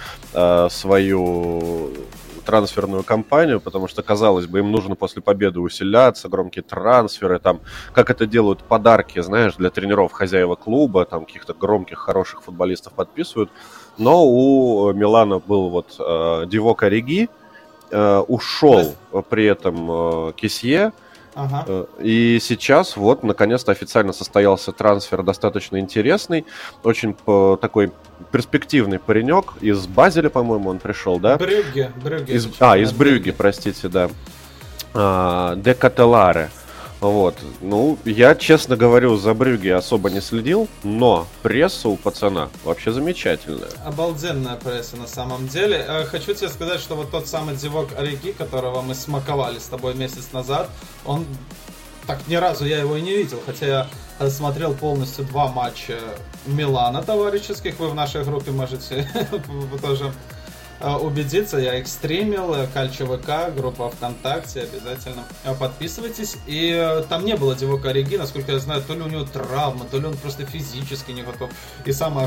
свою 0.69 1.93
трансферную 2.45 3.03
кампанию, 3.03 3.61
потому 3.61 3.89
что, 3.89 4.03
казалось 4.03 4.47
бы, 4.47 4.61
им 4.61 4.71
нужно 4.71 4.95
после 4.95 5.23
победы 5.23 5.61
усиляться, 5.61 6.29
громкие 6.29 6.63
трансферы, 6.63 7.39
там, 7.39 7.61
как 7.93 8.11
это 8.11 8.27
делают 8.27 8.61
подарки, 8.63 9.21
знаешь, 9.21 9.55
для 9.57 9.71
тренеров 9.71 10.13
хозяева 10.13 10.55
клуба, 10.55 11.05
там, 11.05 11.25
каких-то 11.25 11.55
громких, 11.55 11.99
хороших 11.99 12.43
футболистов 12.43 12.93
подписывают. 12.93 13.51
Но 13.99 14.27
у 14.27 14.93
Милана 14.93 15.39
был 15.39 15.71
вот 15.71 15.97
э, 15.99 16.47
Дивок 16.47 16.83
Ориги, 16.83 17.29
э, 17.91 18.19
ушел 18.29 18.95
при 19.31 19.47
этом 19.47 19.91
э, 19.91 20.33
Кисье, 20.37 20.93
Ага. 21.35 21.65
Э, 21.67 21.85
и 22.01 22.39
сейчас 22.41 22.97
вот, 22.97 23.23
наконец-то 23.23 23.73
официально 23.73 24.13
состоялся 24.13 24.73
трансфер 24.73 25.23
достаточно 25.23 25.79
интересный. 25.79 26.47
Очень 26.83 27.15
по, 27.15 27.59
такой 27.61 27.93
перспективный 28.31 28.99
паренек. 28.99 29.55
Из 29.61 29.87
Базеля, 29.87 30.31
по-моему, 30.31 30.71
он 30.71 30.79
пришел, 30.79 31.19
да? 31.19 31.37
Брюгге. 31.37 31.93
Брюгге 32.03 32.35
из, 32.35 32.49
а, 32.61 32.77
из 32.77 32.93
Брюгге, 32.93 33.33
простите, 33.33 33.89
да. 33.89 34.09
А, 34.95 35.57
Де 35.57 35.75
Кателаре. 35.75 36.51
Вот. 37.05 37.37
Ну, 37.61 37.99
я, 38.07 38.35
честно 38.35 38.77
говорю, 38.77 39.17
за 39.17 39.35
Брюги 39.35 39.69
особо 39.69 40.09
не 40.09 40.23
следил, 40.23 40.69
но 40.83 41.27
пресса 41.43 41.91
у 41.91 41.97
пацана 41.97 42.49
вообще 42.65 42.93
замечательная. 42.93 43.69
Обалденная 43.85 44.57
пресса 44.57 44.97
на 44.97 45.07
самом 45.07 45.47
деле. 45.47 45.85
Э, 45.87 46.05
хочу 46.05 46.33
тебе 46.33 46.49
сказать, 46.49 46.81
что 46.81 46.95
вот 46.95 47.11
тот 47.11 47.27
самый 47.27 47.57
Дивок 47.57 47.89
Ориги, 47.99 48.33
которого 48.33 48.81
мы 48.81 48.95
смаковали 48.95 49.59
с 49.59 49.65
тобой 49.65 49.95
месяц 49.95 50.33
назад, 50.33 50.71
он 51.05 51.27
так 52.07 52.27
ни 52.27 52.37
разу 52.37 52.65
я 52.65 52.79
его 52.79 52.97
и 52.97 53.03
не 53.03 53.15
видел, 53.15 53.39
хотя 53.45 53.87
я 54.19 54.31
смотрел 54.31 54.73
полностью 54.73 55.27
два 55.27 55.49
матча 55.49 55.99
Милана 56.47 57.03
товарищеских. 57.03 57.79
Вы 57.79 57.89
в 57.89 57.95
нашей 57.95 58.25
группе 58.25 58.51
можете 58.51 59.07
тоже 59.83 60.11
убедиться, 60.81 61.59
я 61.59 61.79
их 61.79 61.87
стримил, 61.87 62.55
э, 62.55 62.67
Кальчо 62.67 63.07
ВК, 63.07 63.55
группа 63.55 63.91
ВКонтакте, 63.91 64.63
обязательно 64.63 65.25
э, 65.45 65.55
подписывайтесь. 65.55 66.37
И 66.47 67.03
там 67.09 67.25
не 67.25 67.37
было 67.37 67.55
Дивока 67.55 67.91
Ориги, 67.91 68.17
насколько 68.17 68.53
я 68.53 68.59
знаю, 68.59 68.83
то 68.83 68.95
ли 68.95 69.01
у 69.01 69.09
него 69.09 69.25
травма, 69.25 69.85
то 69.91 69.99
ли 69.99 70.07
он 70.07 70.17
просто 70.17 70.45
физически 70.45 71.13
не 71.13 71.23
готов. 71.23 71.51
И 71.85 71.93
самый 71.93 72.25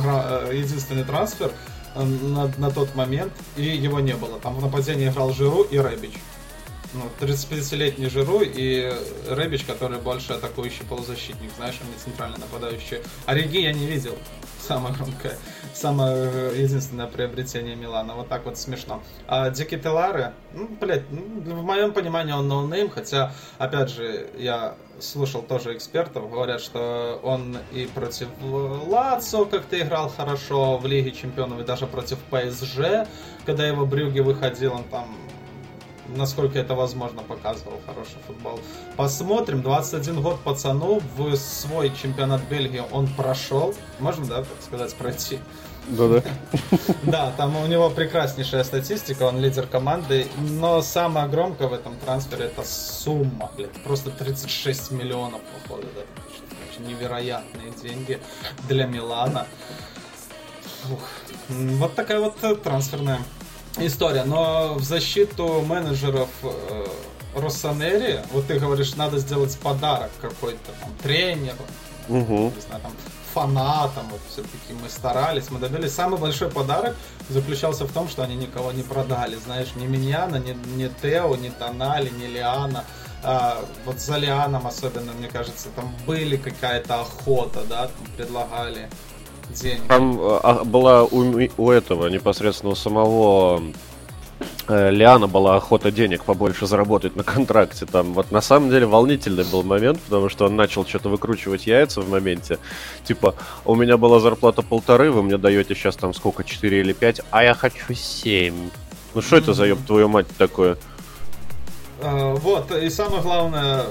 единственный 0.57 1.03
трансфер 1.03 1.51
на, 1.95 2.51
на 2.57 2.71
тот 2.71 2.95
момент, 2.95 3.33
и 3.55 3.63
его 3.63 3.99
не 3.99 4.13
было. 4.13 4.39
Там 4.39 4.55
в 4.55 4.61
нападении 4.61 5.09
играл 5.09 5.33
Жиру 5.33 5.63
и 5.63 5.77
Рэбич. 5.77 6.13
Ну, 6.93 7.03
35-летний 7.19 8.07
Жиру 8.07 8.41
и 8.41 8.93
Рэбич, 9.29 9.65
который 9.65 9.99
больше 9.99 10.33
атакующий 10.33 10.85
полузащитник, 10.85 11.51
знаешь, 11.57 11.75
он 11.81 11.91
не 11.91 11.97
центральный 11.97 12.37
нападающий. 12.37 12.99
Ориги 13.25 13.59
я 13.59 13.73
не 13.73 13.85
видел 13.85 14.17
самое 14.59 14.95
громкое, 14.95 15.37
самое 15.73 16.61
единственное 16.61 17.07
приобретение 17.07 17.75
Милана. 17.75 18.15
Вот 18.15 18.29
так 18.29 18.45
вот 18.45 18.57
смешно. 18.57 19.03
А 19.27 19.49
Де 19.49 19.77
Кетеларе, 19.77 20.33
ну, 20.53 20.67
блядь, 20.79 21.03
ну, 21.11 21.55
в 21.55 21.63
моем 21.63 21.93
понимании 21.93 22.33
он 22.33 22.47
ноунейм, 22.47 22.89
хотя, 22.89 23.33
опять 23.57 23.89
же, 23.89 24.29
я 24.37 24.75
слушал 24.99 25.41
тоже 25.41 25.75
экспертов, 25.75 26.29
говорят, 26.29 26.61
что 26.61 27.19
он 27.23 27.57
и 27.73 27.85
против 27.85 28.27
Лацио 28.41 29.45
как-то 29.45 29.79
играл 29.79 30.09
хорошо 30.09 30.77
в 30.77 30.85
Лиге 30.85 31.11
Чемпионов, 31.11 31.59
и 31.59 31.63
даже 31.63 31.85
против 31.85 32.17
ПСЖ, 32.31 33.07
когда 33.45 33.67
его 33.67 33.85
Брюгге 33.85 34.21
выходил, 34.21 34.73
он 34.73 34.83
там 34.85 35.15
насколько 36.15 36.59
это 36.59 36.75
возможно, 36.75 37.21
показывал 37.21 37.79
хороший 37.85 38.17
футбол. 38.25 38.59
Посмотрим. 38.95 39.61
21 39.61 40.21
год 40.21 40.39
пацану. 40.41 41.01
В 41.15 41.35
свой 41.35 41.91
чемпионат 42.01 42.41
Бельгии 42.49 42.83
он 42.91 43.07
прошел. 43.07 43.73
Можно, 43.99 44.25
да, 44.25 44.37
так 44.37 44.61
сказать, 44.65 44.93
пройти? 44.95 45.39
Да-да. 45.87 46.21
Да, 47.03 47.31
там 47.37 47.55
у 47.55 47.65
него 47.65 47.89
прекраснейшая 47.89 48.63
статистика, 48.63 49.23
он 49.23 49.39
лидер 49.39 49.65
команды, 49.67 50.27
но 50.37 50.81
самое 50.81 51.27
громкое 51.27 51.69
в 51.69 51.73
этом 51.73 51.95
трансфере 51.97 52.45
это 52.45 52.63
сумма, 52.65 53.49
блядь, 53.55 53.71
просто 53.83 54.11
36 54.11 54.91
миллионов, 54.91 55.39
походу, 55.41 55.87
да, 55.95 56.01
очень 56.69 56.87
невероятные 56.87 57.71
деньги 57.81 58.19
для 58.67 58.85
Милана. 58.85 59.47
Ух. 60.91 60.99
Вот 61.49 61.95
такая 61.95 62.19
вот 62.19 62.61
трансферная 62.61 63.19
история. 63.77 64.23
Но 64.23 64.75
в 64.75 64.83
защиту 64.83 65.61
менеджеров 65.61 66.29
э, 66.43 66.85
Россонери, 67.35 68.21
вот 68.31 68.47
ты 68.47 68.59
говоришь, 68.59 68.95
надо 68.95 69.19
сделать 69.19 69.57
подарок 69.59 70.11
какой-то 70.21 70.71
там 70.81 70.89
тренеру, 71.03 71.65
угу. 72.09 72.53
не 72.55 72.61
знаю, 72.61 72.81
там 72.81 72.91
фанатам, 73.33 74.07
вот 74.09 74.21
все-таки 74.29 74.73
мы 74.81 74.89
старались, 74.89 75.51
мы 75.51 75.59
добились. 75.59 75.93
Самый 75.93 76.19
большой 76.19 76.49
подарок 76.49 76.95
заключался 77.29 77.85
в 77.85 77.91
том, 77.91 78.09
что 78.09 78.23
они 78.23 78.35
никого 78.35 78.71
не 78.71 78.81
продали, 78.81 79.35
знаешь, 79.35 79.67
ни 79.75 79.85
Миньяна, 79.85 80.37
ни, 80.37 80.57
ни 80.75 80.87
Тео, 81.01 81.35
ни 81.35 81.49
Тонали, 81.49 82.09
ни 82.09 82.25
Лиана. 82.25 82.83
А, 83.23 83.63
вот 83.85 83.99
за 83.99 84.17
Лианом 84.17 84.65
особенно, 84.65 85.11
мне 85.13 85.27
кажется, 85.27 85.69
там 85.75 85.93
были 86.07 86.37
какая-то 86.37 87.01
охота, 87.01 87.63
да, 87.69 87.87
там 87.87 88.07
предлагали 88.15 88.89
денег. 89.49 89.81
Там 89.87 90.19
а, 90.19 90.63
была 90.63 91.03
у, 91.03 91.49
у 91.57 91.71
этого 91.71 92.07
непосредственно 92.07 92.71
у 92.71 92.75
самого 92.75 93.61
э, 94.67 94.91
Лиана 94.91 95.27
была 95.27 95.55
охота 95.55 95.91
денег 95.91 96.23
побольше 96.23 96.67
заработать 96.67 97.15
на 97.15 97.23
контракте. 97.23 97.85
Там 97.85 98.13
вот 98.13 98.31
на 98.31 98.41
самом 98.41 98.69
деле 98.69 98.85
волнительный 98.85 99.43
был 99.43 99.63
момент, 99.63 99.99
потому 100.01 100.29
что 100.29 100.45
он 100.45 100.55
начал 100.55 100.85
что-то 100.85 101.09
выкручивать 101.09 101.67
яйца 101.67 102.01
в 102.01 102.09
моменте. 102.09 102.59
Типа, 103.03 103.35
у 103.65 103.75
меня 103.75 103.97
была 103.97 104.19
зарплата 104.19 104.61
полторы, 104.61 105.11
вы 105.11 105.23
мне 105.23 105.37
даете 105.37 105.75
сейчас 105.75 105.95
там 105.95 106.13
сколько, 106.13 106.43
4 106.43 106.79
или 106.79 106.93
5, 106.93 107.21
а 107.31 107.43
я 107.43 107.53
хочу 107.53 107.93
7. 107.93 108.69
Ну 109.13 109.21
что 109.21 109.37
это 109.37 109.53
за 109.53 109.65
ёб 109.65 109.79
твою 109.85 110.07
мать 110.07 110.27
такое? 110.37 110.77
Uh, 111.99 112.35
вот, 112.35 112.71
и 112.71 112.91
самое 112.91 113.23
главное, 113.23 113.81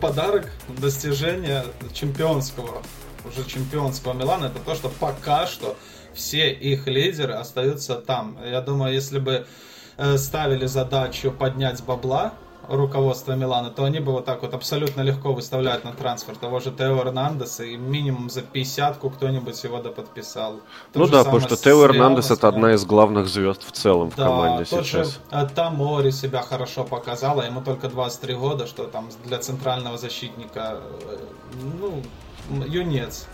подарок, 0.00 0.50
достижение 0.66 1.64
чемпионского 1.92 2.82
уже 3.24 3.44
чемпионского 3.44 4.12
Милана, 4.12 4.46
это 4.46 4.58
то, 4.58 4.74
что 4.74 4.88
пока 4.88 5.46
что 5.46 5.76
все 6.14 6.52
их 6.52 6.86
лидеры 6.86 7.34
остаются 7.34 7.96
там. 7.96 8.38
Я 8.44 8.60
думаю, 8.60 8.92
если 8.92 9.18
бы 9.18 9.46
э, 9.96 10.18
ставили 10.18 10.66
задачу 10.66 11.30
поднять 11.32 11.82
бабла 11.82 12.34
руководство 12.68 13.32
Милана, 13.32 13.70
то 13.70 13.84
они 13.84 14.00
бы 14.00 14.12
вот 14.12 14.24
так 14.24 14.42
вот 14.42 14.54
абсолютно 14.54 15.02
легко 15.02 15.32
выставляют 15.32 15.84
на 15.84 15.92
трансфер 15.92 16.36
того 16.36 16.60
же 16.60 16.70
Тео 16.70 17.00
Эрнандеса, 17.00 17.64
и 17.64 17.76
минимум 17.76 18.30
за 18.30 18.40
50-ку 18.40 19.10
кто-нибудь 19.10 19.62
его 19.64 19.80
доподписал. 19.80 20.60
То 20.92 21.00
ну 21.00 21.06
да, 21.06 21.24
потому 21.24 21.40
что 21.40 21.56
Тео 21.56 21.84
Эрнандес 21.84 22.30
это 22.30 22.48
одна 22.48 22.74
из 22.74 22.84
главных 22.84 23.28
звезд 23.28 23.66
в 23.66 23.72
целом 23.72 24.12
да, 24.16 24.24
в 24.24 24.26
команде 24.28 24.64
тот 24.64 24.86
сейчас. 24.86 25.08
Же 25.08 25.18
э, 25.30 25.48
Тамори 25.54 26.10
себя 26.10 26.42
хорошо 26.42 26.84
показала, 26.84 27.42
ему 27.42 27.62
только 27.62 27.88
23 27.88 28.34
года, 28.34 28.66
что 28.66 28.84
там 28.84 29.08
для 29.24 29.38
центрального 29.38 29.98
защитника, 29.98 30.78
э, 31.08 31.18
ну, 31.80 32.02
юнец. 32.66 33.26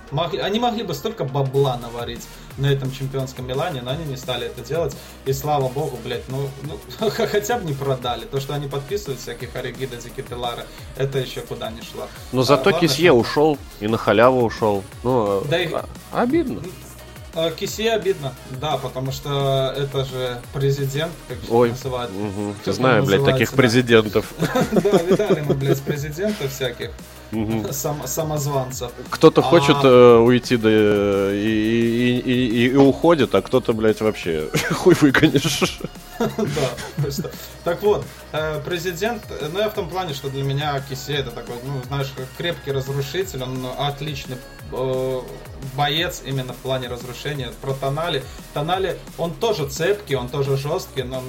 Они 0.43 0.61
могли 0.61 0.83
бы 0.83 0.95
столько 0.95 1.25
бабла 1.25 1.79
наварить 1.79 2.27
на 2.59 2.67
этом 2.67 2.93
чемпионском 2.93 3.47
Милане, 3.47 3.83
но 3.83 3.91
они 3.91 4.05
не 4.05 4.17
стали 4.17 4.47
это 4.47 4.63
делать. 4.63 4.97
И 5.25 5.33
слава 5.33 5.69
богу, 5.69 5.99
блядь, 6.05 6.29
ну, 6.29 6.49
ну 6.63 7.11
хотя 7.11 7.59
бы 7.59 7.65
не 7.65 7.73
продали. 7.73 8.25
То, 8.25 8.41
что 8.41 8.55
они 8.55 8.69
подписывают 8.69 9.21
всяких 9.21 9.55
Оригида, 9.57 10.01
Зикипелара, 10.01 10.65
это 10.97 11.19
еще 11.19 11.41
куда 11.41 11.71
не 11.71 11.83
шло. 11.83 12.09
Но 12.33 12.43
зато 12.43 12.71
а, 12.71 12.73
Кисье 12.73 13.11
что... 13.11 13.19
ушел 13.19 13.59
и 13.81 13.89
на 13.89 13.97
халяву 13.97 14.45
ушел. 14.45 14.85
Ну, 15.03 15.43
да 15.49 15.61
и... 15.61 15.73
А, 15.73 15.85
обидно. 16.13 16.61
А, 17.35 17.51
Кисье 17.51 17.93
обидно, 17.93 18.35
да, 18.61 18.79
потому 18.79 19.13
что 19.13 19.75
это 19.77 20.05
же 20.05 20.41
президент, 20.53 21.13
как 21.29 21.39
Ой, 21.51 21.71
называют. 21.71 22.11
Угу. 22.11 22.55
Ты 22.65 22.73
знаешь, 22.73 23.05
блядь, 23.05 23.25
таких 23.25 23.53
президентов. 23.53 24.33
Да, 24.73 24.99
видали 25.03 25.41
мы, 25.41 25.55
блядь, 25.55 25.81
президентов 25.83 26.53
всяких 26.53 26.91
угу. 27.33 27.67
сам, 27.73 28.07
самозванцев. 28.07 28.91
Кто-то 29.11 29.41
а... 29.41 29.45
хочет 29.45 29.77
э, 29.83 30.17
уйти 30.17 30.57
да, 30.57 30.69
и, 30.71 32.23
и, 32.25 32.33
и, 32.33 32.67
и, 32.69 32.77
уходит, 32.77 33.35
а 33.35 33.43
кто-то, 33.43 33.73
блядь, 33.73 34.01
вообще 34.01 34.49
хуй 34.71 34.95
выкинешь. 34.95 35.81
Да, 36.19 36.71
просто. 36.97 37.31
Так 37.63 37.81
вот, 37.81 38.05
э, 38.33 38.61
президент, 38.65 39.23
ну 39.53 39.61
я 39.61 39.71
в 39.71 39.75
том 39.75 39.89
плане, 39.89 40.15
что 40.15 40.29
для 40.29 40.43
меня 40.43 40.83
Кисе 40.89 41.15
это 41.15 41.31
такой, 41.31 41.55
ну, 41.63 41.81
знаешь, 41.87 42.13
крепкий 42.37 42.73
разрушитель, 42.73 43.41
он 43.45 43.65
отличный 43.79 44.37
э, 44.73 45.21
боец 45.77 46.23
именно 46.25 46.55
в 46.55 46.57
плане 46.57 46.89
разрушения. 46.89 47.53
Про 47.61 47.73
Тонали. 47.73 48.25
Тонали, 48.53 48.99
он 49.17 49.33
тоже 49.33 49.69
цепкий, 49.69 50.17
он 50.17 50.29
тоже 50.29 50.57
жесткий, 50.57 51.05
но 51.05 51.23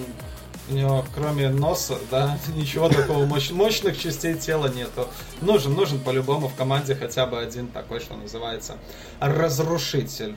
у 0.69 0.73
него 0.73 1.05
кроме 1.13 1.49
носа, 1.49 1.97
да, 2.11 2.37
ничего 2.55 2.89
такого 2.89 3.25
мощ, 3.25 3.51
мощных 3.51 3.99
частей 3.99 4.35
тела 4.35 4.67
нету. 4.67 5.07
Нужен, 5.41 5.73
нужен 5.73 5.99
по-любому 5.99 6.47
в 6.47 6.55
команде 6.55 6.95
хотя 6.95 7.25
бы 7.25 7.39
один 7.39 7.67
такой, 7.67 7.99
что 7.99 8.15
называется, 8.15 8.77
разрушитель. 9.19 10.35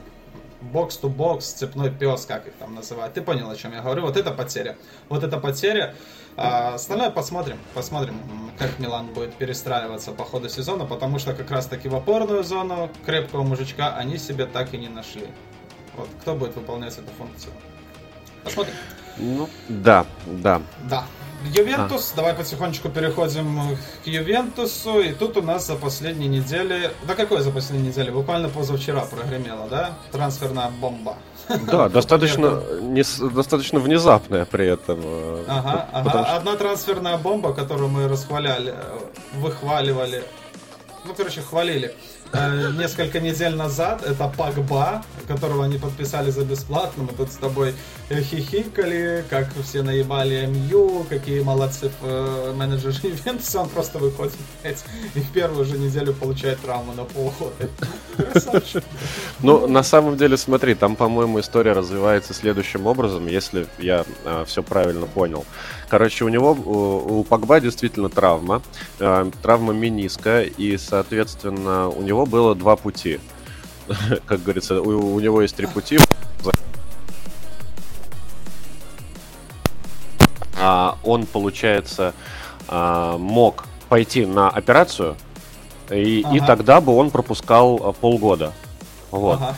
Бокс-то-бокс, 0.61 1.45
цепной 1.45 1.91
пес, 1.91 2.25
как 2.25 2.47
их 2.47 2.53
там 2.53 2.73
называют. 2.73 3.13
Ты 3.13 3.21
понял, 3.21 3.49
о 3.49 3.55
чем 3.57 3.73
я 3.73 3.81
говорю? 3.81 4.03
Вот 4.03 4.15
это 4.15 4.31
потеря. 4.31 4.77
Вот 5.09 5.21
это 5.21 5.37
потеря. 5.37 5.93
А 6.37 6.75
остальное 6.75 7.11
посмотрим. 7.11 7.59
Посмотрим, 7.73 8.15
как 8.57 8.79
Милан 8.79 9.07
будет 9.07 9.35
перестраиваться 9.35 10.13
по 10.13 10.23
ходу 10.23 10.47
сезона, 10.47 10.85
потому 10.85 11.19
что 11.19 11.33
как 11.33 11.51
раз 11.51 11.65
таки 11.65 11.89
в 11.89 11.95
опорную 11.95 12.45
зону 12.45 12.89
крепкого 13.05 13.43
мужичка 13.43 13.97
они 13.97 14.17
себе 14.17 14.45
так 14.45 14.73
и 14.73 14.77
не 14.77 14.87
нашли. 14.87 15.27
Вот 15.97 16.07
кто 16.21 16.33
будет 16.33 16.55
выполнять 16.55 16.93
эту 16.93 17.11
функцию? 17.17 17.51
Посмотрим. 18.45 18.73
Ну, 19.17 19.49
да, 19.69 20.05
да. 20.25 20.61
Да. 20.89 21.05
Ювентус, 21.45 22.11
а. 22.13 22.15
давай 22.17 22.33
потихонечку 22.33 22.89
переходим 22.89 23.77
к 24.03 24.07
Ювентусу. 24.07 25.01
И 25.01 25.11
тут 25.11 25.37
у 25.37 25.41
нас 25.41 25.67
за 25.67 25.75
последние 25.75 26.29
недели... 26.29 26.91
Да 27.05 27.15
какой 27.15 27.41
за 27.41 27.51
последние 27.51 27.89
недели? 27.89 28.11
Буквально 28.11 28.49
позавчера 28.49 29.01
прогремела, 29.01 29.67
да? 29.69 29.97
Трансферная 30.11 30.69
бомба. 30.69 31.17
Да, 31.67 31.89
достаточно, 31.93 32.63
не, 32.81 33.03
достаточно 33.29 33.79
внезапная 33.79 34.45
при 34.45 34.67
этом. 34.67 34.99
Э, 35.03 35.43
ага, 35.47 35.89
ага. 35.91 36.09
Что... 36.09 36.35
Одна 36.35 36.55
трансферная 36.55 37.17
бомба, 37.17 37.53
которую 37.53 37.89
мы 37.89 38.07
расхваляли, 38.07 38.73
э, 38.75 38.99
выхваливали, 39.35 40.23
ну, 41.05 41.13
короче, 41.13 41.41
хвалили 41.41 41.93
несколько 42.33 43.19
недель 43.19 43.55
назад. 43.55 44.03
Это 44.05 44.27
Пагба, 44.37 45.03
которого 45.27 45.65
они 45.65 45.77
подписали 45.77 46.31
за 46.31 46.43
бесплатно. 46.43 47.03
Мы 47.03 47.13
тут 47.13 47.31
с 47.31 47.35
тобой 47.35 47.73
хихикали, 48.09 49.23
как 49.29 49.47
все 49.63 49.81
наебали 49.81 50.45
МЮ, 50.45 51.05
какие 51.09 51.41
молодцы 51.41 51.91
э, 52.01 52.53
менеджеры 52.55 52.93
Ювентуса. 53.03 53.61
Он 53.61 53.69
просто 53.69 53.99
выходит, 53.99 54.33
блядь, 54.61 54.83
и 55.15 55.19
в 55.19 55.31
первую 55.31 55.65
же 55.65 55.77
неделю 55.77 56.13
получает 56.13 56.59
травму 56.61 56.93
на 56.93 57.03
полгода. 57.05 57.69
Ну, 59.39 59.67
на 59.67 59.83
самом 59.83 60.17
деле, 60.17 60.37
смотри, 60.37 60.75
там, 60.75 60.95
по-моему, 60.95 61.39
история 61.39 61.73
развивается 61.73 62.33
следующим 62.33 62.85
образом, 62.87 63.27
если 63.27 63.67
я 63.79 64.05
э, 64.25 64.43
все 64.47 64.63
правильно 64.63 65.05
понял. 65.05 65.45
Короче, 65.93 66.25
у 66.25 66.29
него, 66.29 66.53
у, 66.53 67.23
Погба 67.23 67.59
действительно 67.59 68.09
травма, 68.09 68.63
э, 68.97 69.29
травма 69.43 69.73
миниска, 69.73 70.41
и, 70.41 70.75
соответственно, 70.77 71.87
у 71.87 72.01
него 72.01 72.25
было 72.25 72.55
два 72.55 72.75
пути. 72.75 73.19
Как 74.25 74.41
говорится, 74.41 74.81
у, 74.81 75.13
у 75.13 75.19
него 75.19 75.43
есть 75.43 75.55
три 75.55 75.67
пути. 75.67 75.99
А, 80.59 80.97
он, 81.03 81.27
получается, 81.27 82.15
а, 82.67 83.19
мог 83.19 83.65
пойти 83.87 84.25
на 84.25 84.49
операцию, 84.49 85.15
и, 85.91 86.23
ага. 86.25 86.35
и 86.35 86.39
тогда 86.39 86.81
бы 86.81 86.95
он 86.95 87.11
пропускал 87.11 87.93
полгода. 88.01 88.51
Вот. 89.11 89.35
Ага. 89.35 89.55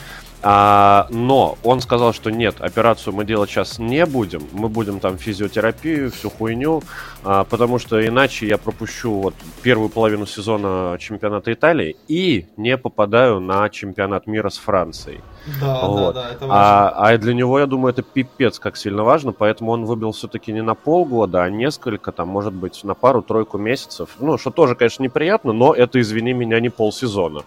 А, 0.48 1.08
но 1.10 1.58
он 1.64 1.82
сказал, 1.82 2.14
что 2.14 2.30
нет, 2.30 2.58
операцию 2.60 3.16
мы 3.16 3.26
делать 3.26 3.50
сейчас 3.50 3.80
не 3.80 4.06
будем, 4.06 4.44
мы 4.52 4.70
будем 4.70 5.00
там 5.00 5.18
физиотерапию, 5.18 6.12
всю 6.12 6.30
хуйню, 6.30 6.84
а, 7.24 7.46
потому 7.46 7.80
что 7.80 8.06
иначе 8.06 8.46
я 8.46 8.60
пропущу 8.60 9.12
вот 9.12 9.34
первую 9.64 9.90
половину 9.90 10.28
сезона 10.28 10.98
чемпионата 11.00 11.52
Италии 11.52 11.96
и 12.08 12.46
не 12.58 12.78
попадаю 12.78 13.40
на 13.40 13.68
чемпионат 13.70 14.28
мира 14.28 14.50
с 14.50 14.60
Францией. 14.60 15.22
Да, 15.60 15.88
вот. 15.88 16.14
да, 16.14 16.22
да, 16.22 16.30
это 16.30 16.46
важно. 16.46 16.56
А, 16.56 16.90
а 16.96 17.18
для 17.18 17.34
него, 17.34 17.58
я 17.58 17.66
думаю, 17.66 17.94
это 17.94 18.04
пипец 18.04 18.60
как 18.60 18.78
сильно 18.78 19.04
важно, 19.04 19.32
поэтому 19.32 19.72
он 19.72 19.86
выбил 19.86 20.12
все-таки 20.12 20.54
не 20.54 20.62
на 20.62 20.76
полгода, 20.76 21.42
а 21.42 21.50
несколько, 21.50 22.12
там, 22.12 22.28
может 22.28 22.54
быть, 22.54 22.84
на 22.84 22.94
пару-тройку 22.94 23.58
месяцев. 23.58 24.10
Ну, 24.20 24.38
что 24.38 24.52
тоже, 24.52 24.76
конечно, 24.76 25.02
неприятно, 25.02 25.54
но 25.54 25.74
это, 25.74 26.00
извини 26.00 26.34
меня, 26.34 26.60
не 26.60 26.70
полсезона. 26.70 27.42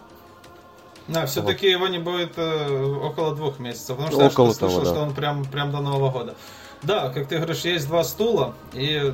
Да, 1.09 1.27
все-таки 1.27 1.67
вот. 1.67 1.73
его 1.73 1.89
не 1.89 1.99
будет 1.99 2.33
э, 2.37 2.85
около 3.03 3.35
двух 3.35 3.59
месяцев, 3.59 3.97
потому 3.97 4.09
что 4.09 4.27
около 4.27 4.49
я 4.49 4.55
слышал, 4.55 4.83
да. 4.83 4.91
что 4.91 5.01
он 5.01 5.15
прям, 5.15 5.45
прям 5.45 5.73
до 5.73 5.81
Нового 5.81 6.11
года. 6.11 6.35
Да, 6.83 7.09
как 7.09 7.27
ты 7.27 7.37
говоришь, 7.37 7.63
есть 7.63 7.89
два 7.89 8.05
стула, 8.05 8.55
и 8.73 9.13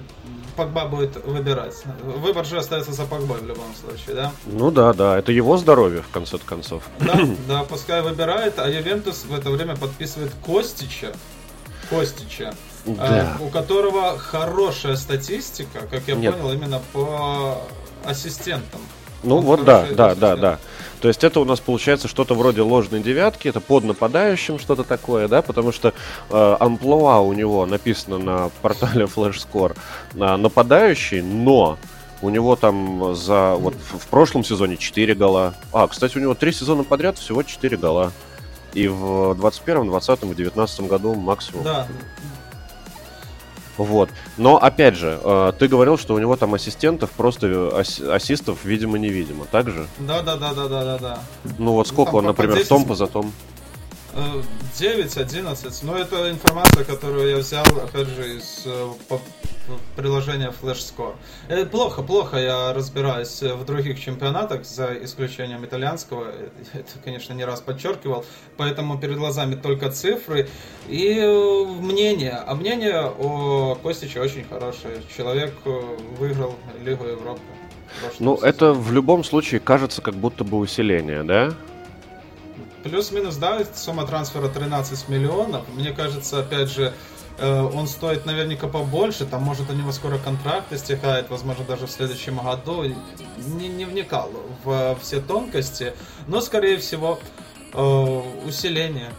Погба 0.57 0.87
будет 0.87 1.25
выбирать. 1.25 1.75
Выбор 2.03 2.45
же 2.45 2.59
остается 2.59 2.93
за 2.93 3.05
Погбой 3.07 3.39
в 3.39 3.47
любом 3.47 3.75
случае, 3.75 4.17
да? 4.17 4.33
Ну 4.45 4.71
да, 4.71 4.93
да, 4.93 5.19
это 5.19 5.33
его 5.33 5.57
здоровье, 5.57 6.03
в 6.03 6.13
конце 6.13 6.39
концов. 6.39 6.83
Да, 7.01 7.19
да, 7.49 7.65
пускай 7.65 8.03
выбирает, 8.03 8.59
а 8.59 8.69
Ювентус 8.69 9.25
в 9.25 9.35
это 9.35 9.51
время 9.51 9.77
подписывает 9.77 10.33
Костича. 10.45 11.13
Костича. 11.89 12.55
Э, 12.87 12.95
да. 12.97 13.37
Э, 13.41 13.45
у 13.45 13.49
которого 13.49 14.19
хорошая 14.19 14.97
статистика, 14.97 15.87
как 15.91 16.03
я 16.07 16.17
Нет. 16.17 16.35
понял, 16.35 16.53
именно 16.53 16.83
по 16.93 17.63
ассистентам. 18.05 18.81
Ну 19.23 19.39
он 19.39 19.45
вот 19.45 19.65
да, 19.65 19.87
да, 19.91 20.15
да, 20.15 20.37
да. 20.37 20.59
То 21.01 21.09
есть 21.09 21.25
это 21.25 21.41
у 21.41 21.45
нас 21.45 21.61
получается 21.61 22.09
что-то 22.09 22.35
вроде 22.35 22.63
ложной 22.63 23.01
девятки, 23.01 23.49
это 23.49 23.61
под 23.61 23.85
нападающим 23.85 24.59
что-то 24.59 24.85
такое, 24.85 25.29
да, 25.29 25.43
потому 25.43 25.73
что 25.73 25.93
э, 26.31 26.57
амплуа 26.61 27.21
у 27.21 27.33
него 27.33 27.67
написано 27.67 28.19
на 28.19 28.51
портале 28.63 29.05
FlashScore 29.05 29.77
э, 30.15 30.37
нападающий, 30.37 31.21
но 31.21 31.79
у 32.23 32.31
него 32.31 32.57
там 32.57 33.15
за 33.15 33.55
вот 33.55 33.75
в, 33.75 34.07
прошлом 34.07 34.45
сезоне 34.45 34.79
4 34.79 35.15
гола. 35.15 35.55
А, 35.73 35.87
кстати, 35.87 36.17
у 36.17 36.21
него 36.21 36.35
3 36.35 36.53
сезона 36.53 36.83
подряд 36.83 37.19
всего 37.19 37.43
4 37.43 37.77
гола. 37.77 38.13
И 38.73 38.89
в 38.89 39.35
21, 39.35 39.87
20 39.87 40.23
и 40.23 40.35
19 40.35 40.81
году 40.83 41.15
максимум. 41.15 41.65
Да, 41.65 41.87
вот. 43.77 44.11
Но, 44.37 44.57
опять 44.57 44.95
же, 44.95 45.18
э, 45.22 45.53
ты 45.59 45.68
говорил, 45.68 45.99
что 45.99 46.14
у 46.14 46.18
него 46.18 46.37
там 46.37 46.55
ассистентов, 46.55 47.11
просто 47.11 47.70
ас- 47.75 48.01
ассистов, 48.01 48.64
видимо-невидимо, 48.64 49.47
так 49.51 49.70
же? 49.70 49.87
Да, 49.99 50.22
да, 50.22 50.37
да, 50.37 50.55
да, 50.55 50.68
да, 50.68 50.85
да, 50.85 50.99
да. 50.99 51.18
Ну 51.59 51.72
вот 51.72 51.89
сколько 51.89 52.12
ну, 52.12 52.18
он, 52.18 52.25
например, 52.27 52.57
10... 52.57 52.68
том 52.68 52.95
за 52.95 53.07
том? 53.07 53.33
9, 54.15 55.17
11. 55.17 55.83
Но 55.83 55.97
это 55.97 56.31
информация, 56.31 56.85
которую 56.85 57.31
я 57.31 57.37
взял, 57.39 57.65
опять 57.83 58.07
же, 58.09 58.37
из 58.37 58.62
э, 58.65 58.93
приложение 59.97 60.53
FlashScore. 60.62 61.15
Это 61.49 61.67
плохо, 61.67 62.03
плохо 62.03 62.37
я 62.37 62.73
разбираюсь 62.73 63.43
в 63.43 63.65
других 63.65 64.01
чемпионатах, 64.01 64.65
за 64.65 64.95
исключением 65.03 65.65
итальянского. 65.65 66.33
Это, 66.73 66.99
конечно, 67.05 67.33
не 67.33 67.45
раз 67.45 67.61
подчеркивал. 67.61 68.25
Поэтому 68.57 68.99
перед 68.99 69.19
глазами 69.19 69.57
только 69.57 69.91
цифры 69.91 70.49
и 70.89 71.19
э, 71.19 71.65
мнение. 71.65 72.43
А 72.47 72.55
мнение 72.55 73.12
о 73.19 73.77
Костиче 73.83 74.21
очень 74.21 74.45
хорошее. 74.45 75.03
Человек 75.17 75.55
э, 75.65 75.81
выиграл 76.19 76.55
Лигу 76.85 77.05
Европы. 77.05 77.41
Ну, 78.19 78.37
это 78.37 78.73
в 78.73 78.93
любом 78.93 79.25
случае 79.25 79.61
кажется 79.61 80.03
как 80.03 80.15
будто 80.15 80.45
бы 80.45 80.59
усиление, 80.59 81.23
да? 81.23 81.55
Плюс-минус, 82.85 83.37
да, 83.37 83.62
сумма 83.74 84.07
трансфера 84.07 84.49
13 84.49 85.09
миллионов. 85.09 85.62
Мне 85.74 85.91
кажется, 85.93 86.41
опять 86.41 86.70
же, 86.70 86.93
э, 87.39 87.61
он 87.62 87.89
стоит 87.89 88.26
наверняка 88.26 88.68
побольше, 88.68 89.24
там 89.24 89.43
может 89.43 89.70
у 89.70 89.72
него 89.72 89.91
скоро 89.91 90.18
контракт 90.18 90.70
истекает, 90.70 91.30
возможно 91.30 91.64
даже 91.64 91.87
в 91.87 91.91
следующем 91.91 92.37
году. 92.37 92.85
Не, 93.39 93.68
не 93.68 93.87
вникал 93.87 94.30
в 94.64 94.99
все 95.01 95.20
тонкости, 95.20 95.95
но 96.28 96.43
скорее 96.43 96.76
всего 96.76 97.18
э, 97.72 98.22
усиление 98.47 99.11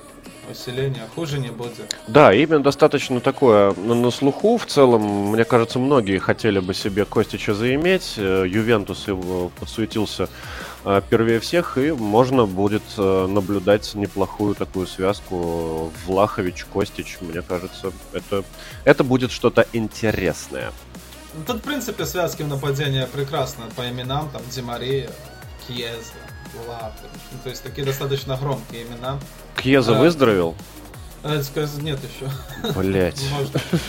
усиление, 0.49 1.07
хуже 1.15 1.39
не 1.39 1.49
будет. 1.49 1.95
Да, 2.07 2.33
именно 2.33 2.61
достаточно 2.61 3.19
такое 3.19 3.73
на, 3.73 4.11
слуху. 4.11 4.57
В 4.57 4.65
целом, 4.65 5.31
мне 5.31 5.43
кажется, 5.43 5.79
многие 5.79 6.19
хотели 6.19 6.59
бы 6.59 6.73
себе 6.73 7.05
Костича 7.05 7.53
заиметь. 7.53 8.13
Э, 8.17 8.45
Ювентус 8.47 9.07
его 9.07 9.49
подсуетился 9.59 10.29
первее 11.09 11.39
всех, 11.39 11.77
и 11.77 11.91
можно 11.91 12.45
будет 12.45 12.83
э, 12.97 13.27
наблюдать 13.27 13.95
неплохую 13.95 14.53
такую 14.55 14.85
связку 14.85 15.91
Влахович, 16.05 16.65
Костич. 16.65 17.17
Мне 17.21 17.41
кажется, 17.41 17.91
это, 18.13 18.43
это 18.83 19.03
будет 19.03 19.31
что-то 19.31 19.65
интересное. 19.73 20.71
Ну, 21.33 21.43
тут, 21.45 21.57
в 21.57 21.61
принципе, 21.61 22.05
связки 22.05 22.43
в 22.43 22.47
нападении 22.47 23.05
прекрасны 23.05 23.65
по 23.75 23.89
именам, 23.89 24.29
там, 24.31 24.41
Димария, 24.51 25.09
Кьеза, 25.67 26.13
Влахович. 26.53 27.21
Ну, 27.31 27.39
то 27.43 27.49
есть 27.49 27.63
такие 27.63 27.83
достаточно 27.83 28.37
громкие 28.37 28.83
имена. 28.83 29.19
Кьеза 29.57 29.97
а, 29.97 29.99
выздоровел? 29.99 30.55
А, 31.27 31.41
нет 31.81 31.99
еще. 32.03 32.73
Блять. 32.75 33.19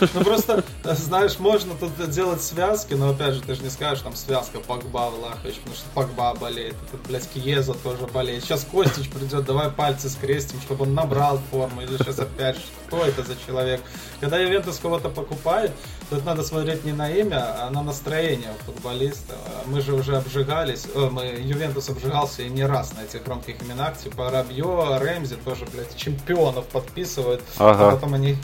Ну 0.14 0.24
просто, 0.24 0.64
знаешь, 0.84 1.38
можно 1.38 1.74
тут 1.74 1.92
делать 2.10 2.42
связки, 2.42 2.94
но 2.94 3.10
опять 3.10 3.34
же, 3.34 3.42
ты 3.42 3.54
же 3.54 3.62
не 3.62 3.68
скажешь, 3.68 4.02
там 4.02 4.14
связка 4.14 4.58
Погба 4.60 5.10
Влахович, 5.10 5.56
потому 5.56 5.76
что 5.76 5.84
Погба 5.94 6.34
болеет, 6.34 6.74
этот, 6.88 7.06
блядь, 7.06 7.28
Киеза 7.28 7.74
тоже 7.74 8.06
болеет. 8.06 8.42
Сейчас 8.44 8.66
Костич 8.70 9.10
придет, 9.10 9.44
давай 9.44 9.70
пальцы 9.70 10.08
скрестим, 10.08 10.60
чтобы 10.62 10.84
он 10.84 10.94
набрал 10.94 11.38
форму, 11.50 11.82
или 11.82 11.98
сейчас 11.98 12.18
опять, 12.20 12.56
что 12.56 12.85
это 12.92 13.22
за 13.22 13.34
человек. 13.46 13.80
Когда 14.20 14.38
Ювентус 14.38 14.78
кого-то 14.78 15.08
покупает, 15.08 15.72
Тут 16.08 16.24
надо 16.24 16.44
смотреть 16.44 16.84
не 16.84 16.92
на 16.92 17.10
имя, 17.10 17.64
а 17.64 17.70
на 17.70 17.82
настроение 17.82 18.52
футболиста. 18.64 19.34
Мы 19.66 19.80
же 19.80 19.92
уже 19.92 20.16
обжигались, 20.16 20.86
о, 20.94 21.10
мы, 21.10 21.24
Ювентус 21.24 21.88
обжигался 21.88 22.42
и 22.42 22.48
не 22.48 22.64
раз 22.64 22.94
на 22.94 23.02
этих 23.02 23.24
громких 23.24 23.60
именах, 23.60 23.98
типа 23.98 24.30
Рабьо, 24.30 24.98
Рэмзи 25.00 25.34
тоже, 25.44 25.64
блядь, 25.72 25.96
чемпионов 25.96 26.66
подписывают, 26.66 27.42
ага. 27.58 27.88
а 27.88 27.90
потом 27.92 28.14
они 28.14 28.36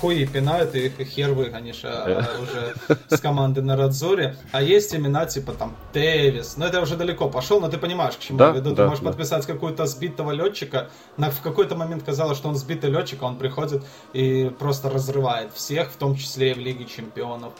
хуи 0.00 0.24
пинают, 0.24 0.74
и 0.74 0.86
их 0.86 1.06
хер 1.06 1.32
выгонишь 1.32 1.82
а, 1.84 2.26
а 2.26 2.42
уже 2.42 2.74
с 3.10 3.20
команды 3.20 3.60
на 3.60 3.76
Радзоре. 3.76 4.36
А 4.52 4.62
есть 4.62 4.94
имена 4.94 5.26
типа 5.26 5.52
там 5.52 5.76
Тевис, 5.92 6.56
но 6.56 6.66
это 6.66 6.80
уже 6.80 6.96
далеко 6.96 7.28
пошел, 7.28 7.60
но 7.60 7.68
ты 7.68 7.76
понимаешь, 7.76 8.14
к 8.14 8.20
чему 8.20 8.38
да? 8.38 8.46
я 8.48 8.52
веду. 8.52 8.70
Да, 8.70 8.76
ты 8.76 8.88
можешь 8.88 9.04
да. 9.04 9.10
подписать 9.10 9.44
какого-то 9.44 9.84
сбитого 9.84 10.30
летчика, 10.30 10.88
на, 11.18 11.30
в 11.30 11.42
какой-то 11.42 11.74
момент 11.74 12.02
казалось, 12.02 12.38
что 12.38 12.48
он 12.48 12.56
сбитый 12.56 12.88
летчик, 12.88 13.22
а 13.22 13.26
он 13.26 13.36
приходит 13.36 13.73
и 14.12 14.50
просто 14.58 14.90
разрывает 14.90 15.52
всех, 15.52 15.90
в 15.90 15.96
том 15.96 16.16
числе 16.16 16.52
и 16.52 16.54
в 16.54 16.58
Лиге 16.58 16.84
чемпионов. 16.84 17.52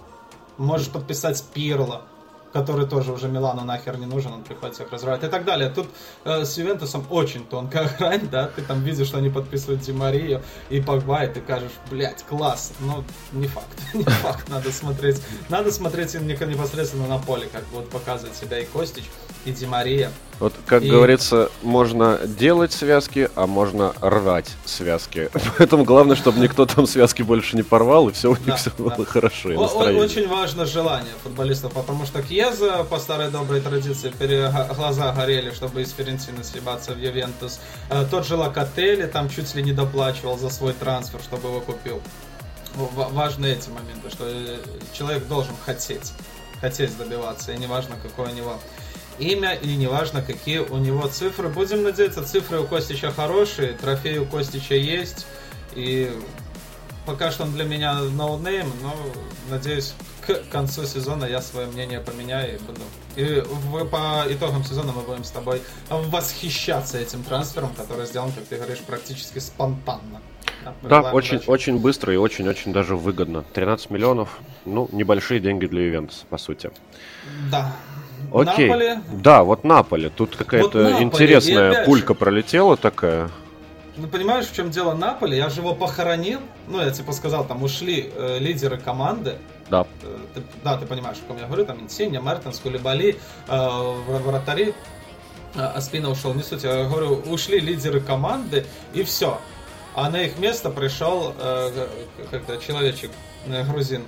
Можешь 0.56 0.88
подписать 0.88 1.42
Пирло, 1.52 2.02
который 2.54 2.86
тоже 2.86 3.12
уже 3.12 3.28
Милану 3.28 3.64
нахер 3.64 3.98
не 3.98 4.06
нужен, 4.06 4.32
он 4.32 4.44
приходит 4.44 4.76
всех 4.76 4.92
разрывать 4.92 5.24
и 5.24 5.26
так 5.26 5.44
далее. 5.44 5.70
Тут 5.70 5.88
э, 6.24 6.44
с 6.44 6.56
Ювентусом 6.56 7.04
очень 7.10 7.44
тонкая 7.44 7.90
грань, 7.98 8.28
да, 8.30 8.46
ты 8.46 8.62
там 8.62 8.80
видишь, 8.84 9.08
что 9.08 9.18
они 9.18 9.28
подписывают 9.28 9.82
Ди 9.82 9.92
Марию 9.92 10.40
и 10.70 10.80
Погба, 10.80 11.24
и 11.24 11.34
ты 11.34 11.40
кажешь, 11.40 11.72
блядь, 11.90 12.22
класс, 12.22 12.72
но 12.78 13.04
не 13.32 13.48
факт, 13.48 13.76
не 13.94 14.04
факт, 14.04 14.48
надо 14.48 14.70
смотреть, 14.70 15.20
надо 15.48 15.72
смотреть 15.72 16.14
непосредственно 16.14 17.08
на 17.08 17.18
поле, 17.18 17.48
как 17.52 17.64
вот 17.72 17.90
показывает 17.90 18.36
себя 18.36 18.60
и 18.60 18.64
Костич, 18.64 19.04
и 19.44 19.50
Ди 19.50 19.66
Мария. 19.66 20.12
Вот, 20.40 20.52
как 20.66 20.82
и... 20.82 20.90
говорится, 20.90 21.50
можно 21.62 22.18
делать 22.24 22.72
связки, 22.72 23.30
а 23.34 23.46
можно 23.46 23.94
рвать 24.00 24.50
связки. 24.64 25.30
Поэтому 25.58 25.84
главное, 25.84 26.16
чтобы 26.16 26.40
никто 26.40 26.66
там 26.66 26.86
связки 26.86 27.22
больше 27.22 27.56
не 27.56 27.62
порвал, 27.62 28.08
и 28.08 28.12
все 28.12 28.30
у 28.30 28.36
них 28.36 28.46
да, 28.46 28.56
все 28.56 28.70
да. 28.76 28.84
было 28.84 29.06
хорошо. 29.06 29.52
И 29.52 29.56
Очень 29.56 30.28
важно 30.28 30.66
желание 30.66 31.12
футболистов, 31.22 31.72
потому 31.72 32.04
что 32.04 32.22
Кьеза, 32.22 32.84
по 32.84 32.98
старой 32.98 33.30
доброй 33.30 33.60
традиции, 33.60 34.12
глаза 34.74 35.12
горели, 35.12 35.52
чтобы 35.52 35.82
из 35.82 35.92
Ферентина 35.92 36.42
съебаться 36.42 36.92
в 36.92 36.98
Ювентус. 36.98 37.60
Э, 37.90 38.04
тот 38.10 38.26
же 38.26 38.36
Локотели 38.36 39.06
там 39.06 39.28
чуть 39.28 39.54
ли 39.54 39.62
не 39.62 39.72
доплачивал 39.72 40.36
за 40.36 40.50
свой 40.50 40.72
трансфер, 40.72 41.20
чтобы 41.20 41.48
его 41.48 41.60
купил. 41.60 42.00
Важны 42.74 43.46
эти 43.46 43.68
моменты, 43.68 44.10
что 44.10 44.24
э, 44.26 44.58
человек 44.92 45.26
должен 45.28 45.54
хотеть, 45.64 46.12
хотеть 46.60 46.96
добиваться, 46.98 47.52
и 47.52 47.56
неважно, 47.56 47.96
какой 48.02 48.32
у 48.32 48.34
него 48.34 48.58
имя 49.18 49.54
или 49.54 49.74
неважно 49.74 50.22
какие 50.22 50.58
у 50.58 50.76
него 50.78 51.06
цифры. 51.08 51.48
Будем 51.48 51.82
надеяться, 51.82 52.24
цифры 52.24 52.60
у 52.60 52.66
Костича 52.66 53.10
хорошие, 53.10 53.72
трофей 53.72 54.18
у 54.18 54.26
Костича 54.26 54.74
есть. 54.74 55.26
И 55.74 56.10
пока 57.06 57.30
что 57.30 57.44
он 57.44 57.52
для 57.52 57.64
меня 57.64 58.00
ноунейм, 58.00 58.70
но 58.82 58.94
надеюсь, 59.50 59.94
к 60.26 60.42
концу 60.50 60.84
сезона 60.86 61.24
я 61.24 61.40
свое 61.40 61.66
мнение 61.66 62.00
поменяю 62.00 62.56
и 62.56 62.58
буду. 62.58 62.80
И 63.16 63.42
в, 63.46 63.84
по 63.86 64.24
итогам 64.28 64.64
сезона 64.64 64.92
мы 64.92 65.02
будем 65.02 65.24
с 65.24 65.30
тобой 65.30 65.62
восхищаться 65.90 66.98
этим 66.98 67.22
трансфером, 67.22 67.70
который 67.74 68.06
сделан, 68.06 68.32
как 68.32 68.44
ты 68.44 68.56
говоришь, 68.56 68.80
практически 68.80 69.38
спонтанно. 69.38 70.20
Да, 70.82 71.02
да 71.02 71.12
очень, 71.12 71.42
очень 71.46 71.78
быстро 71.78 72.12
и 72.14 72.16
очень-очень 72.16 72.72
даже 72.72 72.96
выгодно. 72.96 73.44
13 73.52 73.90
миллионов, 73.90 74.38
ну, 74.64 74.88
небольшие 74.92 75.40
деньги 75.40 75.66
для 75.66 75.82
Ювентуса, 75.82 76.24
по 76.30 76.38
сути. 76.38 76.70
Да, 77.50 77.76
Окей. 78.34 78.68
Наполи. 78.68 79.00
Да, 79.12 79.44
вот 79.44 79.64
Наполи. 79.64 80.10
Тут 80.10 80.36
какая-то 80.36 80.84
вот 80.84 81.00
интересная 81.00 81.84
пулька 81.84 82.14
же, 82.14 82.18
пролетела 82.18 82.76
такая. 82.76 83.30
Ну, 83.96 84.08
понимаешь, 84.08 84.46
в 84.46 84.54
чем 84.54 84.70
дело 84.70 84.94
Наполе? 84.94 85.36
Я 85.36 85.48
же 85.50 85.60
его 85.60 85.72
похоронил. 85.72 86.40
Ну, 86.66 86.80
я 86.80 86.90
типа 86.90 87.12
сказал, 87.12 87.44
там 87.44 87.62
ушли 87.62 88.10
э, 88.12 88.38
лидеры 88.40 88.76
команды. 88.76 89.36
Да. 89.70 89.86
Э, 90.02 90.16
ты, 90.34 90.42
да, 90.64 90.76
ты 90.76 90.84
понимаешь, 90.86 91.18
о 91.24 91.28
ком 91.28 91.38
я 91.38 91.46
говорю. 91.46 91.64
Там 91.64 91.80
Инсинья, 91.80 92.20
Мертенс, 92.20 92.58
Кулибали, 92.58 93.16
э, 93.46 93.92
вратари. 94.08 94.74
Э, 95.54 95.66
Аспина 95.66 96.10
ушел, 96.10 96.34
не 96.34 96.42
суть. 96.42 96.64
Я 96.64 96.84
говорю, 96.84 97.22
ушли 97.26 97.60
лидеры 97.60 98.00
команды, 98.00 98.66
и 98.94 99.04
все. 99.04 99.38
А 99.94 100.10
на 100.10 100.22
их 100.22 100.38
место 100.38 100.70
пришел 100.70 101.32
э, 101.38 101.86
как-то 102.32 102.56
человечек, 102.56 103.12
э, 103.46 103.62
грузин. 103.64 104.02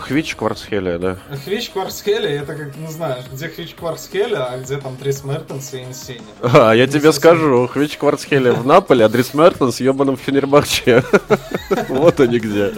Хвич 0.00 0.34
Кварцхелия, 0.34 0.98
да. 0.98 1.16
Хвич 1.44 1.70
Кварцхелия, 1.70 2.42
это 2.42 2.54
как, 2.54 2.76
не 2.76 2.88
знаю, 2.88 3.24
где 3.32 3.48
Хвич 3.48 3.74
Кварцхелия, 3.74 4.44
а 4.44 4.58
где 4.58 4.76
там 4.76 4.96
Трис 4.96 5.24
Мертенс 5.24 5.74
и 5.74 5.82
Инсини. 5.82 6.20
А, 6.42 6.72
я 6.72 6.86
тебе 6.86 7.12
скажу, 7.12 7.66
Хвич 7.66 7.96
Кварцхелия 7.96 8.52
в 8.52 8.66
Наполе, 8.66 9.04
а 9.04 9.08
Трис 9.08 9.34
Мертенс 9.34 9.80
ебаном 9.80 10.16
в 10.16 10.20
Фенербахче. 10.20 11.04
Вот 11.88 12.20
они 12.20 12.38
где. 12.38 12.72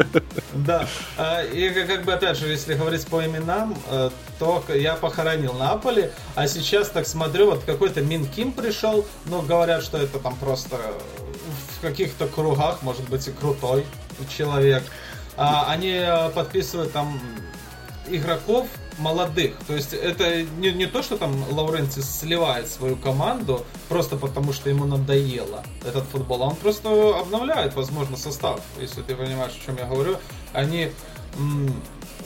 Да, 0.52 0.86
а, 1.16 1.42
и 1.42 1.70
как 1.70 2.04
бы, 2.04 2.12
опять 2.12 2.36
же, 2.36 2.48
если 2.48 2.74
говорить 2.74 3.06
по 3.06 3.24
именам, 3.24 3.76
э, 3.90 4.10
то 4.38 4.64
я 4.68 4.94
похоронил 4.94 5.52
Наполе, 5.54 6.12
а 6.34 6.46
сейчас 6.48 6.88
так 6.88 7.06
смотрю, 7.06 7.50
вот 7.50 7.62
какой-то 7.64 8.00
Мин 8.02 8.26
Ким 8.26 8.52
пришел, 8.52 9.06
но 9.26 9.42
говорят, 9.42 9.82
что 9.82 9.98
это 9.98 10.18
там 10.18 10.36
просто 10.36 10.76
в 11.78 11.80
каких-то 11.80 12.26
кругах, 12.26 12.82
может 12.82 13.08
быть, 13.08 13.26
и 13.28 13.32
крутой 13.32 13.84
человек 14.28 14.82
а, 15.40 15.70
они 15.70 15.92
э, 15.92 16.28
подписывают 16.30 16.92
там 16.92 17.18
игроков 18.08 18.68
молодых. 18.98 19.56
То 19.66 19.74
есть 19.74 19.94
это 19.94 20.42
не, 20.42 20.70
не 20.72 20.86
то, 20.86 21.02
что 21.02 21.16
там 21.16 21.44
Лауренци 21.50 22.02
сливает 22.02 22.68
свою 22.68 22.96
команду 22.96 23.64
просто 23.88 24.16
потому, 24.16 24.52
что 24.52 24.68
ему 24.68 24.84
надоело 24.84 25.64
этот 25.82 26.04
футбол, 26.04 26.42
а 26.42 26.46
он 26.48 26.56
просто 26.56 27.18
обновляет, 27.18 27.74
возможно, 27.74 28.18
состав, 28.18 28.60
если 28.78 29.00
ты 29.00 29.16
понимаешь, 29.16 29.52
о 29.58 29.66
чем 29.66 29.78
я 29.78 29.86
говорю. 29.86 30.18
Они 30.52 30.92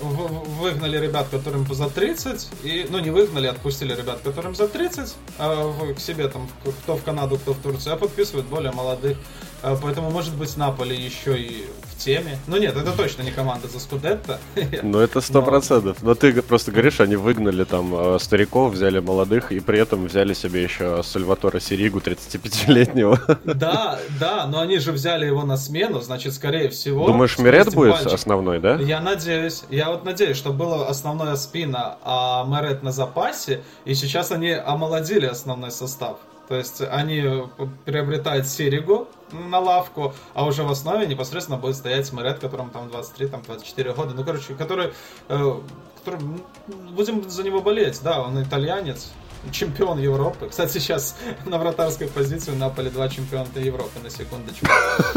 выгнали 0.01 0.99
ребят, 0.99 1.29
которым 1.31 1.67
за 1.73 1.89
30, 1.89 2.49
и, 2.63 2.87
ну 2.91 2.99
не 2.99 3.11
выгнали, 3.11 3.47
отпустили 3.47 3.95
ребят, 3.95 4.21
которым 4.23 4.55
за 4.55 4.69
30, 4.69 5.15
а 5.39 5.93
к 5.95 6.01
себе 6.01 6.29
там, 6.29 6.49
кто 6.83 6.97
в 6.97 7.03
Канаду, 7.03 7.37
кто 7.37 7.53
в 7.53 7.59
Турцию, 7.59 7.95
а 7.95 7.97
подписывают 7.97 8.47
более 8.47 8.73
молодых. 8.73 9.17
А, 9.65 9.79
поэтому, 9.81 10.11
может 10.11 10.35
быть, 10.35 10.55
Наполе 10.59 10.95
еще 10.95 11.41
и 11.41 11.67
в 11.85 11.97
теме. 11.97 12.39
Ну 12.47 12.59
нет, 12.59 12.77
это 12.77 12.93
точно 12.93 13.23
не 13.23 13.31
команда 13.31 13.67
за 13.67 13.81
Скудетто. 13.81 14.39
Ну 14.83 14.99
это 14.99 15.23
сто 15.23 15.41
процентов. 15.43 16.03
Но 16.03 16.15
ты 16.15 16.43
просто 16.43 16.71
говоришь, 16.71 17.01
они 17.01 17.17
выгнали 17.17 17.65
там 17.65 17.95
а, 17.95 18.19
стариков, 18.19 18.75
взяли 18.75 18.99
молодых, 18.99 19.53
и 19.53 19.61
при 19.61 19.79
этом 19.79 20.05
взяли 20.05 20.35
себе 20.35 20.63
еще 20.63 21.03
Сальватора 21.03 21.61
Сиригу, 21.61 22.01
35-летнего. 22.01 23.19
Да, 23.55 23.99
да, 24.21 24.47
но 24.47 24.61
они 24.61 24.79
же 24.79 24.93
взяли 24.93 25.27
его 25.27 25.45
на 25.45 25.57
смену, 25.57 26.01
значит, 26.01 26.35
скорее 26.35 26.69
всего... 26.69 27.07
Думаешь, 27.07 27.39
Мирет 27.39 27.73
будет 27.75 28.07
основной, 28.07 28.61
да? 28.61 28.77
Я 28.77 29.01
надеюсь. 29.01 29.63
Я 29.71 29.84
вот 29.91 30.05
надеюсь, 30.05 30.37
что 30.37 30.53
было 30.53 30.89
основное 30.89 31.37
спина, 31.37 31.99
а 32.03 32.45
Мэрет 32.45 32.83
на 32.83 32.93
запасе, 32.93 33.63
и 33.85 33.95
сейчас 33.95 34.31
они 34.33 34.51
омолодили 34.51 35.27
основной 35.27 35.71
состав. 35.71 36.19
То 36.49 36.57
есть 36.57 36.83
они 36.83 37.49
приобретают 37.87 38.47
Серегу 38.47 39.09
на 39.33 39.59
лавку, 39.59 40.15
а 40.35 40.45
уже 40.45 40.63
в 40.63 40.71
основе 40.71 41.07
непосредственно 41.07 41.59
будет 41.59 41.77
стоять 41.77 42.13
Мэрет, 42.13 42.39
которому 42.39 42.71
там 42.71 42.91
23, 42.91 43.29
там 43.29 43.43
24 43.43 43.93
года. 43.95 44.15
Ну, 44.15 44.25
короче, 44.25 44.55
который, 44.55 44.93
э, 45.29 45.61
который 45.99 46.21
будем 46.67 47.29
за 47.31 47.43
него 47.43 47.61
болеть, 47.61 48.01
да, 48.03 48.21
он 48.21 48.43
итальянец, 48.43 49.11
чемпион 49.51 49.99
Европы. 49.99 50.49
Кстати, 50.49 50.79
сейчас 50.79 51.17
на 51.47 51.59
вратарской 51.59 52.09
позиции 52.09 52.53
у 52.53 52.57
Наполи 52.57 52.91
два 52.91 53.09
чемпиона 53.09 53.47
Европы, 53.57 53.99
на 54.03 54.11
секундочку. 54.11 54.67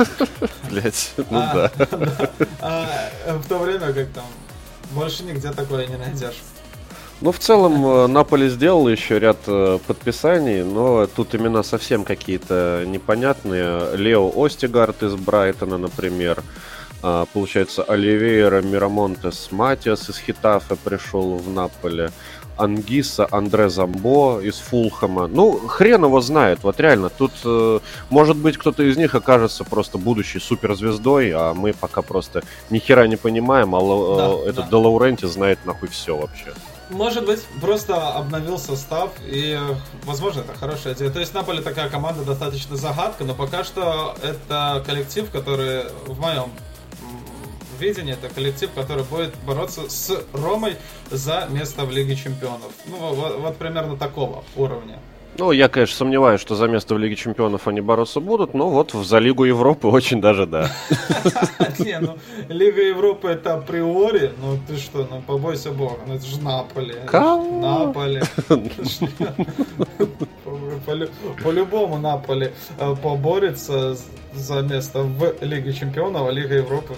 Блять, 0.69 1.13
ну 1.17 1.25
а, 1.31 1.71
да. 1.77 2.31
А, 2.61 3.09
в 3.37 3.47
то 3.47 3.59
время 3.59 3.93
как 3.93 4.07
там 4.09 4.25
больше 4.91 5.23
нигде 5.23 5.51
такое 5.51 5.87
не 5.87 5.97
найдешь. 5.97 6.41
Ну, 7.19 7.31
в 7.31 7.39
целом, 7.39 7.85
э, 7.85 8.07
Наполи 8.07 8.47
сделал 8.47 8.87
еще 8.87 9.17
ряд 9.17 9.37
э, 9.47 9.79
подписаний, 9.87 10.61
но 10.63 11.07
тут 11.07 11.33
имена 11.33 11.63
совсем 11.63 12.03
какие-то 12.03 12.83
непонятные. 12.85 13.95
Лео 13.95 14.31
Остигард 14.35 15.01
из 15.01 15.15
Брайтона, 15.15 15.79
например. 15.79 16.43
А, 17.01 17.25
получается, 17.33 17.83
Оливейра 17.83 18.61
Мирамонтес 18.61 19.49
Матиас 19.51 20.09
из 20.09 20.17
Хитафа 20.17 20.75
пришел 20.75 21.37
в 21.37 21.49
Наполе. 21.49 22.11
Ангиса, 22.57 23.27
Андре 23.31 23.69
Замбо 23.69 24.39
из 24.39 24.55
Фулхама. 24.55 25.27
Ну, 25.27 25.57
хрен 25.67 26.03
его 26.03 26.21
знает, 26.21 26.59
вот 26.63 26.79
реально. 26.79 27.09
Тут, 27.09 27.31
э, 27.43 27.79
может 28.09 28.37
быть, 28.37 28.57
кто-то 28.57 28.83
из 28.83 28.97
них 28.97 29.15
окажется 29.15 29.63
просто 29.63 29.97
будущей 29.97 30.39
суперзвездой, 30.39 31.31
а 31.31 31.53
мы 31.53 31.73
пока 31.73 32.01
просто 32.01 32.43
ни 32.69 32.79
хера 32.79 33.07
не 33.07 33.15
понимаем, 33.15 33.75
а 33.75 33.79
да, 34.17 34.49
этот 34.49 34.65
да. 34.65 34.71
Делауренти 34.71 35.25
знает 35.25 35.59
нахуй 35.65 35.89
все 35.89 36.17
вообще. 36.17 36.53
Может 36.89 37.25
быть, 37.25 37.43
просто 37.59 37.95
обновил 38.13 38.57
состав, 38.57 39.11
и, 39.25 39.59
возможно, 40.03 40.39
это 40.41 40.53
хорошая 40.53 40.93
идея. 40.93 41.09
То 41.09 41.19
есть 41.19 41.33
Наполе 41.33 41.61
такая 41.61 41.89
команда 41.89 42.23
достаточно 42.23 42.77
загадка, 42.77 43.25
но 43.25 43.33
пока 43.33 43.65
что 43.65 44.15
это 44.23 44.81
коллектив, 44.85 45.29
который 45.29 45.83
в 46.05 46.19
моем 46.19 46.49
видении, 47.79 48.13
это 48.13 48.33
коллектив, 48.33 48.69
который 48.73 49.03
будет 49.03 49.33
бороться 49.45 49.89
с 49.89 50.23
Ромой 50.33 50.75
за 51.09 51.47
место 51.49 51.85
в 51.85 51.91
Лиге 51.91 52.15
Чемпионов. 52.15 52.71
Ну, 52.85 52.97
вот, 52.97 53.39
вот 53.39 53.57
примерно 53.57 53.97
такого 53.97 54.43
уровня. 54.55 54.99
Ну, 55.39 55.51
я, 55.51 55.69
конечно, 55.69 55.95
сомневаюсь, 55.95 56.41
что 56.41 56.55
за 56.55 56.67
место 56.67 56.95
в 56.95 56.97
Лиге 56.97 57.15
Чемпионов 57.15 57.67
они 57.67 57.79
бороться 57.79 58.19
будут, 58.19 58.55
но 58.55 58.69
вот 58.69 58.91
за 58.91 59.19
Лигу 59.19 59.43
Европы 59.43 59.87
очень 59.87 60.19
даже 60.19 60.47
да. 60.47 60.71
Не, 61.77 61.99
ну, 61.99 62.17
Лига 62.49 62.81
Европы 62.81 63.27
это 63.27 63.53
априори, 63.53 64.31
ну 64.41 64.57
ты 64.67 64.77
что, 64.77 65.07
ну 65.09 65.21
побойся 65.21 65.71
бога, 65.71 65.99
ну 66.07 66.15
это 66.15 66.25
же 66.25 66.41
Наполи. 66.41 66.95
Наполи. 67.13 68.21
По-любому 71.43 71.99
Наполи 71.99 72.51
э, 72.79 72.95
поборется 72.95 73.95
за 74.33 74.61
место 74.61 75.03
в 75.03 75.35
Лиге 75.41 75.71
Чемпионов, 75.71 76.27
а 76.27 76.31
Лига 76.31 76.55
Европы 76.55 76.95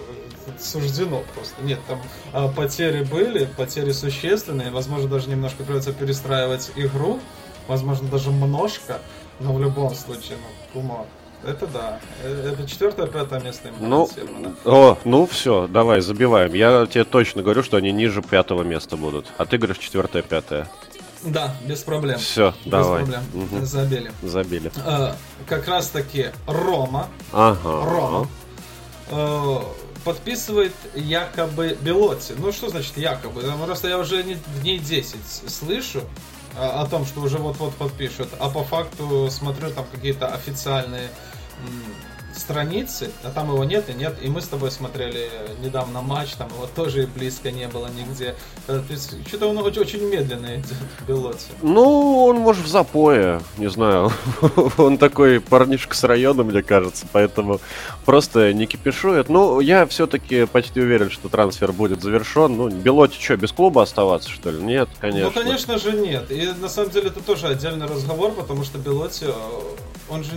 суждено 0.60 1.24
просто. 1.34 1.62
Нет, 1.62 1.80
там 1.88 2.02
а, 2.34 2.48
потери 2.48 3.04
были, 3.04 3.46
потери 3.46 3.92
существенные, 3.92 4.72
возможно, 4.72 5.10
даже 5.10 5.30
немножко 5.30 5.64
придется 5.64 5.94
перестраивать 5.94 6.72
игру, 6.76 7.20
возможно, 7.68 8.08
даже 8.10 8.32
множко, 8.32 9.00
но 9.40 9.54
в 9.54 9.62
любом 9.62 9.94
случае, 9.96 10.38
ну, 10.38 10.82
Кумо, 10.82 11.06
это 11.44 11.68
да. 11.68 12.00
Э, 12.24 12.52
это 12.54 12.68
четвертое, 12.68 13.08
пятое 13.08 13.40
место 13.40 13.70
Ну, 13.80 14.10
о, 14.66 14.98
ну 15.06 15.26
все, 15.26 15.68
давай, 15.68 16.02
забиваем. 16.02 16.54
Я 16.54 16.86
тебе 16.86 17.06
точно 17.06 17.42
говорю, 17.42 17.64
что 17.64 17.78
они 17.78 17.92
ниже 17.92 18.22
пятого 18.22 18.64
места 18.64 18.98
будут. 18.98 19.28
А 19.38 19.46
ты 19.46 19.58
говоришь 19.58 19.78
четвертое, 19.78 20.22
пятое. 20.22 20.68
Да, 21.24 21.54
без 21.66 21.80
проблем. 21.80 22.20
Все, 22.20 22.54
без 22.64 22.72
давай. 22.72 23.04
проблем. 23.04 23.24
Угу. 23.34 23.66
Забили. 23.66 24.12
Забили. 24.22 24.72
А, 24.86 25.16
как 25.48 25.68
раз 25.68 25.90
таки 25.90 26.28
Рома. 26.48 27.08
Ага. 27.32 27.86
Рома. 27.86 28.28
А, 29.12 29.64
подписывает 30.04 30.74
якобы 30.96 31.78
Белотти. 31.82 32.34
Ну, 32.38 32.52
что 32.52 32.70
значит 32.70 32.98
якобы? 32.98 33.42
Просто 33.66 33.88
я 33.88 33.98
уже 33.98 34.24
дней 34.62 34.80
10 34.80 35.18
слышу, 35.48 36.04
о 36.56 36.86
том, 36.88 37.06
что 37.06 37.22
уже 37.22 37.38
вот-вот 37.38 37.76
подпишут, 37.76 38.30
а 38.40 38.50
по 38.50 38.64
факту 38.64 39.30
смотрю 39.32 39.70
там 39.72 39.86
какие-то 39.92 40.28
официальные 40.28 41.10
страницы, 42.36 43.12
а 43.24 43.30
там 43.30 43.52
его 43.52 43.64
нет 43.64 43.90
и 43.90 43.94
нет. 43.94 44.16
И 44.22 44.30
мы 44.30 44.42
с 44.42 44.48
тобой 44.48 44.72
смотрели 44.72 45.30
недавно 45.62 46.02
матч, 46.02 46.34
там 46.34 46.50
его 46.50 46.68
тоже 46.68 47.04
и 47.04 47.06
близко 47.06 47.52
не 47.52 47.68
было 47.68 47.88
нигде. 47.88 48.36
Э, 48.68 48.82
что-то 49.28 49.48
он 49.48 49.58
очень, 49.58 49.82
очень 49.82 50.04
медленно 50.08 50.56
идет, 50.56 50.78
Белоти. 51.08 51.48
Ну, 51.62 52.26
он 52.26 52.38
может 52.38 52.66
в 52.66 52.68
запое, 52.68 53.42
не 53.58 53.70
знаю. 53.70 54.12
он 54.78 54.98
такой 54.98 55.40
парнишка 55.40 55.96
с 55.96 56.04
района, 56.04 56.44
мне 56.44 56.64
кажется, 56.64 57.06
поэтому 57.12 57.60
просто 58.06 58.54
не 58.54 58.66
кипишует. 58.66 59.30
Ну, 59.30 59.60
я 59.60 59.86
все-таки 59.86 60.46
почти 60.46 60.82
уверен, 60.82 61.10
что 61.10 61.30
трансфер 61.30 61.72
будет 61.72 62.02
завершен. 62.02 62.56
Ну, 62.56 62.70
Белоти 62.70 63.20
что, 63.20 63.38
без 63.38 63.52
клуба 63.52 63.84
оставаться, 63.84 64.30
что 64.30 64.52
ли? 64.52 64.62
Нет, 64.62 64.90
конечно. 65.00 65.32
Ну, 65.34 65.44
конечно 65.44 65.78
же, 65.78 65.94
нет. 65.94 66.32
И 66.32 66.50
на 66.60 66.70
самом 66.70 66.92
деле 66.92 67.08
это 67.08 67.22
тоже 67.22 67.48
отдельный 67.48 67.88
разговор, 67.88 68.32
потому 68.32 68.64
что 68.64 68.78
Белоти, 68.78 69.26
э, 69.26 69.34
он 70.10 70.24
же 70.24 70.32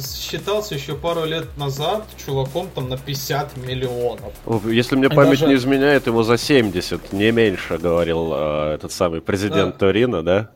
считался 0.00 0.74
еще 0.74 0.94
пару 0.94 1.24
лет 1.24 1.56
назад 1.56 2.06
чуваком 2.24 2.68
там 2.74 2.88
на 2.88 2.96
50 2.96 3.56
миллионов. 3.56 4.32
Если 4.64 4.96
мне 4.96 5.08
память 5.08 5.40
Даже... 5.40 5.46
не 5.46 5.54
изменяет, 5.54 6.06
его 6.06 6.22
за 6.22 6.38
70, 6.38 7.12
не 7.12 7.30
меньше, 7.30 7.78
говорил 7.78 8.32
э, 8.32 8.74
этот 8.74 8.92
самый 8.92 9.20
президент 9.20 9.74
да. 9.74 9.78
Торино, 9.78 10.22
да? 10.22 10.50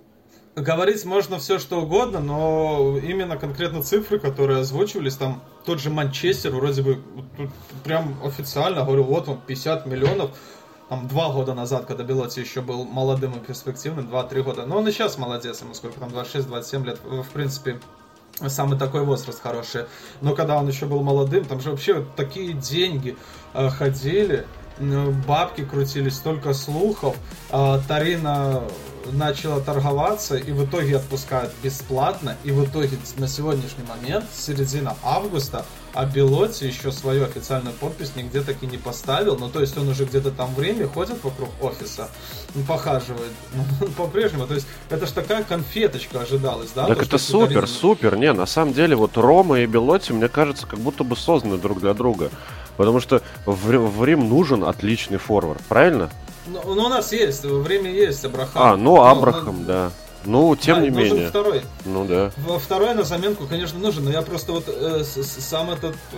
Говорить 0.57 1.05
можно 1.05 1.39
все 1.39 1.59
что 1.59 1.81
угодно, 1.81 2.21
но 2.21 2.99
именно 3.03 3.37
конкретно 3.37 3.83
цифры, 3.83 4.19
которые 4.19 4.61
озвучивались, 4.61 5.17
там 5.17 5.43
тот 5.65 5.81
же 5.81 5.91
Манчестер 5.91 6.51
вроде 6.51 6.83
бы 6.83 7.03
прям 7.85 8.17
официально 8.25 8.85
говорю, 8.85 9.05
вот 9.05 9.29
он 9.29 9.41
50 9.47 9.87
миллионов, 9.87 10.33
там 10.89 11.07
два 11.07 11.31
года 11.31 11.55
назад, 11.55 11.87
когда 11.87 12.03
Белоти 12.03 12.41
еще 12.41 12.63
был 12.63 12.85
молодым 12.85 13.33
и 13.35 13.39
перспективным, 13.39 14.09
два-три 14.09 14.43
года. 14.43 14.67
Но 14.67 14.79
он 14.79 14.89
и 14.89 14.91
сейчас 14.91 15.19
молодец, 15.19 15.63
ему 15.63 15.73
сколько 15.73 16.01
там, 16.01 16.09
26-27 16.09 16.85
лет, 16.85 16.99
в 17.05 17.29
принципе, 17.33 17.81
самый 18.49 18.79
такой 18.79 19.05
возраст 19.05 19.41
хороший. 19.41 19.85
Но 20.21 20.35
когда 20.35 20.57
он 20.57 20.69
еще 20.69 20.87
был 20.87 21.03
молодым, 21.03 21.45
там 21.45 21.61
же 21.61 21.71
вообще 21.71 22.05
такие 22.17 22.55
деньги 22.55 23.17
э, 23.55 23.69
ходили, 23.69 24.47
бабки 25.27 25.65
крутились, 25.65 26.17
столько 26.17 26.55
слухов. 26.55 27.17
Э, 27.51 27.81
Тарина 27.87 28.63
начала 29.13 29.61
торговаться 29.61 30.37
и 30.37 30.53
в 30.53 30.65
итоге 30.65 30.97
отпускают 30.97 31.53
бесплатно. 31.63 32.37
И 32.45 32.53
в 32.53 32.65
итоге 32.65 32.97
на 33.19 33.29
сегодняшний 33.29 33.85
момент, 33.85 34.25
середина 34.33 34.97
августа, 35.03 35.65
а 35.93 36.05
Белоти 36.05 36.65
еще 36.65 36.93
свою 36.93 37.25
официальную 37.25 37.75
подпись 37.75 38.13
нигде 38.17 38.41
таки 38.41 38.67
не 38.67 38.79
поставил. 38.79 39.37
Ну, 39.37 39.49
то 39.49 39.61
есть 39.61 39.77
он 39.77 39.89
уже 39.89 40.05
где-то 40.05 40.31
там 40.31 40.55
в 40.55 40.61
Риме 40.61 40.87
ходит 40.87 41.23
вокруг 41.23 41.51
офиса, 41.61 42.09
похаживает. 42.67 43.33
Ну, 43.81 43.87
по-прежнему. 43.89 44.47
То 44.47 44.55
есть 44.55 44.67
это 44.89 45.07
ж 45.07 45.11
такая 45.11 45.43
конфеточка 45.43 46.21
ожидалась, 46.21 46.71
да? 46.75 46.87
Так 46.87 46.99
то, 46.99 47.05
это 47.05 47.19
супер, 47.19 47.67
супер. 47.67 48.17
Не, 48.17 48.33
на 48.33 48.47
самом 48.47 48.73
деле 48.73 48.97
вот 48.97 49.17
Рома 49.17 49.61
и 49.61 49.67
Белоти, 49.67 50.13
мне 50.13 50.29
кажется, 50.29 50.67
как 50.67 50.79
будто 50.79 51.05
бы 51.05 51.17
созданы 51.17 51.59
друг 51.59 51.81
для 51.81 51.95
друга. 51.95 52.31
Потому 52.77 53.01
что 53.01 53.23
в, 53.47 53.57
в 53.57 54.05
Рим 54.05 54.29
нужен 54.29 54.65
отличный 54.65 55.19
форвард, 55.19 55.61
правильно? 55.63 56.11
Ну, 56.47 56.63
ну, 56.65 56.85
у 56.87 56.89
нас 56.89 57.13
есть, 57.13 57.45
время 57.45 57.91
есть, 57.91 58.25
Абрахам. 58.25 58.63
А, 58.63 58.77
ну, 58.77 59.03
Абрахам, 59.03 59.61
ну, 59.61 59.67
да. 59.67 59.91
Ну, 60.25 60.55
тем 60.57 60.79
а, 60.79 60.81
не 60.81 60.91
нужен 60.91 61.15
менее. 61.15 61.29
второй. 61.29 61.63
Ну 61.85 62.05
да. 62.05 62.31
Второй 62.59 62.95
на 62.95 63.05
заменку, 63.05 63.47
конечно, 63.47 63.79
нужен, 63.79 64.05
но 64.05 64.11
я 64.11 64.23
просто 64.23 64.53
вот 64.53 64.65
э, 64.69 65.03
сам 65.05 65.71
этот 65.71 65.97
э, 66.13 66.17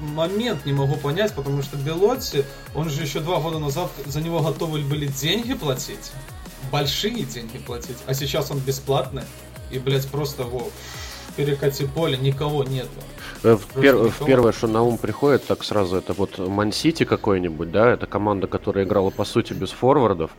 момент 0.00 0.64
не 0.66 0.72
могу 0.72 0.96
понять, 0.96 1.32
потому 1.32 1.62
что 1.62 1.76
Белотти, 1.76 2.44
он 2.74 2.90
же 2.90 3.02
еще 3.02 3.20
два 3.20 3.38
года 3.40 3.58
назад 3.58 3.90
за 4.06 4.20
него 4.20 4.40
готовы 4.40 4.80
были 4.80 5.06
деньги 5.06 5.54
платить, 5.54 6.12
большие 6.70 7.24
деньги 7.24 7.58
платить, 7.58 7.96
а 8.06 8.14
сейчас 8.14 8.50
он 8.50 8.58
бесплатный, 8.58 9.24
и, 9.70 9.78
блядь, 9.78 10.08
просто 10.08 10.44
во, 10.44 10.68
перекати 11.36 11.86
поле, 11.86 12.16
никого 12.16 12.64
нету. 12.64 12.88
Э, 13.42 13.56
в 13.56 13.80
пер... 13.80 14.12
Первое, 14.26 14.52
что 14.52 14.68
на 14.68 14.82
ум 14.82 14.98
приходит, 14.98 15.44
так 15.46 15.64
сразу, 15.64 15.96
это 15.96 16.12
вот 16.12 16.38
Ман-Сити 16.38 17.04
какой-нибудь, 17.04 17.70
да, 17.70 17.92
это 17.92 18.06
команда, 18.06 18.46
которая 18.46 18.84
играла, 18.84 19.10
по 19.10 19.24
сути, 19.24 19.52
без 19.52 19.70
форвардов, 19.70 20.30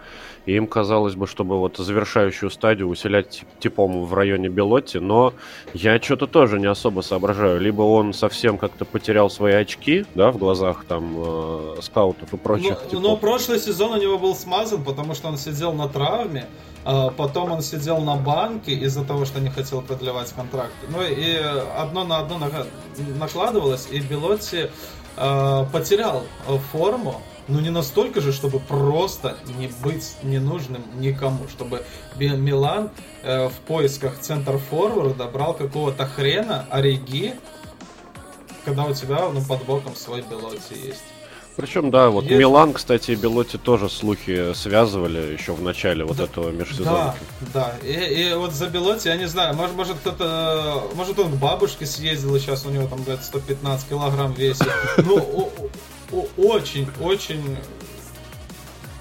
и 0.46 0.56
им 0.56 0.68
казалось 0.68 1.16
бы, 1.16 1.28
чтобы 1.28 1.60
вот 1.60 1.78
завершающую 1.78 2.50
стадию 2.50 2.88
усилять 2.88 3.44
типом 3.60 4.06
в 4.06 4.14
районе 4.14 4.50
Белотти, 4.50 4.98
но 4.98 5.34
я 5.74 6.00
что-то 6.02 6.28
тоже 6.28 6.60
не 6.60 6.68
особо 6.68 7.02
соображаю. 7.02 7.60
Либо 7.60 7.82
он 7.82 8.14
совсем 8.14 8.58
как-то 8.58 8.86
потерял 8.86 9.30
свои 9.30 9.54
очки, 9.54 10.06
да, 10.16 10.32
в 10.32 10.38
глазах 10.38 10.86
там 10.88 11.16
э, 11.18 11.76
скаутов 11.82 12.34
и 12.34 12.38
прочих. 12.38 12.78
Но, 12.92 13.00
но 13.00 13.18
прошлый 13.18 13.60
сезон 13.60 13.92
у 13.92 14.02
него 14.02 14.18
был 14.18 14.36
смазан, 14.36 14.84
потому 14.84 15.14
что 15.16 15.28
он 15.30 15.38
сидел 15.38 15.74
на 15.74 15.88
травме, 15.88 16.48
потом 16.84 17.52
он 17.52 17.62
сидел 17.62 18.00
на 18.00 18.16
банке 18.16 18.74
из-за 18.74 19.04
того, 19.06 19.26
что 19.26 19.40
не 19.40 19.50
хотел 19.50 19.82
продлевать 19.82 20.32
контракт. 20.34 20.74
Ну 20.90 21.02
и 21.04 21.36
одно 21.78 22.04
на 22.04 22.20
одно 22.20 22.40
накладывалось, 23.18 23.88
и 23.90 24.00
Белотти 24.00 24.70
э, 25.18 25.66
потерял 25.72 26.24
форму, 26.72 27.22
но 27.48 27.60
не 27.60 27.70
настолько 27.70 28.22
же, 28.22 28.32
чтобы 28.32 28.60
просто 28.60 29.38
не 29.58 29.68
быть 29.68 30.16
ненужным 30.24 30.84
никому, 31.00 31.48
чтобы 31.48 31.86
Милан 32.16 32.90
э, 33.22 33.50
в 33.50 33.56
поисках 33.66 34.20
центр 34.20 34.58
форварда 34.58 35.26
брал 35.28 35.54
какого-то 35.54 36.06
хрена, 36.06 36.66
Ориги, 36.70 37.36
когда 38.66 38.86
у 38.86 38.94
тебя 38.94 39.30
ну, 39.30 39.42
под 39.42 39.64
боком 39.66 39.96
свой 39.96 40.22
Белотти 40.22 40.74
есть. 40.74 41.04
Причем, 41.56 41.92
да, 41.92 42.10
вот 42.10 42.26
Есть... 42.26 42.38
Милан, 42.38 42.74
кстати, 42.74 43.12
и 43.12 43.16
Белоти 43.16 43.58
тоже 43.58 43.90
слухи 43.90 44.54
связывали 44.54 45.34
еще 45.34 45.54
в 45.54 45.62
начале 45.62 46.04
вот 46.04 46.18
да, 46.18 46.24
этого 46.24 46.50
межсезонья. 46.50 47.16
Да, 47.54 47.74
да. 47.82 47.88
И, 47.88 47.92
и 47.92 48.34
вот 48.34 48.54
за 48.54 48.68
Белоти, 48.70 49.08
я 49.08 49.18
не 49.18 49.28
знаю, 49.28 49.56
может, 49.56 49.76
может 49.76 49.98
кто-то, 49.98 50.90
может 50.96 51.20
он 51.20 51.32
к 51.32 51.36
бабушке 51.36 51.86
съездил, 51.86 52.36
и 52.36 52.40
сейчас 52.40 52.66
у 52.66 52.70
него 52.70 52.88
там, 52.88 53.04
блядь, 53.04 53.24
115 53.24 53.88
килограмм 53.88 54.34
весит. 54.34 54.68
Ну, 54.98 55.52
очень, 56.38 56.88
очень 57.00 57.58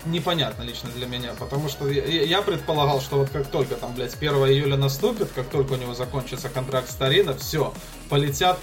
непонятно 0.06 0.62
лично 0.62 0.90
для 0.90 1.06
меня, 1.06 1.32
потому 1.38 1.68
что 1.68 1.88
я, 1.88 2.42
предполагал, 2.42 3.00
что 3.00 3.18
вот 3.18 3.30
как 3.30 3.46
только 3.48 3.76
там, 3.76 3.94
блядь, 3.94 4.14
1 4.14 4.32
июля 4.32 4.76
наступит, 4.76 5.30
как 5.34 5.48
только 5.48 5.72
у 5.72 5.76
него 5.76 5.94
закончится 5.94 6.48
контракт 6.48 6.90
Старина, 6.90 7.34
все, 7.34 7.72
полетят 8.08 8.58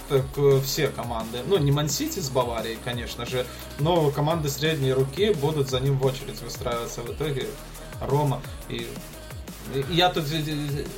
все 0.64 0.88
команды. 0.88 1.38
Ну, 1.46 1.58
не 1.58 1.72
Мансити 1.72 2.20
с 2.20 2.28
Баварией, 2.30 2.78
конечно 2.84 3.26
же, 3.26 3.46
но 3.78 4.10
команды 4.10 4.48
средней 4.48 4.92
руки 4.92 5.32
будут 5.34 5.70
за 5.70 5.80
ним 5.80 5.98
в 5.98 6.06
очередь 6.06 6.40
выстраиваться 6.42 7.02
в 7.02 7.10
итоге. 7.10 7.46
Рома 8.00 8.40
и 8.70 8.88
я 9.90 10.08
тут 10.10 10.24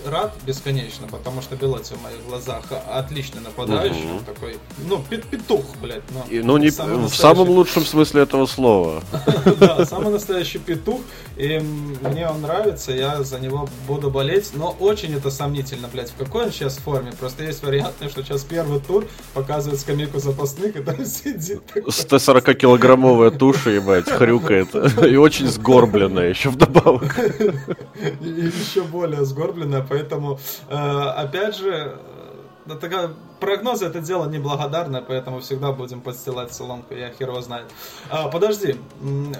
рад 0.06 0.34
бесконечно, 0.46 1.06
потому 1.06 1.42
что 1.42 1.56
Белоти 1.56 1.94
в 1.94 2.02
моих 2.02 2.24
глазах 2.26 2.64
отличный 2.90 3.40
нападающий, 3.40 4.16
угу. 4.16 4.24
такой, 4.24 4.56
ну, 4.86 5.02
петух, 5.08 5.64
блядь. 5.80 6.02
Но 6.10 6.24
и, 6.30 6.40
ну, 6.40 6.56
не 6.56 6.70
в 6.70 7.14
самом 7.14 7.48
лучшем 7.48 7.84
смысле 7.84 8.22
этого 8.22 8.46
слова. 8.46 9.02
Да, 9.58 9.84
самый 9.86 10.12
настоящий 10.12 10.58
петух, 10.58 11.00
и 11.36 11.58
мне 11.58 12.28
он 12.28 12.42
нравится, 12.42 12.92
я 12.92 13.22
за 13.22 13.38
него 13.38 13.68
буду 13.86 14.10
болеть, 14.10 14.50
но 14.54 14.74
очень 14.80 15.14
это 15.14 15.30
сомнительно, 15.30 15.88
блядь, 15.92 16.10
в 16.10 16.16
какой 16.16 16.44
он 16.46 16.52
сейчас 16.52 16.76
форме. 16.76 17.12
Просто 17.18 17.44
есть 17.44 17.62
вариант, 17.62 17.94
что 18.10 18.22
сейчас 18.22 18.42
первый 18.42 18.80
тур 18.80 19.06
показывает 19.34 19.80
скамейку 19.80 20.18
запасных, 20.18 20.76
и 20.76 20.82
там 20.82 21.04
сидит 21.04 21.62
140-килограммовая 21.74 23.30
туша, 23.30 23.70
ебать, 23.70 24.08
хрюкает, 24.08 24.74
и 25.04 25.16
очень 25.16 25.48
сгорбленная 25.48 26.30
еще 26.30 26.50
вдобавок 26.50 27.16
еще 28.62 28.82
более 28.82 29.24
сгорбленная, 29.24 29.84
поэтому, 29.88 30.38
э, 30.68 30.76
опять 30.76 31.56
же, 31.56 31.98
да, 32.64 32.76
такая, 32.76 33.10
прогнозы 33.40 33.86
это 33.86 34.00
дело 34.00 34.28
неблагодарное, 34.28 35.02
поэтому 35.02 35.40
всегда 35.40 35.72
будем 35.72 36.00
подстилать 36.00 36.52
соломку, 36.52 36.94
я 36.94 37.10
хер 37.10 37.30
его 37.30 37.40
знает. 37.40 37.66
А, 38.08 38.28
подожди, 38.28 38.76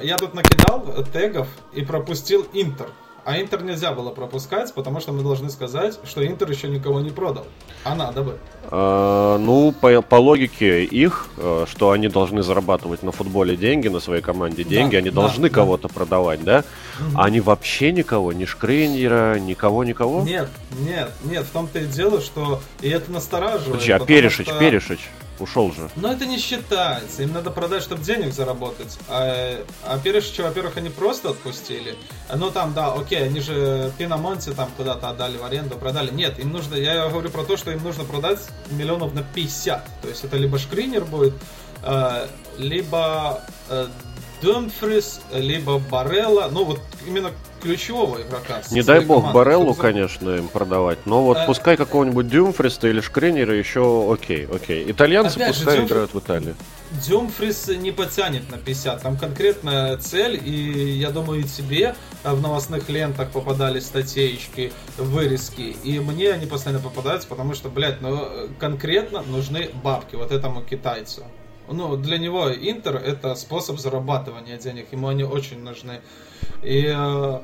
я 0.03 0.18
тут 0.18 0.35
накидал 0.35 0.85
тегов 1.12 1.49
и 1.73 1.85
пропустил 1.85 2.47
Интер. 2.53 2.89
А 3.25 3.41
Интер 3.41 3.62
нельзя 3.62 3.93
было 3.93 4.11
пропускать, 4.11 4.75
потому 4.75 4.99
что 4.99 5.12
мы 5.12 5.23
должны 5.23 5.49
сказать, 5.49 5.99
что 6.05 6.27
Интер 6.27 6.51
еще 6.51 6.68
никого 6.68 7.01
не 7.01 7.11
продал. 7.11 7.47
А 7.85 7.95
надо 7.95 8.23
бы. 8.23 8.39
А, 8.64 9.39
ну, 9.39 9.73
по, 9.73 10.03
по 10.03 10.16
логике 10.16 10.85
их, 10.85 11.29
э, 11.37 11.66
что 11.70 11.93
они 11.93 12.09
должны 12.09 12.43
зарабатывать 12.43 13.05
на 13.05 13.12
футболе 13.12 13.57
деньги, 13.57 13.87
на 13.87 14.01
своей 14.01 14.23
команде 14.23 14.64
деньги, 14.64 14.93
да, 14.93 14.99
они 14.99 15.11
да, 15.11 15.20
должны 15.20 15.49
да. 15.49 15.55
кого-то 15.55 15.89
продавать, 15.89 16.43
да? 16.43 16.64
Угу. 16.99 17.18
А 17.20 17.25
они 17.27 17.41
вообще 17.41 17.93
никого, 17.93 18.33
ни 18.33 18.45
Шкринера, 18.45 19.39
никого, 19.39 19.85
никого? 19.85 20.23
Нет, 20.23 20.49
нет, 20.81 21.12
нет, 21.23 21.45
в 21.45 21.51
том-то 21.51 21.79
и 21.79 21.87
дело, 21.87 22.20
что 22.20 22.61
и 22.81 22.89
это 22.89 23.12
настораживает. 23.12 23.66
Подожди, 23.66 23.93
а 23.93 24.01
Перешич, 24.01 24.49
что... 24.49 24.59
Перешич? 24.59 25.01
Ушел 25.39 25.72
же. 25.72 25.91
Но 25.97 26.12
это 26.12 26.26
не 26.26 26.39
считается. 26.39 27.22
Им 27.22 27.33
надо 27.33 27.51
продать, 27.51 27.83
чтобы 27.83 28.03
денег 28.03 28.33
заработать. 28.33 28.99
А, 29.09 29.64
а 29.85 29.99
Перешича, 29.99 30.43
во-первых, 30.43 30.76
они 30.76 30.91
просто 30.91 31.30
отпустили. 31.30 31.97
Ну 32.35 32.51
там, 32.51 32.74
да, 32.74 32.93
окей, 32.93 33.24
они 33.24 33.41
же 33.41 33.93
Пинамонте 33.99 34.53
там 34.53 34.70
куда-то 34.76 35.09
отдали 35.09 35.37
в 35.37 35.45
аренду, 35.45 35.76
продали. 35.76 36.11
Нет, 36.11 36.39
им 36.39 36.53
нужно, 36.53 36.74
я 36.74 37.09
говорю 37.09 37.30
про 37.30 37.45
то, 37.45 37.57
что 37.57 37.70
им 37.70 37.83
нужно 37.83 38.05
продать 38.05 38.41
миллионов 38.70 39.14
на 39.14 39.22
50. 39.22 39.85
То 40.03 40.09
есть 40.09 40.24
это 40.24 40.37
либо 40.37 40.59
Шкринер 40.59 41.05
будет, 41.05 41.35
э, 41.83 42.26
либо 42.59 43.43
э, 44.43 44.47
Думфрис, 44.47 45.20
либо 45.32 45.78
Барелла. 45.78 46.49
Ну 46.51 46.64
вот 46.64 46.80
именно 47.07 47.30
ключевого 47.62 48.20
игрока. 48.20 48.62
Не 48.70 48.82
дай 48.82 49.01
бог 49.01 49.20
команды, 49.20 49.38
Бареллу, 49.38 49.74
конечно, 49.74 50.30
им 50.30 50.49
продавать, 50.49 50.99
но 51.07 51.22
вот 51.22 51.36
а... 51.38 51.47
пускай 51.47 51.76
какого-нибудь 51.76 52.28
Дюмфриста 52.28 52.88
или 52.88 53.01
Шкренера 53.01 53.55
еще 53.55 54.12
окей, 54.12 54.47
окей. 54.47 54.90
Итальянцы 54.90 55.36
Опять 55.36 55.57
пускай 55.57 55.76
же, 55.78 55.84
играют 55.84 56.12
в 56.12 56.18
Италии. 56.18 56.55
Дюмфрис 57.07 57.68
не 57.68 57.93
потянет 57.93 58.51
на 58.51 58.59
50, 58.59 59.01
там 59.01 59.16
конкретная 59.16 59.97
цель, 59.97 60.40
и 60.45 60.99
я 60.99 61.11
думаю, 61.11 61.40
и 61.40 61.45
тебе 61.45 61.95
в 62.24 62.40
новостных 62.40 62.88
лентах 62.88 63.30
попадались 63.30 63.86
статейки, 63.86 64.72
вырезки, 64.99 65.76
и 65.84 66.01
мне 66.01 66.32
они 66.32 66.47
постоянно 66.47 66.82
попадаются, 66.82 67.28
потому 67.28 67.55
что, 67.55 67.68
блядь, 67.68 68.01
ну 68.01 68.49
конкретно 68.59 69.22
нужны 69.22 69.70
бабки 69.82 70.16
вот 70.16 70.32
этому 70.32 70.62
китайцу. 70.62 71.24
Ну, 71.69 71.97
для 71.97 72.19
него 72.19 72.51
Интер 72.53 72.97
это 72.97 73.35
способ 73.35 73.79
зарабатывания 73.79 74.59
денег, 74.59 74.93
ему 74.93 75.09
они 75.09 75.25
очень 75.25 75.63
нужны. 75.63 76.01
И 76.63 76.85
э, 76.87 77.41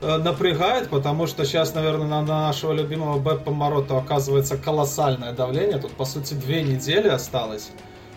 э, 0.00 0.16
напрягает, 0.18 0.88
потому 0.88 1.26
что 1.26 1.44
сейчас, 1.44 1.74
наверное, 1.74 2.06
на 2.06 2.22
нашего 2.22 2.72
любимого 2.72 3.18
Беппа 3.18 3.50
Морото 3.50 3.98
оказывается 3.98 4.56
колоссальное 4.56 5.32
давление. 5.32 5.78
Тут, 5.78 5.92
по 5.92 6.04
сути, 6.04 6.34
две 6.34 6.62
недели 6.62 7.08
осталось. 7.08 7.70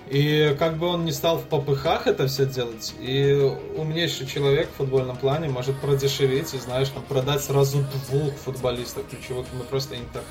И 0.10 0.56
как 0.58 0.78
бы 0.78 0.88
он 0.88 1.06
не 1.06 1.12
стал 1.12 1.38
в 1.38 1.43
попыхах 1.43 2.08
это 2.08 2.28
все 2.28 2.47
делать, 2.47 2.95
и 3.00 3.32
умнейший 3.76 4.26
человек 4.26 4.68
в 4.72 4.78
футбольном 4.78 5.16
плане 5.16 5.50
может 5.50 5.80
продешевить 5.80 6.52
и, 6.56 6.58
знаешь, 6.58 6.89
там, 6.89 7.04
продать 7.04 7.43
сразу 7.43 7.86
двух 8.10 8.34
футболистов 8.34 9.08
ключевых, 9.08 9.45
мы 9.54 9.64
просто 9.66 9.95
Интер 9.95 10.24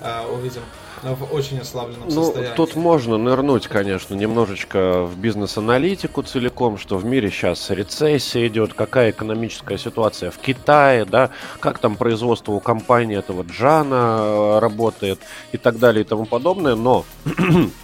э, 0.00 0.26
увидим 0.26 0.62
в 1.02 1.34
очень 1.34 1.58
ослабленном 1.58 2.08
ну, 2.08 2.24
состоянии. 2.24 2.54
Тут 2.56 2.76
можно 2.76 3.16
нырнуть, 3.16 3.68
конечно, 3.68 4.14
немножечко 4.14 5.04
в 5.04 5.16
бизнес-аналитику 5.16 6.22
целиком, 6.22 6.78
что 6.78 6.98
в 6.98 7.04
мире 7.04 7.30
сейчас 7.30 7.70
рецессия 7.70 8.46
идет, 8.48 8.74
какая 8.74 9.10
экономическая 9.10 9.78
ситуация 9.78 10.30
в 10.30 10.38
Китае, 10.38 11.04
да, 11.04 11.30
как 11.60 11.78
там 11.78 11.96
производство 11.96 12.52
у 12.52 12.60
компании 12.60 13.16
этого 13.16 13.42
Джана 13.42 14.18
э, 14.20 14.58
работает 14.60 15.20
и 15.52 15.56
так 15.56 15.78
далее 15.78 16.02
и 16.02 16.06
тому 16.06 16.26
подобное, 16.26 16.74
но 16.74 17.04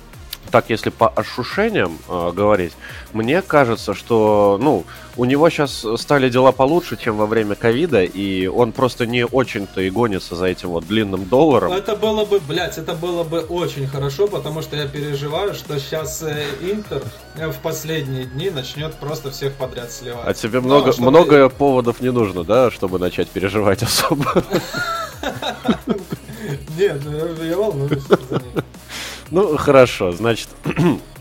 так, 0.56 0.70
если 0.70 0.88
по 0.88 1.08
ощущениям 1.08 1.98
э, 2.08 2.32
говорить, 2.34 2.72
мне 3.12 3.42
кажется, 3.42 3.92
что, 3.92 4.58
ну, 4.58 4.84
у 5.18 5.26
него 5.26 5.50
сейчас 5.50 5.84
стали 5.98 6.30
дела 6.30 6.50
получше, 6.50 6.96
чем 6.96 7.18
во 7.18 7.26
время 7.26 7.54
ковида, 7.56 8.04
и 8.04 8.46
он 8.46 8.72
просто 8.72 9.04
не 9.04 9.26
очень-то 9.26 9.82
и 9.82 9.90
гонится 9.90 10.34
за 10.34 10.46
этим 10.46 10.70
вот 10.70 10.86
длинным 10.86 11.26
долларом. 11.26 11.72
Это 11.72 11.94
было 11.94 12.24
бы, 12.24 12.40
блядь, 12.40 12.78
это 12.78 12.94
было 12.94 13.22
бы 13.22 13.40
очень 13.40 13.86
хорошо, 13.86 14.28
потому 14.28 14.62
что 14.62 14.76
я 14.76 14.88
переживаю, 14.88 15.52
что 15.52 15.78
сейчас 15.78 16.22
э, 16.22 16.46
Интер 16.62 17.02
э, 17.34 17.50
в 17.50 17.58
последние 17.58 18.24
дни 18.24 18.48
начнет 18.48 18.94
просто 18.94 19.30
всех 19.32 19.52
подряд 19.56 19.92
сливать. 19.92 20.26
А 20.26 20.32
тебе 20.32 20.60
много, 20.60 20.92
чтобы... 20.92 21.10
много 21.10 21.50
поводов 21.50 22.00
не 22.00 22.10
нужно, 22.10 22.44
да, 22.44 22.70
чтобы 22.70 22.98
начать 22.98 23.28
переживать 23.28 23.82
особо? 23.82 24.42
Нет, 26.78 27.02
ну, 27.04 27.44
я 27.44 27.56
волнуюсь 27.58 28.02
за 28.08 28.16
них. 28.16 28.64
Ну, 29.30 29.56
хорошо, 29.56 30.12
значит, 30.12 30.48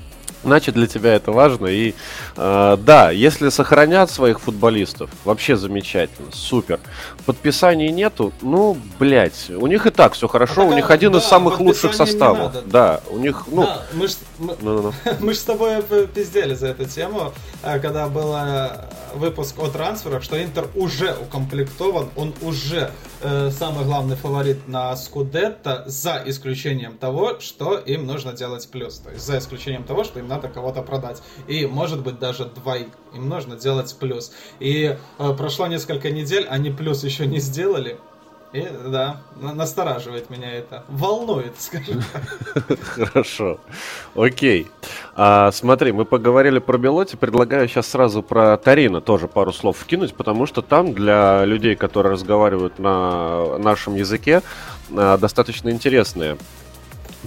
Значит, 0.45 0.76
для 0.76 0.86
тебя 0.86 1.16
это 1.16 1.32
важно. 1.32 1.66
И 1.66 1.95
э, 2.38 2.78
да, 2.80 3.10
если 3.10 3.49
сохранят 3.49 4.12
своих 4.12 4.39
футболистов, 4.39 5.10
вообще 5.24 5.58
замечательно, 5.58 6.32
супер. 6.32 6.80
Подписаний 7.26 7.89
нету, 7.89 8.32
ну, 8.41 8.78
блядь, 8.99 9.49
у 9.49 9.66
них 9.66 9.88
и 9.88 9.89
так 9.89 10.14
все 10.14 10.28
хорошо, 10.28 10.62
а 10.62 10.66
у 10.66 10.74
них 10.74 10.91
один 10.91 11.14
да, 11.14 11.18
из 11.18 11.24
самых 11.24 11.60
лучших 11.60 11.95
составов. 11.95 12.53
Да, 12.68 13.01
у 13.10 13.18
них, 13.18 13.45
ну... 13.47 13.64
Да, 13.64 13.82
мы, 13.93 14.08
ж, 14.08 14.12
мы, 14.38 14.56
ну, 14.62 14.82
ну. 14.84 14.93
мы 15.20 15.34
ж 15.34 15.38
с 15.38 15.43
тобой 15.43 15.82
пиздели 16.14 16.53
за 16.53 16.68
эту 16.68 16.86
тему, 16.86 17.34
э, 17.64 17.80
когда 17.80 18.08
был 18.08 18.36
выпуск 19.16 19.58
о 19.58 19.68
трансферах, 19.68 20.22
что 20.22 20.41
Интер 20.41 20.68
уже 20.76 21.16
укомплектован, 21.20 22.10
он 22.16 22.36
уже 22.41 22.91
э, 23.22 23.51
самый 23.51 23.86
главный 23.86 24.16
фаворит 24.16 24.68
на 24.68 24.95
Скудетто, 24.95 25.84
за 25.88 26.22
исключением 26.26 26.97
того, 26.97 27.39
что 27.39 27.78
им 27.78 28.05
нужно 28.05 28.34
делать 28.34 28.70
плюс. 28.70 28.99
То 28.99 29.11
есть 29.11 29.26
за 29.26 29.38
исключением 29.38 29.84
того, 29.84 30.03
что 30.03 30.20
им 30.20 30.28
надо 30.28 30.47
кого-то 30.47 30.82
продать. 30.82 31.22
И 31.47 31.66
может 31.66 32.01
быть 32.01 32.20
даже 32.20 32.45
двоих. 32.45 32.88
Им 33.13 33.30
нужно 33.30 33.55
делать 33.55 33.95
плюс. 33.99 34.32
И 34.59 34.97
э, 35.18 35.34
прошло 35.38 35.68
несколько 35.68 36.11
недель, 36.11 36.45
они 36.47 36.72
плюс 36.72 37.03
еще 37.03 37.26
не 37.26 37.39
сделали. 37.39 37.99
И, 38.56 38.66
да, 38.88 39.18
настораживает 39.36 40.30
меня 40.30 40.49
это. 40.49 40.86
Волнует, 40.88 41.56
скажем 41.60 42.01
так. 42.14 42.80
Хорошо. 43.12 43.60
Окей. 44.16 44.68
А, 45.14 45.51
смотри, 45.51 45.91
мы 45.91 46.06
поговорили 46.06 46.60
про 46.60 46.78
Белоти. 46.78 47.18
Предлагаю 47.18 47.68
сейчас 47.68 47.88
сразу 47.88 48.24
про 48.24 48.56
Тарина 48.56 49.01
тоже 49.01 49.28
пару 49.28 49.51
слов 49.51 49.78
вкинуть, 49.78 50.16
потому 50.16 50.45
что 50.45 50.62
там 50.62 50.93
для 50.93 51.43
людей, 51.43 51.76
которые 51.76 52.14
разговаривают 52.14 52.80
на 52.80 53.58
нашем 53.58 53.95
языке, 53.95 54.41
а, 54.95 55.18
достаточно 55.18 55.70
интересные 55.70 56.38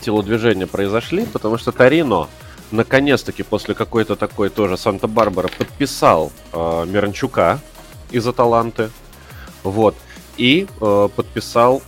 телодвижения 0.01 0.67
произошли, 0.67 1.27
потому 1.27 1.59
что 1.59 1.73
Тарино 1.73 2.29
наконец-таки 2.71 3.43
после 3.43 3.75
какой-то 3.75 4.17
такой 4.17 4.49
тоже 4.49 4.79
Санта-Барбара 4.79 5.49
подписал 5.49 6.33
э, 6.55 6.87
Миранчука 6.87 7.61
из 8.11 8.27
Аталанты. 8.27 8.91
Вот. 9.63 9.95
И 10.39 10.67
э, 10.81 11.09
подписал 11.15 11.83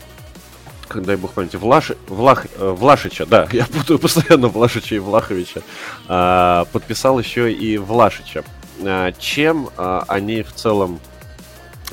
дай 0.95 1.17
бог 1.17 1.33
памяти, 1.33 1.57
Влаш, 1.57 1.93
Влах, 2.09 2.47
э, 2.57 2.71
Влашича, 2.71 3.27
да, 3.27 3.49
я 3.53 3.65
путаю 3.67 3.99
постоянно 3.99 4.49
Влашича 4.49 4.97
и 4.97 4.99
Влаховича, 4.99 5.63
э, 6.09 6.65
подписал 6.73 7.19
еще 7.19 7.53
и 7.53 7.79
Влашича. 7.79 8.45
Э, 8.83 9.13
чем 9.19 9.71
э, 9.77 10.01
они 10.09 10.43
в 10.43 10.53
целом, 10.53 11.01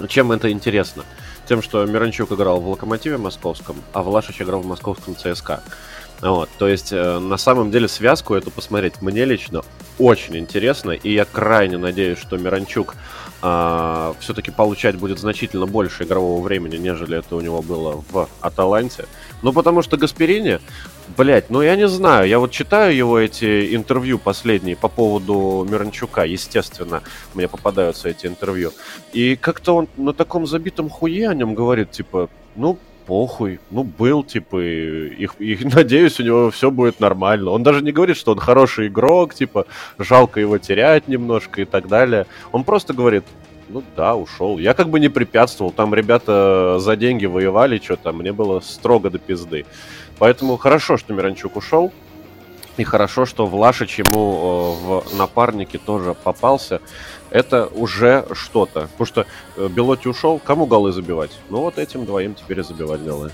чем 0.08 0.32
это 0.32 0.52
интересно? 0.52 1.04
Тем, 1.48 1.62
что 1.62 1.86
Миранчук 1.86 2.32
играл 2.32 2.60
в 2.60 2.68
Локомотиве 2.68 3.18
московском, 3.18 3.78
а 3.94 4.02
Влашич 4.02 4.42
играл 4.42 4.62
в 4.62 4.66
московском 4.66 5.16
ЦСКА. 5.16 5.64
Вот, 6.22 6.50
то 6.58 6.68
есть, 6.68 6.92
э, 6.92 7.20
на 7.20 7.38
самом 7.38 7.72
деле, 7.72 7.88
связку 7.88 8.34
эту 8.34 8.50
посмотреть 8.50 9.02
мне 9.02 9.24
лично 9.24 9.62
очень 10.00 10.38
интересно, 10.38 10.92
и 10.92 11.14
я 11.14 11.26
крайне 11.26 11.78
надеюсь, 11.78 12.18
что 12.18 12.38
Миранчук 12.38 12.96
э, 13.42 14.14
все-таки 14.20 14.52
получать 14.52 14.96
будет 14.96 15.20
значительно 15.20 15.66
больше 15.66 16.04
игрового 16.04 16.44
времени, 16.44 16.78
нежели 16.78 17.18
это 17.18 17.36
у 17.36 17.42
него 17.42 17.62
было 17.62 18.04
в 18.12 18.28
Аталанте. 18.42 19.06
Ну, 19.42 19.54
потому 19.54 19.82
что 19.82 19.98
Гасперини, 19.98 20.60
блять, 21.16 21.50
ну 21.50 21.62
я 21.62 21.76
не 21.76 21.88
знаю, 21.88 22.28
я 22.28 22.40
вот 22.40 22.52
читаю 22.52 22.96
его 22.96 23.20
эти 23.20 23.76
интервью 23.76 24.20
последние 24.20 24.76
по 24.76 24.88
поводу 24.88 25.66
Миранчука, 25.70 26.24
естественно, 26.26 27.02
мне 27.34 27.48
попадаются 27.48 28.10
эти 28.10 28.28
интервью, 28.28 28.74
и 29.14 29.36
как-то 29.36 29.76
он 29.76 29.88
на 29.98 30.14
таком 30.14 30.48
забитом 30.48 30.90
хуе 30.90 31.30
о 31.30 31.34
нем 31.34 31.54
говорит, 31.56 31.92
типа, 31.92 32.30
ну, 32.56 32.80
похуй. 33.08 33.60
Ну, 33.72 33.84
был, 33.84 34.24
типа, 34.24 34.62
и, 34.62 35.26
и, 35.26 35.30
и 35.40 35.66
надеюсь, 35.76 36.20
у 36.20 36.24
него 36.24 36.52
все 36.52 36.70
будет 36.70 37.00
нормально. 37.00 37.52
Он 37.52 37.64
даже 37.64 37.82
не 37.82 37.92
говорит, 37.92 38.18
что 38.18 38.34
он 38.34 38.40
хороший 38.40 38.88
игрок, 38.88 39.34
типа, 39.34 39.66
жалко 39.98 40.40
его 40.40 40.58
терять 40.58 41.08
немножко 41.08 41.62
и 41.62 41.66
так 41.66 41.88
далее. 41.88 42.28
Он 42.52 42.64
просто 42.64 42.94
говорит, 42.94 43.24
ну 43.70 43.82
да, 43.96 44.16
ушел. 44.16 44.60
Я 44.60 44.74
как 44.74 44.90
бы 44.90 45.00
не 45.00 45.10
препятствовал. 45.10 45.72
Там 45.72 45.94
ребята 45.94 46.78
за 46.80 46.96
деньги 46.96 47.26
воевали, 47.26 47.82
что-то. 47.84 48.12
Мне 48.12 48.34
было 48.34 48.60
строго 48.60 49.10
до 49.10 49.18
пизды. 49.18 49.66
Поэтому 50.20 50.58
хорошо, 50.58 50.98
что 50.98 51.14
Миранчук 51.14 51.56
ушел. 51.56 51.92
И 52.78 52.84
хорошо, 52.84 53.26
что 53.26 53.48
Влашич 53.48 54.00
ему 54.00 55.04
э, 55.04 55.12
в 55.12 55.18
напарнике 55.18 55.78
тоже 55.78 56.14
попался 56.14 56.80
это 57.30 57.68
уже 57.68 58.26
что-то. 58.34 58.82
Потому 58.98 59.06
что 59.06 59.26
э, 59.58 59.68
Белоти 59.68 60.08
ушел, 60.08 60.40
кому 60.40 60.66
голы 60.66 60.92
забивать? 60.92 61.32
Ну 61.50 61.62
вот 61.62 61.78
этим 61.78 62.06
двоим 62.06 62.36
теперь 62.36 62.60
и 62.60 62.64
забивать 62.64 63.02
голы. 63.04 63.32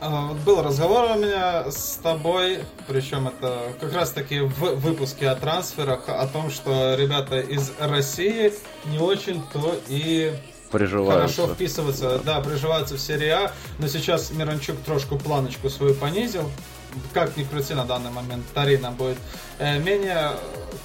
А, 0.00 0.32
был 0.46 0.62
разговор 0.62 1.16
у 1.16 1.18
меня 1.18 1.70
с 1.70 1.98
тобой, 2.02 2.60
причем 2.86 3.28
это 3.28 3.72
как 3.80 3.92
раз 3.92 4.12
таки 4.12 4.40
в 4.40 4.76
выпуске 4.76 5.28
о 5.28 5.34
трансферах, 5.34 6.08
о 6.08 6.26
том, 6.28 6.50
что 6.50 6.94
ребята 6.94 7.40
из 7.40 7.72
России 7.80 8.52
не 8.84 8.98
очень-то 8.98 9.74
и 9.88 10.32
приживаются. 10.70 11.36
хорошо 11.36 11.54
вписываются, 11.54 12.20
да. 12.24 12.40
приживаются 12.40 12.94
в 12.94 13.00
серии 13.00 13.28
А, 13.28 13.52
но 13.80 13.88
сейчас 13.88 14.30
Миранчук 14.30 14.76
трошку 14.86 15.18
планочку 15.18 15.68
свою 15.68 15.94
понизил, 15.94 16.48
как 17.12 17.36
ни 17.36 17.44
крути 17.44 17.74
на 17.74 17.84
данный 17.84 18.10
момент, 18.10 18.44
Тарина 18.54 18.90
будет 18.90 19.18
э, 19.58 19.78
менее 19.78 20.32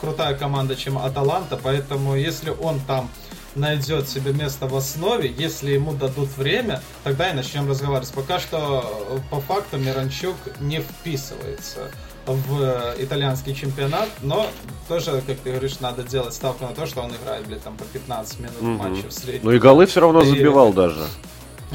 крутая 0.02 0.36
команда, 0.36 0.76
чем 0.76 0.98
Аталанта, 0.98 1.58
поэтому 1.62 2.16
если 2.16 2.50
он 2.50 2.80
там 2.82 3.10
найдет 3.56 4.10
себе 4.10 4.34
место 4.34 4.68
в 4.68 4.76
основе, 4.76 5.34
если 5.38 5.72
ему 5.72 5.94
дадут 5.94 6.30
время, 6.38 6.82
тогда 7.04 7.30
и 7.30 7.34
начнем 7.34 7.70
разговаривать. 7.70 8.12
Пока 8.14 8.40
что, 8.40 9.08
э, 9.10 9.18
по 9.30 9.40
факту, 9.40 9.78
Миранчук 9.78 10.36
не 10.60 10.80
вписывается 10.80 11.92
в 12.26 12.96
итальянский 13.00 13.54
чемпионат, 13.54 14.10
но 14.22 14.48
тоже, 14.88 15.22
как 15.28 15.38
ты 15.40 15.52
говоришь, 15.52 15.80
надо 15.82 16.04
делать 16.04 16.34
ставку 16.34 16.66
на 16.66 16.72
то, 16.74 16.86
что 16.86 17.02
он 17.02 17.12
играет, 17.12 17.46
блядь, 17.46 17.64
там 17.64 17.76
по 17.76 17.84
15 17.84 18.40
минут 18.40 18.62
угу. 18.62 18.70
матча 18.70 19.08
в 19.10 19.14
среднем. 19.14 19.42
Ну 19.44 19.52
и 19.52 19.60
голы 19.60 19.86
все 19.86 20.00
равно 20.00 20.22
забивал 20.22 20.72
и... 20.72 20.74
даже. 20.74 21.06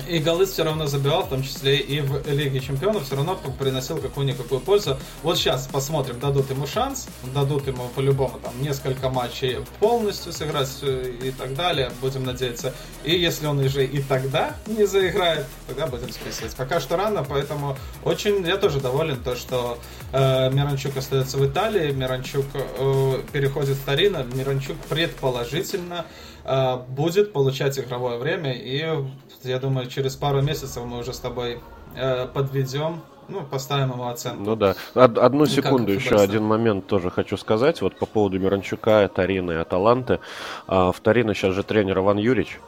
И 0.09 0.19
голы 0.19 0.47
все 0.47 0.63
равно 0.63 0.87
забивал, 0.87 1.25
в 1.25 1.29
том 1.29 1.43
числе 1.43 1.79
и 1.79 2.01
в 2.01 2.27
Лиге 2.29 2.61
Чемпионов, 2.61 3.05
все 3.05 3.17
равно 3.17 3.39
приносил 3.59 3.99
какую-никакую 3.99 4.61
пользу. 4.61 4.97
Вот 5.23 5.39
сейчас 5.39 5.67
посмотрим, 5.67 6.21
дадут 6.21 6.51
ему 6.51 6.67
шанс, 6.67 7.09
дадут 7.35 7.67
ему 7.67 7.89
по-любому 7.95 8.39
там 8.43 8.53
несколько 8.63 9.09
матчей 9.11 9.59
полностью 9.81 10.33
сыграть 10.33 10.69
и 10.83 11.33
так 11.37 11.55
далее, 11.55 11.91
будем 12.01 12.25
надеяться. 12.25 12.75
И 13.05 13.19
если 13.19 13.47
он 13.47 13.59
уже 13.59 13.85
и 13.85 14.03
тогда 14.03 14.57
не 14.67 14.87
заиграет, 14.87 15.47
тогда 15.67 15.87
будем 15.87 16.11
списывать. 16.11 16.55
Пока 16.57 16.81
что 16.81 16.97
рано, 16.97 17.25
поэтому 17.25 17.77
очень 18.05 18.47
я 18.47 18.57
тоже 18.57 18.81
доволен 18.81 19.23
то, 19.23 19.37
что 19.37 19.79
э, 20.13 20.51
Миранчук 20.51 20.97
остается 20.97 21.39
в 21.39 21.47
Италии, 21.47 21.93
Миранчук 21.93 22.47
э, 22.55 23.23
переходит 23.33 23.77
в 23.77 23.85
Торино, 23.85 24.25
Миранчук 24.35 24.77
предположительно 24.89 26.07
э, 26.45 26.77
будет 26.89 27.33
получать 27.33 27.79
игровое 27.79 28.19
время 28.19 28.53
и 28.53 29.05
я 29.45 29.59
думаю, 29.59 29.89
через 29.89 30.17
пару 30.17 30.43
месяцев 30.43 30.85
мы 30.85 30.99
уже 30.99 31.13
с 31.13 31.19
тобой 31.19 31.61
э, 31.97 32.27
подведем 32.27 33.01
ну, 33.29 33.43
поставим 33.43 33.93
ему 33.93 34.09
оценку. 34.09 34.43
Ну 34.43 34.57
да. 34.57 34.75
Од- 34.95 35.19
одну 35.19 35.47
секунду, 35.47 35.93
еще 35.93 36.17
один 36.17 36.45
момент 36.45 36.87
тоже 36.87 37.11
хочу 37.11 37.37
сказать. 37.37 37.83
Вот 37.83 37.97
по 37.97 38.07
поводу 38.07 38.39
Миранчука, 38.39 39.09
Тарины 39.15 39.53
и 39.53 39.57
Аталанты. 39.57 40.21
А, 40.67 40.93
в 40.93 41.01
Тарино 41.01 41.35
сейчас 41.35 41.55
же 41.55 41.63
тренер 41.63 41.99
Иван 41.99 42.17
Юрьевич. 42.17 42.59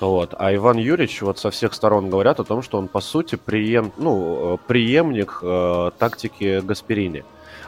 Вот. 0.00 0.34
А 0.38 0.54
Иван 0.54 0.78
Юрьевич 0.78 1.22
вот 1.22 1.38
со 1.38 1.50
всех 1.50 1.74
сторон 1.74 2.10
говорят 2.10 2.40
о 2.40 2.44
том, 2.44 2.62
что 2.62 2.78
он, 2.78 2.88
по 2.88 3.00
сути, 3.00 3.36
преем, 3.36 3.92
ну, 3.96 4.54
э, 4.54 4.58
преемник 4.66 5.38
э, 5.42 5.90
тактики 5.98 6.60
Гасперини. 6.60 7.24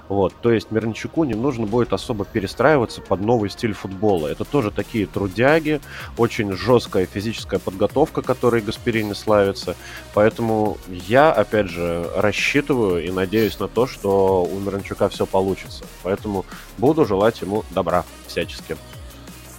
Вот, 0.09 0.35
то 0.41 0.51
есть 0.51 0.71
Миранчуку 0.71 1.25
не 1.25 1.35
нужно 1.35 1.67
будет 1.67 1.93
особо 1.93 2.25
перестраиваться 2.25 3.01
под 3.01 3.21
новый 3.21 3.51
стиль 3.51 3.75
футбола. 3.75 4.29
Это 4.29 4.45
тоже 4.45 4.71
такие 4.71 5.07
трудяги, 5.07 5.81
очень 6.17 6.53
жесткая 6.53 7.07
физическая 7.07 7.61
подготовка, 7.61 8.23
которой 8.23 8.63
Гасперини 8.63 9.13
славится. 9.13 9.77
Поэтому 10.15 10.79
я, 10.89 11.31
опять 11.31 11.69
же, 11.69 12.11
рассчитываю 12.17 13.05
и 13.05 13.11
надеюсь 13.11 13.59
на 13.59 13.69
то, 13.69 13.87
что 13.87 14.45
у 14.45 14.59
Миранчука 14.61 15.09
все 15.09 15.27
получится. 15.27 15.85
Поэтому 16.03 16.47
буду 16.79 17.05
желать 17.05 17.41
ему 17.43 17.65
добра 17.71 18.05
всячески. 18.27 18.77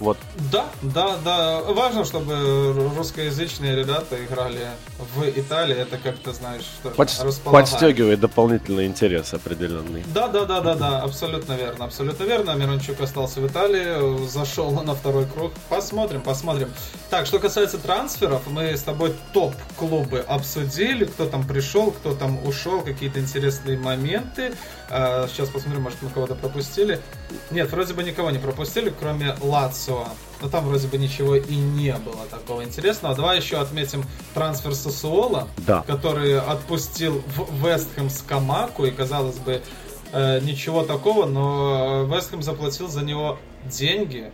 Вот. 0.00 0.16
Да, 0.50 0.64
да, 0.80 1.18
да. 1.22 1.60
Важно, 1.60 2.06
чтобы 2.06 2.72
русскоязычные 2.96 3.76
ребята 3.76 4.24
играли 4.24 4.66
в 5.14 5.28
Италии. 5.28 5.76
Это 5.76 5.98
как-то, 5.98 6.32
знаешь, 6.32 6.62
что 6.62 6.90
Под... 6.90 7.10
Подстегивает 7.44 8.18
дополнительный 8.18 8.86
интерес 8.86 9.34
определенный. 9.34 10.02
Да, 10.14 10.28
да, 10.28 10.46
да, 10.46 10.60
да, 10.62 10.74
да. 10.74 11.02
Абсолютно 11.02 11.52
верно. 11.52 11.84
Абсолютно 11.84 12.24
верно. 12.24 12.52
Мирончук 12.52 12.98
остался 13.00 13.40
в 13.40 13.46
Италии, 13.46 14.26
зашел 14.26 14.70
на 14.70 14.94
второй 14.94 15.26
круг. 15.26 15.52
Посмотрим, 15.68 16.22
посмотрим. 16.22 16.72
Так, 17.10 17.26
что 17.26 17.38
касается 17.38 17.76
трансферов, 17.76 18.42
мы 18.46 18.74
с 18.76 18.82
тобой 18.82 19.14
топ-клубы 19.34 20.20
обсудили. 20.20 21.04
Кто 21.04 21.26
там 21.26 21.46
пришел, 21.46 21.90
кто 21.90 22.14
там 22.14 22.42
ушел, 22.46 22.80
какие-то 22.80 23.20
интересные 23.20 23.76
моменты. 23.76 24.54
А, 24.90 25.28
сейчас 25.28 25.48
посмотрим, 25.48 25.82
может, 25.82 26.02
мы 26.02 26.10
кого-то 26.10 26.34
пропустили. 26.34 27.00
Нет, 27.50 27.70
вроде 27.70 27.94
бы 27.94 28.02
никого 28.02 28.30
не 28.30 28.38
пропустили, 28.38 28.92
кроме 28.98 29.36
Лацио. 29.40 30.08
Но 30.42 30.48
там 30.48 30.66
вроде 30.66 30.88
бы 30.88 30.98
ничего 30.98 31.36
и 31.36 31.54
не 31.54 31.94
было 31.94 32.26
такого 32.30 32.64
интересного. 32.64 33.14
Давай 33.14 33.38
еще 33.38 33.58
отметим 33.58 34.04
трансфер 34.34 34.74
Сосуола, 34.74 35.48
да. 35.58 35.82
который 35.86 36.40
отпустил 36.40 37.22
в 37.36 37.66
Вестхэм 37.66 38.10
с 38.10 38.22
Камаку. 38.22 38.84
И, 38.84 38.90
казалось 38.90 39.36
бы, 39.36 39.62
э, 40.12 40.40
ничего 40.40 40.82
такого, 40.82 41.26
но 41.26 42.04
Вестхэм 42.04 42.42
заплатил 42.42 42.88
за 42.88 43.02
него 43.02 43.38
деньги 43.64 44.32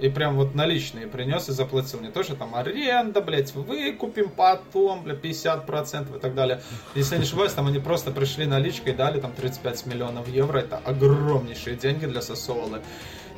и 0.00 0.08
прям 0.08 0.36
вот 0.36 0.54
наличные 0.54 1.06
принес 1.06 1.48
и 1.48 1.52
заплатил. 1.52 2.00
Не 2.00 2.10
то, 2.10 2.22
что 2.22 2.34
там 2.34 2.54
аренда, 2.54 3.20
блядь, 3.20 3.54
выкупим 3.54 4.30
потом, 4.30 5.04
бля, 5.04 5.14
50% 5.14 6.16
и 6.16 6.20
так 6.20 6.34
далее. 6.34 6.60
Если 6.94 7.16
не 7.16 7.22
ошибаюсь, 7.22 7.52
там 7.52 7.66
они 7.66 7.78
просто 7.78 8.10
пришли 8.10 8.46
наличкой, 8.46 8.94
дали 8.94 9.20
там 9.20 9.32
35 9.32 9.86
миллионов 9.86 10.28
евро. 10.28 10.58
Это 10.58 10.78
огромнейшие 10.78 11.76
деньги 11.76 12.06
для 12.06 12.22
Сосолы. 12.22 12.80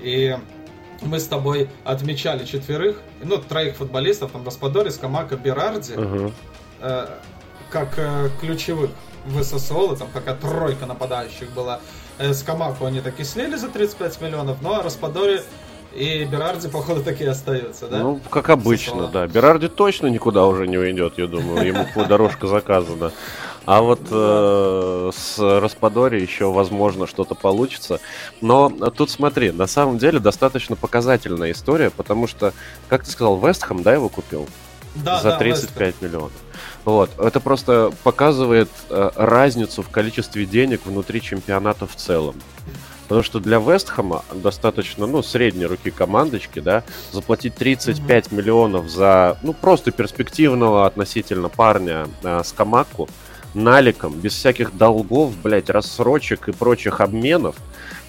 И 0.00 0.36
мы 1.02 1.20
с 1.20 1.26
тобой 1.26 1.68
отмечали 1.84 2.44
четверых, 2.44 3.00
ну, 3.22 3.38
троих 3.38 3.76
футболистов, 3.76 4.32
там, 4.32 4.44
Распадорис, 4.44 4.96
Камака, 4.96 5.36
Берарди, 5.36 5.92
uh-huh. 5.92 6.32
э, 6.80 7.06
как 7.70 7.98
э, 7.98 8.30
ключевых 8.40 8.90
в 9.26 9.42
ССО, 9.42 9.96
там 9.96 10.08
пока 10.12 10.34
тройка 10.34 10.86
нападающих 10.86 11.50
была. 11.52 11.80
Э, 12.18 12.32
с 12.32 12.42
Камаку 12.42 12.86
они 12.86 13.00
таки 13.00 13.24
слили 13.24 13.56
за 13.56 13.68
35 13.68 14.20
миллионов, 14.20 14.62
но 14.62 14.82
Распадори 14.82 15.40
и 15.94 16.24
Берарди, 16.24 16.68
походу, 16.68 17.02
такие 17.02 17.30
остаются, 17.30 17.86
да? 17.86 17.98
Ну, 17.98 18.20
как 18.30 18.50
обычно, 18.50 19.08
да. 19.08 19.26
Берарди 19.26 19.68
точно 19.68 20.08
никуда 20.08 20.46
уже 20.46 20.66
не 20.66 20.76
уйдет, 20.76 21.14
я 21.18 21.26
думаю. 21.26 21.66
Ему 21.66 21.86
дорожка 22.06 22.46
заказана. 22.46 23.12
А 23.66 23.80
вот 23.80 24.00
э, 24.10 25.10
с 25.14 25.38
Распадори 25.38 26.20
еще, 26.20 26.52
возможно, 26.52 27.06
что-то 27.06 27.34
получится. 27.34 28.00
Но 28.40 28.68
тут 28.68 29.10
смотри, 29.10 29.52
на 29.52 29.66
самом 29.66 29.98
деле 29.98 30.18
достаточно 30.18 30.76
показательная 30.76 31.52
история, 31.52 31.90
потому 31.90 32.26
что, 32.26 32.52
как 32.88 33.04
ты 33.04 33.10
сказал, 33.10 33.38
Вестхэм, 33.38 33.82
да, 33.82 33.94
его 33.94 34.08
купил? 34.08 34.46
Да, 34.96 35.20
За 35.20 35.36
35 35.36 35.94
да, 36.00 36.06
миллионов. 36.06 36.32
Вот. 36.84 37.10
Это 37.18 37.40
просто 37.40 37.92
показывает 38.02 38.68
э, 38.90 39.10
разницу 39.16 39.82
в 39.82 39.88
количестве 39.88 40.44
денег 40.44 40.82
внутри 40.84 41.20
чемпионата 41.22 41.86
в 41.86 41.96
целом. 41.96 42.34
Потому 43.04 43.22
что 43.22 43.38
для 43.38 43.58
Вестхэма 43.58 44.24
достаточно, 44.32 45.06
ну, 45.06 45.22
средней 45.22 45.66
руки 45.66 45.90
командочки, 45.90 46.60
да, 46.60 46.84
заплатить 47.12 47.54
35 47.54 48.26
mm-hmm. 48.26 48.34
миллионов 48.34 48.88
за, 48.88 49.38
ну, 49.42 49.52
просто 49.52 49.90
перспективного 49.90 50.86
относительно 50.86 51.48
парня 51.48 52.08
э, 52.22 52.42
с 52.42 52.52
Камаку, 52.52 53.08
наликом, 53.52 54.14
без 54.14 54.32
всяких 54.34 54.76
долгов, 54.76 55.36
блядь, 55.42 55.70
рассрочек 55.70 56.48
и 56.48 56.52
прочих 56.52 57.00
обменов. 57.00 57.56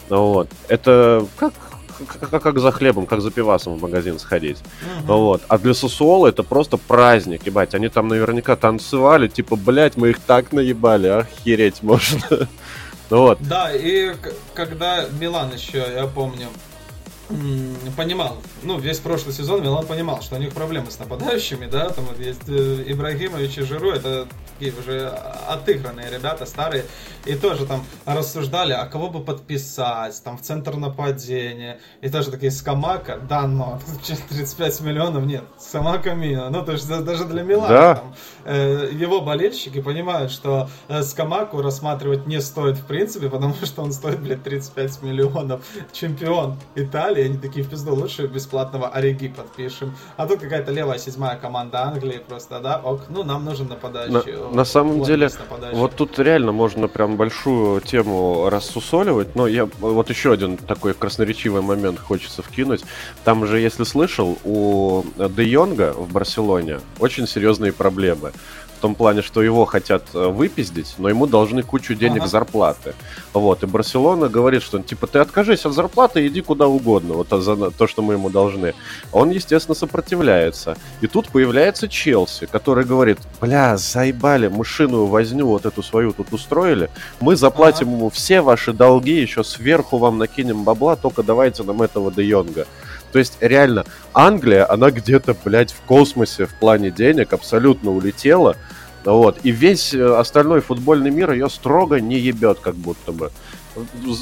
Вот. 0.10 0.50
Это 0.68 1.26
как 1.38 1.54
как, 2.20 2.41
как 2.41 2.60
за 2.60 2.72
хлебом, 2.72 3.06
как 3.06 3.22
за 3.22 3.32
пивасом 3.32 3.78
в 3.78 3.82
магазин 3.82 4.20
сходить. 4.20 4.58
Угу. 4.58 5.14
Вот. 5.14 5.41
А 5.48 5.58
для 5.58 5.74
Сусуола 5.74 6.28
это 6.28 6.43
просто 6.43 6.78
праздник, 6.78 7.46
ебать. 7.46 7.74
Они 7.74 7.89
там 7.89 8.08
наверняка 8.08 8.56
танцевали, 8.56 9.28
типа, 9.28 9.56
блядь, 9.56 9.98
мы 9.98 10.10
их 10.10 10.20
так 10.20 10.52
наебали, 10.52 11.08
охереть 11.08 11.82
можно. 11.84 12.50
Вот. 13.10 13.38
Да, 13.41 13.72
и 13.74 14.16
когда 14.53 15.06
Милан 15.20 15.53
еще, 15.53 15.80
я 15.80 16.08
помню, 16.08 16.47
понимал, 17.97 18.38
ну, 18.62 18.78
весь 18.78 18.99
прошлый 18.99 19.34
сезон 19.34 19.64
Милан 19.64 19.86
понимал, 19.86 20.22
что 20.22 20.36
у 20.36 20.38
них 20.38 20.53
проблемы 20.53 20.91
с 20.91 20.99
нападающими, 20.99 21.66
да, 21.66 21.89
там 21.89 22.06
вот 22.06 22.20
есть 22.20 22.47
э, 22.47 22.84
Ибрагимович 22.88 23.58
и 23.58 23.62
Жиру, 23.62 23.91
это 23.91 24.28
такие 24.53 24.74
уже 24.80 25.08
отыгранные 25.47 26.12
ребята, 26.12 26.45
старые, 26.45 26.86
и 27.26 27.36
тоже 27.36 27.66
там 27.66 27.84
рассуждали, 28.06 28.74
а 28.74 28.86
кого 28.86 29.10
бы 29.10 29.24
подписать, 29.24 30.22
там 30.24 30.38
в 30.38 30.41
центр 30.41 30.76
нападения, 30.76 31.80
и 32.01 32.10
тоже 32.10 32.30
такие 32.30 32.51
Скамака, 32.51 33.18
да, 33.18 33.47
но 33.47 33.80
35 34.30 34.82
миллионов 34.82 35.26
нет, 35.26 35.43
Скамака 35.60 36.14
Мина, 36.14 36.49
ну 36.51 36.64
то 36.64 36.74
есть 36.74 36.88
даже 36.88 37.26
для 37.26 37.41
Милана 37.41 37.68
да. 37.68 37.95
там, 37.95 38.16
его 38.52 39.22
болельщики 39.22 39.82
понимают, 39.82 40.32
что 40.32 40.70
э, 40.88 41.02
Скамаку 41.04 41.62
рассматривать 41.62 42.28
не 42.28 42.41
стоит 42.41 42.78
в 42.78 42.86
принципе, 42.86 43.30
потому 43.30 43.56
что 43.64 43.82
он 43.82 43.91
стоит, 43.91 44.20
блядь, 44.20 44.43
35 44.43 45.02
миллионов, 45.02 45.66
чемпион 45.91 46.56
Италии, 46.76 47.24
они 47.24 47.38
такие 47.38 47.66
в 47.66 47.70
пизду, 47.70 47.96
лучше 47.96 48.28
бесплатного 48.28 48.89
Ориги 48.89 49.28
подпишем, 49.28 49.96
а 50.18 50.28
тут 50.28 50.39
какая-то 50.39 50.72
левая 50.72 51.00
седьмая 51.00 51.38
команда 51.38 51.84
Англии 51.84 52.22
просто, 52.28 52.60
да, 52.60 52.80
ок, 52.80 53.06
ну 53.10 53.24
нам 53.24 53.46
нужен 53.46 53.68
нападающий. 53.68 54.54
На 54.54 54.66
самом 54.66 55.04
деле, 55.04 55.30
вот 55.74 55.96
тут 55.96 56.20
реально 56.20 56.52
можно 56.52 56.88
прям 56.88 57.18
большую 57.18 57.82
тему 57.82 58.50
рассусоливать, 58.50 59.36
но 59.36 59.48
я 59.48 59.68
вот 59.80 60.10
еще 60.10 60.34
один 60.34 60.58
такой 60.58 60.93
красноречивый 60.93 61.62
момент 61.62 62.00
хочется 62.00 62.41
вкинуть. 62.43 62.84
Там 63.24 63.46
же, 63.48 63.60
если 63.60 63.84
слышал, 63.84 64.38
у 64.43 65.04
Де 65.18 65.43
Йонга 65.43 65.93
в 65.93 66.12
Барселоне 66.12 66.80
очень 67.00 67.28
серьезные 67.28 67.74
проблемы 67.74 68.34
в 68.78 68.82
том 68.82 68.96
плане, 68.96 69.22
что 69.22 69.42
его 69.42 69.66
хотят 69.66 70.04
э, 70.14 70.28
выпиздить, 70.28 70.96
но 70.98 71.10
ему 71.10 71.28
должны 71.28 71.64
кучу 71.64 71.96
денег 71.96 72.22
ага. 72.22 72.28
зарплаты. 72.28 72.94
Вот, 73.34 73.64
и 73.64 73.66
Барселона 73.66 74.28
говорит, 74.28 74.64
что 74.64 74.80
типа 74.80 75.08
ты 75.08 75.20
откажись 75.20 75.66
от 75.66 75.74
зарплаты 75.74 76.28
иди 76.28 76.42
куда 76.42 76.68
угодно, 76.68 77.14
вот 77.14 77.30
за 77.30 77.72
то, 77.72 77.88
что 77.88 78.02
мы 78.02 78.14
ему 78.14 78.30
должны. 78.30 78.74
Он, 79.12 79.30
естественно, 79.30 79.76
сопротивляется. 79.76 80.78
И 81.02 81.08
тут 81.08 81.30
появляется 81.30 81.88
Челси, 81.88 82.48
который 82.48 82.86
говорит, 82.86 83.18
бля, 83.40 83.78
заебали, 83.78 84.48
мышиную 84.48 85.06
возню 85.06 85.48
вот 85.48 85.66
эту 85.66 85.82
свою 85.82 86.12
тут 86.12 86.34
устроили, 86.34 86.90
мы 87.22 87.36
заплатим 87.36 87.88
ага. 87.88 87.96
ему 87.98 88.10
все 88.10 88.42
ваши 88.42 88.74
долги, 88.74 89.22
еще 89.22 89.44
сверху 89.44 89.98
вам 89.98 90.18
накинем 90.18 90.64
бабла, 90.64 90.96
только 90.96 91.24
давайте 91.24 91.64
нам 91.64 91.82
этого 91.82 92.12
Де 92.12 92.24
Йонга. 92.24 92.68
То 93.16 93.20
есть, 93.20 93.38
реально, 93.39 93.86
Англия, 94.13 94.70
она 94.70 94.91
где-то, 94.91 95.38
блядь, 95.45 95.72
в 95.72 95.80
космосе 95.84 96.47
в 96.47 96.53
плане 96.55 96.91
денег 96.91 97.32
абсолютно 97.32 97.91
улетела. 97.91 98.57
Вот. 99.05 99.38
И 99.43 99.51
весь 99.51 99.93
э, 99.93 100.18
остальной 100.18 100.59
футбольный 100.59 101.11
мир 101.11 101.32
ее 101.32 101.49
строго 101.49 102.01
не 102.01 102.20
ебет, 102.20 102.59
как 102.59 102.76
будто 102.76 103.13
бы. 103.13 103.32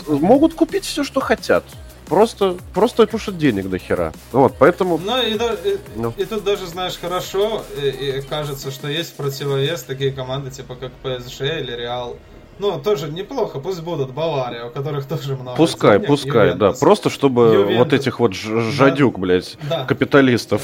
Могут 0.07 0.53
купить 0.53 0.85
все, 0.85 1.03
что 1.03 1.21
хотят. 1.21 1.63
Просто, 2.05 2.55
просто 2.75 3.07
потому 3.07 3.19
что 3.19 3.31
денег 3.31 3.67
до 3.67 3.79
хера. 3.79 4.13
Вот, 4.31 4.53
поэтому... 4.59 4.99
Ну, 4.99 5.19
и, 5.23 5.33
и, 5.33 5.79
ну. 5.95 6.13
и 6.15 6.25
тут 6.25 6.43
даже, 6.43 6.67
знаешь, 6.67 6.99
хорошо, 7.01 7.63
и, 7.75 7.87
и 7.87 8.21
кажется, 8.21 8.69
что 8.69 8.89
есть 8.89 9.15
противовес 9.15 9.81
такие 9.81 10.11
команды, 10.11 10.51
типа 10.51 10.75
как 10.75 10.91
PSG 11.03 11.61
или 11.61 11.71
Реал. 11.71 12.15
Ну, 12.59 12.79
тоже 12.79 13.09
неплохо, 13.09 13.59
пусть 13.59 13.81
будут 13.81 14.11
Бавария, 14.11 14.65
у 14.65 14.69
которых 14.69 15.05
тоже 15.05 15.35
много 15.35 15.57
Пускай, 15.57 15.97
денег, 15.97 16.07
пускай, 16.07 16.47
Ювентус. 16.47 16.79
да. 16.79 16.79
Просто 16.79 17.09
чтобы 17.09 17.41
Ювентус. 17.53 17.77
вот 17.77 17.93
этих 17.93 18.19
вот 18.19 18.33
жадюк, 18.33 19.15
да. 19.15 19.21
блядь, 19.21 19.57
да. 19.69 19.85
капиталистов. 19.85 20.61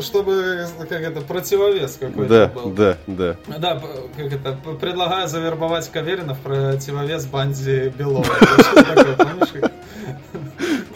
Чтобы, 0.00 0.66
как 0.88 1.00
это, 1.00 1.20
противовес 1.20 1.96
какой-то 1.98 2.28
да, 2.28 2.46
был. 2.46 2.70
Да, 2.70 2.96
да, 3.08 3.36
да. 3.58 3.82
как 4.16 4.32
это, 4.32 4.56
предлагаю 4.80 5.26
завербовать 5.26 5.90
Каверина 5.90 6.34
в 6.34 6.38
противовес 6.38 7.26
банде 7.26 7.88
Белова. 7.88 8.24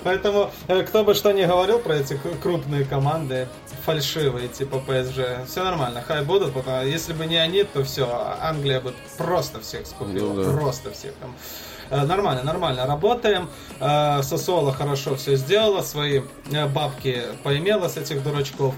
Поэтому, 0.05 0.50
э, 0.68 0.82
кто 0.82 1.05
бы 1.05 1.14
что 1.14 1.32
ни 1.32 1.44
говорил 1.44 1.78
про 1.78 1.96
эти 1.96 2.18
крупные 2.42 2.84
команды, 2.84 3.48
фальшивые, 3.84 4.48
типа 4.48 4.82
PSG, 4.86 5.46
все 5.46 5.64
нормально, 5.64 6.03
хай 6.07 6.24
будут, 6.24 6.53
потому 6.55 6.82
если 6.84 7.12
бы 7.12 7.26
не 7.26 7.36
они, 7.36 7.64
то 7.64 7.84
все, 7.84 8.09
Англия 8.40 8.80
бы 8.80 8.94
просто 9.18 9.61
всех 9.61 9.86
скупила, 9.86 10.32
ну, 10.32 10.44
да. 10.44 10.50
просто 10.50 10.90
всех 10.90 11.14
там. 11.14 11.34
Э, 11.90 12.05
нормально, 12.05 12.42
нормально 12.42 12.86
работаем. 12.86 13.48
Э, 13.80 14.22
Сосола 14.22 14.72
хорошо 14.72 15.16
все 15.16 15.36
сделала, 15.36 15.82
свои 15.82 16.22
бабки 16.74 17.22
поимела 17.42 17.88
с 17.88 17.96
этих 17.96 18.22
дурачков. 18.22 18.74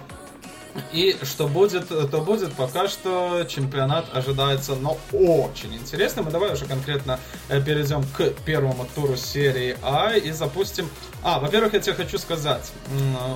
И 0.93 1.17
что 1.23 1.47
будет, 1.47 1.89
то 1.89 2.21
будет. 2.21 2.53
Пока 2.55 2.89
что 2.89 3.45
чемпионат 3.49 4.07
ожидается, 4.13 4.75
но 4.75 4.99
очень 5.13 5.75
интересным. 5.75 6.29
И 6.29 6.31
давай 6.31 6.53
уже 6.53 6.65
конкретно 6.67 7.19
э, 7.49 7.61
перейдем 7.61 8.03
к 8.03 8.31
первому 8.45 8.87
туру 8.95 9.17
серии 9.17 9.77
А 9.83 10.15
и 10.15 10.31
запустим... 10.33 10.89
А, 11.23 11.39
во-первых, 11.39 11.75
я 11.75 11.81
тебе 11.81 11.95
хочу 11.95 12.19
сказать. 12.19 12.73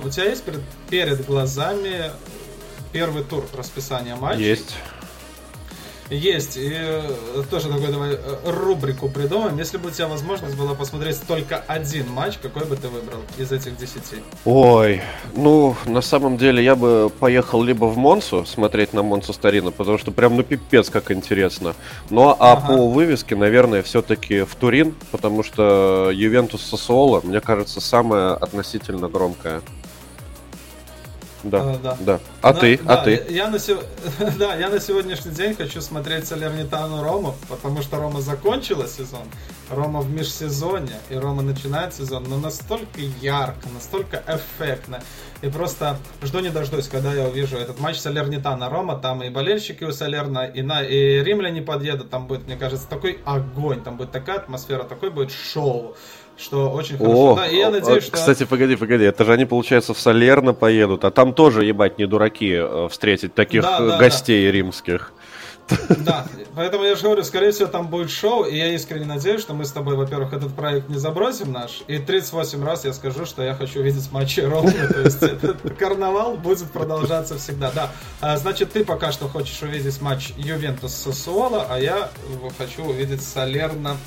У 0.03 0.09
тебя 0.09 0.25
есть 0.25 0.43
перед, 0.43 0.61
перед 0.89 1.25
глазами 1.25 2.11
первый 2.91 3.23
тур 3.23 3.45
расписания 3.55 4.15
матчей? 4.15 4.45
Есть. 4.45 4.75
Есть. 6.09 6.57
И 6.57 6.71
э, 6.73 7.01
тоже 7.51 7.69
такой 7.69 7.87
давай 7.87 8.13
э, 8.13 8.37
рубрику 8.45 9.09
придумаем. 9.09 9.57
Если 9.57 9.77
бы 9.77 9.89
у 9.89 9.91
тебя 9.91 10.07
возможность 10.07 10.55
была 10.55 10.73
посмотреть 10.73 11.21
только 11.27 11.57
один 11.67 12.09
матч, 12.09 12.37
какой 12.41 12.65
бы 12.65 12.75
ты 12.75 12.87
выбрал 12.87 13.19
из 13.37 13.51
этих 13.51 13.77
десяти? 13.77 14.17
Ой, 14.43 15.01
ну, 15.35 15.75
на 15.85 16.01
самом 16.01 16.37
деле 16.37 16.63
я 16.63 16.75
бы 16.75 17.11
поехал 17.19 17.61
либо 17.61 17.85
в 17.85 17.97
Монсу 17.97 18.45
смотреть 18.45 18.93
на 18.93 19.03
Монсу 19.03 19.33
Старина, 19.33 19.69
потому 19.69 19.99
что 19.99 20.11
прям 20.11 20.35
ну 20.35 20.43
пипец 20.43 20.89
как 20.89 21.11
интересно. 21.11 21.75
Ну, 22.09 22.29
а 22.29 22.53
ага. 22.53 22.67
по 22.67 22.89
вывеске, 22.89 23.35
наверное, 23.35 23.83
все-таки 23.83 24.41
в 24.41 24.55
Турин, 24.55 24.95
потому 25.11 25.43
что 25.43 26.09
Ювентус 26.11 26.63
Сосуола, 26.63 27.21
мне 27.23 27.39
кажется, 27.39 27.81
самая 27.81 28.33
относительно 28.33 29.09
громкая. 29.09 29.61
Да, 31.43 31.61
а, 31.61 31.77
да. 31.77 31.97
да. 31.99 32.19
А 32.41 32.53
на, 32.53 32.59
ты? 32.59 32.77
Да, 32.77 32.93
а 32.93 33.03
ты? 33.03 33.25
Я, 33.29 33.47
на, 33.47 33.57
да, 34.37 34.55
я 34.55 34.69
на 34.69 34.79
сегодняшний 34.79 35.31
день 35.31 35.55
хочу 35.55 35.81
смотреть 35.81 36.27
Салернитану 36.27 37.01
Рому, 37.01 37.35
потому 37.47 37.81
что 37.81 37.97
Рома 37.97 38.21
закончила 38.21 38.87
сезон, 38.87 39.23
Рома 39.69 40.01
в 40.01 40.11
межсезонье, 40.11 40.99
и 41.09 41.15
Рома 41.15 41.41
начинает 41.41 41.93
сезон, 41.93 42.25
но 42.27 42.37
настолько 42.37 42.99
ярко, 43.21 43.69
настолько 43.73 44.21
эффектно. 44.27 45.01
И 45.41 45.49
просто 45.49 45.97
жду 46.21 46.39
не 46.39 46.49
дождусь, 46.49 46.89
когда 46.89 47.13
я 47.13 47.27
увижу 47.27 47.55
этот 47.55 47.79
матч 47.79 47.97
Салернитана 47.99 48.69
Рома, 48.69 48.97
там 48.97 49.23
и 49.23 49.29
болельщики 49.29 49.85
у 49.85 49.93
Салерна, 49.93 50.45
и, 50.45 50.61
на, 50.61 50.83
и 50.83 51.23
римляне 51.23 51.61
подъедут, 51.61 52.09
там 52.09 52.27
будет, 52.27 52.47
мне 52.47 52.57
кажется, 52.57 52.87
такой 52.89 53.19
огонь, 53.23 53.81
там 53.81 53.95
будет 53.95 54.11
такая 54.11 54.37
атмосфера, 54.37 54.83
такой 54.83 55.09
будет 55.09 55.31
шоу 55.31 55.95
что 56.39 56.71
очень 56.71 56.97
хорошо. 56.97 57.33
О, 57.33 57.35
да, 57.35 57.47
и 57.47 57.57
я 57.57 57.69
надеюсь, 57.69 58.03
что... 58.03 58.13
Кстати, 58.13 58.45
погоди, 58.45 58.75
погоди, 58.75 59.03
это 59.03 59.25
же 59.25 59.33
они, 59.33 59.45
получается, 59.45 59.93
в 59.93 59.99
Салерно 59.99 60.53
поедут, 60.53 61.03
а 61.03 61.11
там 61.11 61.33
тоже, 61.33 61.65
ебать, 61.65 61.97
не 61.97 62.05
дураки 62.05 62.53
э, 62.53 62.87
встретить 62.89 63.33
таких 63.35 63.61
да, 63.61 63.79
да, 63.79 63.97
гостей 63.97 64.45
да. 64.45 64.51
римских. 64.51 65.13
Да, 65.99 66.25
поэтому 66.55 66.83
я 66.83 66.95
же 66.95 67.03
говорю, 67.03 67.23
скорее 67.23 67.51
всего, 67.51 67.67
там 67.67 67.87
будет 67.89 68.09
шоу, 68.09 68.43
и 68.43 68.57
я 68.57 68.73
искренне 68.73 69.05
надеюсь, 69.05 69.41
что 69.41 69.53
мы 69.53 69.65
с 69.65 69.71
тобой, 69.71 69.95
во-первых, 69.95 70.33
этот 70.33 70.55
проект 70.55 70.89
не 70.89 70.97
забросим 70.97 71.51
наш, 71.51 71.81
и 71.87 71.99
38 71.99 72.63
раз 72.63 72.85
я 72.85 72.93
скажу, 72.93 73.25
что 73.25 73.43
я 73.43 73.53
хочу 73.53 73.81
видеть 73.81 74.11
матчи 74.11 74.39
Ромы, 74.39 74.71
то 74.71 75.01
есть 75.01 75.21
этот 75.21 75.57
карнавал 75.77 76.37
будет 76.37 76.71
продолжаться 76.71 77.37
всегда. 77.37 77.71
Да, 77.71 77.91
а, 78.21 78.37
значит, 78.37 78.71
ты 78.71 78.83
пока 78.83 79.11
что 79.11 79.27
хочешь 79.27 79.61
увидеть 79.61 80.01
матч 80.01 80.31
Ювентус 80.37 80.95
Сосуола, 80.95 81.67
а 81.69 81.79
я 81.79 82.09
хочу 82.57 82.83
увидеть 82.83 83.21
Салерно 83.21 83.97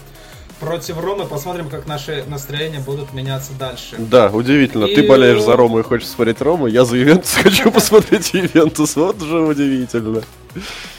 против 0.63 0.99
Ромы. 0.99 1.27
Посмотрим, 1.27 1.69
как 1.69 1.87
наши 1.87 2.25
настроения 2.29 2.79
будут 2.79 3.13
меняться 3.13 3.53
дальше. 3.59 3.97
Да, 3.99 4.31
удивительно. 4.31 4.85
И... 4.85 4.95
Ты 4.95 5.07
болеешь 5.07 5.43
за 5.43 5.57
Рому 5.57 5.81
и 5.81 5.83
хочешь 5.83 6.09
смотреть 6.09 6.41
Рому, 6.41 6.67
я 6.67 6.85
за 6.85 6.97
Ювентус 6.97 7.35
хочу 7.43 7.71
посмотреть 7.71 8.33
Ювентус. 8.33 8.97
Вот 8.97 9.21
же 9.21 9.41
удивительно. 9.41 10.23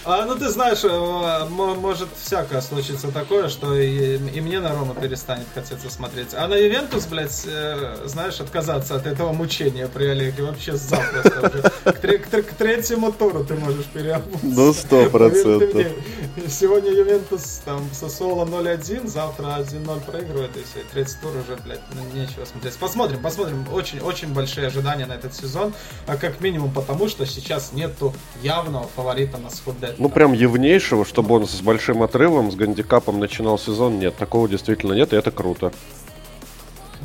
А, 0.05 0.25
ну 0.25 0.35
ты 0.35 0.49
знаешь, 0.49 0.83
э, 0.83 1.45
может 1.49 2.09
всякое 2.21 2.61
случится 2.61 3.11
такое, 3.11 3.49
что 3.49 3.75
и, 3.75 4.17
и 4.17 4.41
мне 4.41 4.59
на 4.59 4.73
Рома 4.73 4.95
перестанет 4.95 5.47
хотеться 5.53 5.89
смотреть. 5.89 6.33
А 6.33 6.47
на 6.47 6.55
Ювентус, 6.55 7.05
блядь, 7.05 7.43
э, 7.45 7.97
знаешь, 8.05 8.39
отказаться 8.39 8.95
от 8.95 9.05
этого 9.05 9.31
мучения 9.31 9.87
при 9.87 10.05
Олеге 10.07 10.43
вообще 10.43 10.75
запросто. 10.75 11.71
К, 11.85 11.91
к, 11.93 12.43
к 12.43 12.53
третьему 12.55 13.11
туру 13.11 13.43
ты 13.45 13.55
можешь 13.55 13.85
переобуться. 13.85 14.39
Ну, 14.43 14.73
сто 14.73 15.09
процентов. 15.09 15.87
Сегодня 16.49 16.91
Ювентус 16.91 17.61
там 17.63 17.87
со 17.93 18.09
Соло 18.09 18.45
0-1, 18.45 19.07
завтра 19.07 19.45
1-0 19.59 20.01
проигрывает, 20.01 20.57
и 20.57 20.63
все, 20.63 20.83
третий 20.91 21.15
тур 21.21 21.31
уже, 21.31 21.55
блядь, 21.63 21.79
ну, 21.93 22.19
нечего 22.19 22.45
смотреть. 22.45 22.75
Посмотрим, 22.75 23.21
посмотрим. 23.21 23.65
Очень-очень 23.71 24.33
большие 24.33 24.67
ожидания 24.67 25.05
на 25.05 25.13
этот 25.13 25.33
сезон, 25.35 25.73
а 26.07 26.17
как 26.17 26.41
минимум 26.41 26.71
потому, 26.73 27.07
что 27.07 27.25
сейчас 27.25 27.71
нету 27.73 28.13
явного 28.41 28.87
фаворита 28.95 29.37
на 29.43 29.49
Скудетто. 29.49 29.95
Ну, 29.97 30.09
прям 30.09 30.33
явнейшего, 30.33 31.05
чтобы 31.05 31.35
он 31.35 31.47
с 31.47 31.61
большим 31.61 32.01
отрывом, 32.01 32.51
с 32.51 32.55
гандикапом 32.55 33.19
начинал 33.19 33.59
сезон, 33.59 33.99
нет. 33.99 34.15
Такого 34.15 34.47
действительно 34.47 34.93
нет, 34.93 35.13
и 35.13 35.15
это 35.15 35.31
круто. 35.31 35.71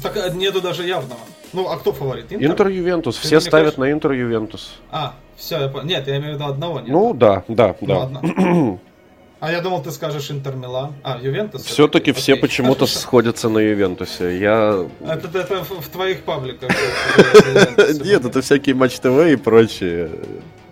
Так 0.03 0.17
э, 0.17 0.31
нету 0.35 0.61
даже 0.61 0.87
явного. 0.87 1.21
Ну, 1.53 1.69
а 1.69 1.77
кто 1.77 1.93
фаворит? 1.93 2.33
Интер? 2.33 2.51
Интер 2.51 2.69
Ювентус. 2.69 3.17
Ты 3.17 3.27
Все 3.27 3.41
ставят 3.41 3.75
хочешь... 3.75 3.79
на 3.79 3.93
Интер 3.93 4.13
Ювентус. 4.13 4.75
А, 4.91 5.15
все, 5.37 5.61
я 5.61 5.69
понял. 5.69 5.87
Нет, 5.87 6.07
я 6.07 6.19
имею 6.19 6.33
в 6.33 6.35
виду 6.37 6.45
одного. 6.45 6.81
Нет. 6.81 6.89
Ну, 6.89 7.15
да, 7.15 7.45
да, 7.49 7.75
да. 7.81 8.09
Ну, 8.23 8.81
а 9.41 9.51
я 9.51 9.61
думал, 9.61 9.83
ты 9.83 9.91
скажешь 9.91 10.31
Интер 10.31 10.55
Милан. 10.55 10.95
А, 11.03 11.19
Ювентус? 11.21 11.65
Все-таки 11.65 12.13
все 12.13 12.37
почему-то 12.37 12.87
сходятся 12.87 13.49
на 13.49 13.59
Ювентусе. 13.59 14.39
Я... 14.39 14.87
Это, 15.01 15.39
это 15.39 15.65
в 15.65 15.89
твоих 15.89 16.23
пабликах. 16.23 16.71
Нет, 18.05 18.25
это 18.25 18.41
всякие 18.43 18.75
Матч 18.75 18.99
ТВ 18.99 19.27
и 19.27 19.37
прочие 19.37 20.11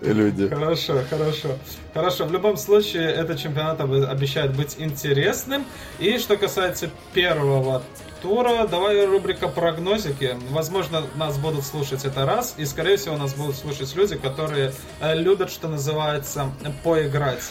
люди. 0.01 0.47
Хорошо, 0.49 1.01
хорошо. 1.09 1.49
Хорошо, 1.93 2.25
в 2.25 2.31
любом 2.31 2.57
случае, 2.57 3.11
этот 3.11 3.39
чемпионат 3.39 3.81
обещает 3.81 4.55
быть 4.55 4.75
интересным. 4.77 5.65
И 5.99 6.17
что 6.17 6.37
касается 6.37 6.89
первого 7.13 7.81
тура, 8.21 8.67
давай 8.69 9.05
рубрика 9.05 9.47
прогнозики. 9.47 10.37
Возможно, 10.49 11.03
нас 11.15 11.37
будут 11.37 11.65
слушать 11.65 12.05
это 12.05 12.25
раз, 12.25 12.55
и, 12.57 12.65
скорее 12.65 12.97
всего, 12.97 13.17
нас 13.17 13.33
будут 13.33 13.55
слушать 13.55 13.95
люди, 13.95 14.15
которые 14.15 14.73
э, 14.99 15.15
любят, 15.15 15.51
что 15.51 15.67
называется, 15.67 16.51
поиграть 16.83 17.43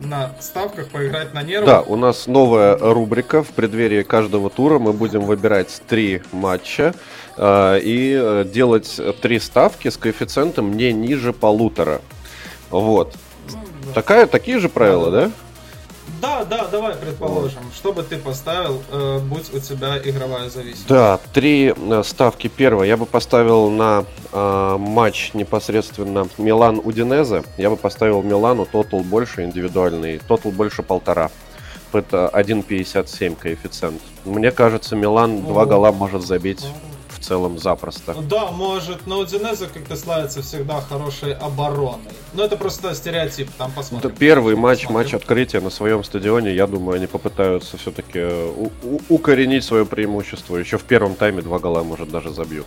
на 0.00 0.34
ставках, 0.40 0.88
поиграть 0.88 1.34
на 1.34 1.42
нервах. 1.42 1.66
Да, 1.66 1.80
у 1.82 1.96
нас 1.96 2.26
новая 2.26 2.76
рубрика. 2.76 3.42
В 3.42 3.50
преддверии 3.50 4.02
каждого 4.02 4.50
тура 4.50 4.78
мы 4.78 4.92
будем 4.92 5.20
выбирать 5.22 5.82
три 5.86 6.22
матча 6.32 6.94
и 7.38 8.18
э, 8.20 8.44
делать 8.44 9.00
три 9.20 9.38
ставки 9.40 9.88
с 9.88 9.96
коэффициентом 9.96 10.76
не 10.76 10.92
ниже 10.92 11.32
полутора. 11.32 12.00
Вот. 12.70 13.14
Ну, 13.50 13.58
да. 13.86 13.92
Такая, 13.92 14.26
такие 14.26 14.58
же 14.58 14.68
правила, 14.68 15.10
да? 15.10 15.26
да? 15.26 15.32
Да, 16.22 16.44
да, 16.44 16.68
давай 16.68 16.94
предположим. 16.94 17.62
Вот. 17.64 17.74
Что 17.74 17.92
бы 17.92 18.04
ты 18.04 18.16
поставил, 18.16 18.80
э, 18.92 19.18
будь 19.18 19.52
у 19.52 19.58
тебя 19.58 19.98
игровая 19.98 20.48
зависимость? 20.50 20.86
Да, 20.86 21.18
три 21.32 21.74
э, 21.76 22.02
ставки. 22.04 22.46
Первое, 22.46 22.86
я 22.86 22.96
бы 22.96 23.06
поставил 23.06 23.70
на 23.70 24.04
э, 24.32 24.76
матч 24.78 25.34
непосредственно 25.34 26.28
Милан-Удинезе. 26.38 27.42
Я 27.56 27.70
бы 27.70 27.76
поставил 27.76 28.22
Милану 28.22 28.66
тотал 28.66 29.00
больше 29.00 29.42
индивидуальный. 29.42 30.20
Тотал 30.20 30.52
больше 30.52 30.84
полтора. 30.84 31.28
Это 31.92 32.30
1,57 32.32 33.36
коэффициент. 33.36 34.00
Мне 34.24 34.52
кажется, 34.52 34.94
Милан 34.94 35.42
два 35.42 35.66
гола 35.66 35.90
может 35.90 36.24
забить 36.24 36.64
в 36.64 36.91
целом 37.22 37.58
запросто. 37.58 38.14
Да, 38.14 38.50
может, 38.50 39.06
но 39.06 39.18
Удинеза 39.20 39.66
как-то 39.66 39.96
славится 39.96 40.42
всегда 40.42 40.80
хорошей 40.80 41.34
обороной. 41.34 42.12
Но 42.34 42.44
это 42.44 42.56
просто 42.56 42.94
стереотип, 42.94 43.50
там 43.58 43.72
посмотрим. 43.72 44.10
Это 44.10 44.18
первый 44.18 44.56
матч, 44.56 44.82
посмотрим. 44.82 45.04
матч 45.12 45.14
открытия 45.14 45.60
на 45.60 45.70
своем 45.70 46.04
стадионе. 46.04 46.54
Я 46.54 46.66
думаю, 46.66 46.96
они 46.96 47.06
попытаются 47.06 47.76
все-таки 47.78 48.18
э, 48.18 48.68
укоренить 49.08 49.64
свое 49.64 49.86
преимущество. 49.86 50.56
Еще 50.56 50.78
в 50.78 50.82
первом 50.84 51.14
тайме 51.14 51.42
два 51.42 51.58
гола, 51.58 51.82
может, 51.82 52.10
даже 52.10 52.30
забьют. 52.30 52.66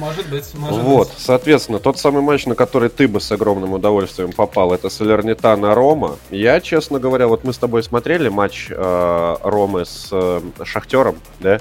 Может 0.00 0.28
быть, 0.28 0.52
может 0.54 0.82
Вот, 0.82 1.08
быть. 1.08 1.18
соответственно, 1.18 1.78
тот 1.78 1.96
самый 1.98 2.20
матч, 2.20 2.44
на 2.46 2.56
который 2.56 2.88
ты 2.88 3.06
бы 3.06 3.20
с 3.20 3.30
огромным 3.30 3.72
удовольствием 3.72 4.32
попал, 4.32 4.72
это 4.74 4.88
Салернитана 4.90 5.74
Рома. 5.76 6.16
Я, 6.30 6.60
честно 6.60 6.98
говоря, 6.98 7.28
вот 7.28 7.44
мы 7.44 7.52
с 7.52 7.58
тобой 7.58 7.84
смотрели 7.84 8.28
матч 8.28 8.66
э, 8.70 9.36
Ромы 9.42 9.84
с 9.86 10.08
э, 10.10 10.40
Шахтером, 10.64 11.16
да? 11.38 11.60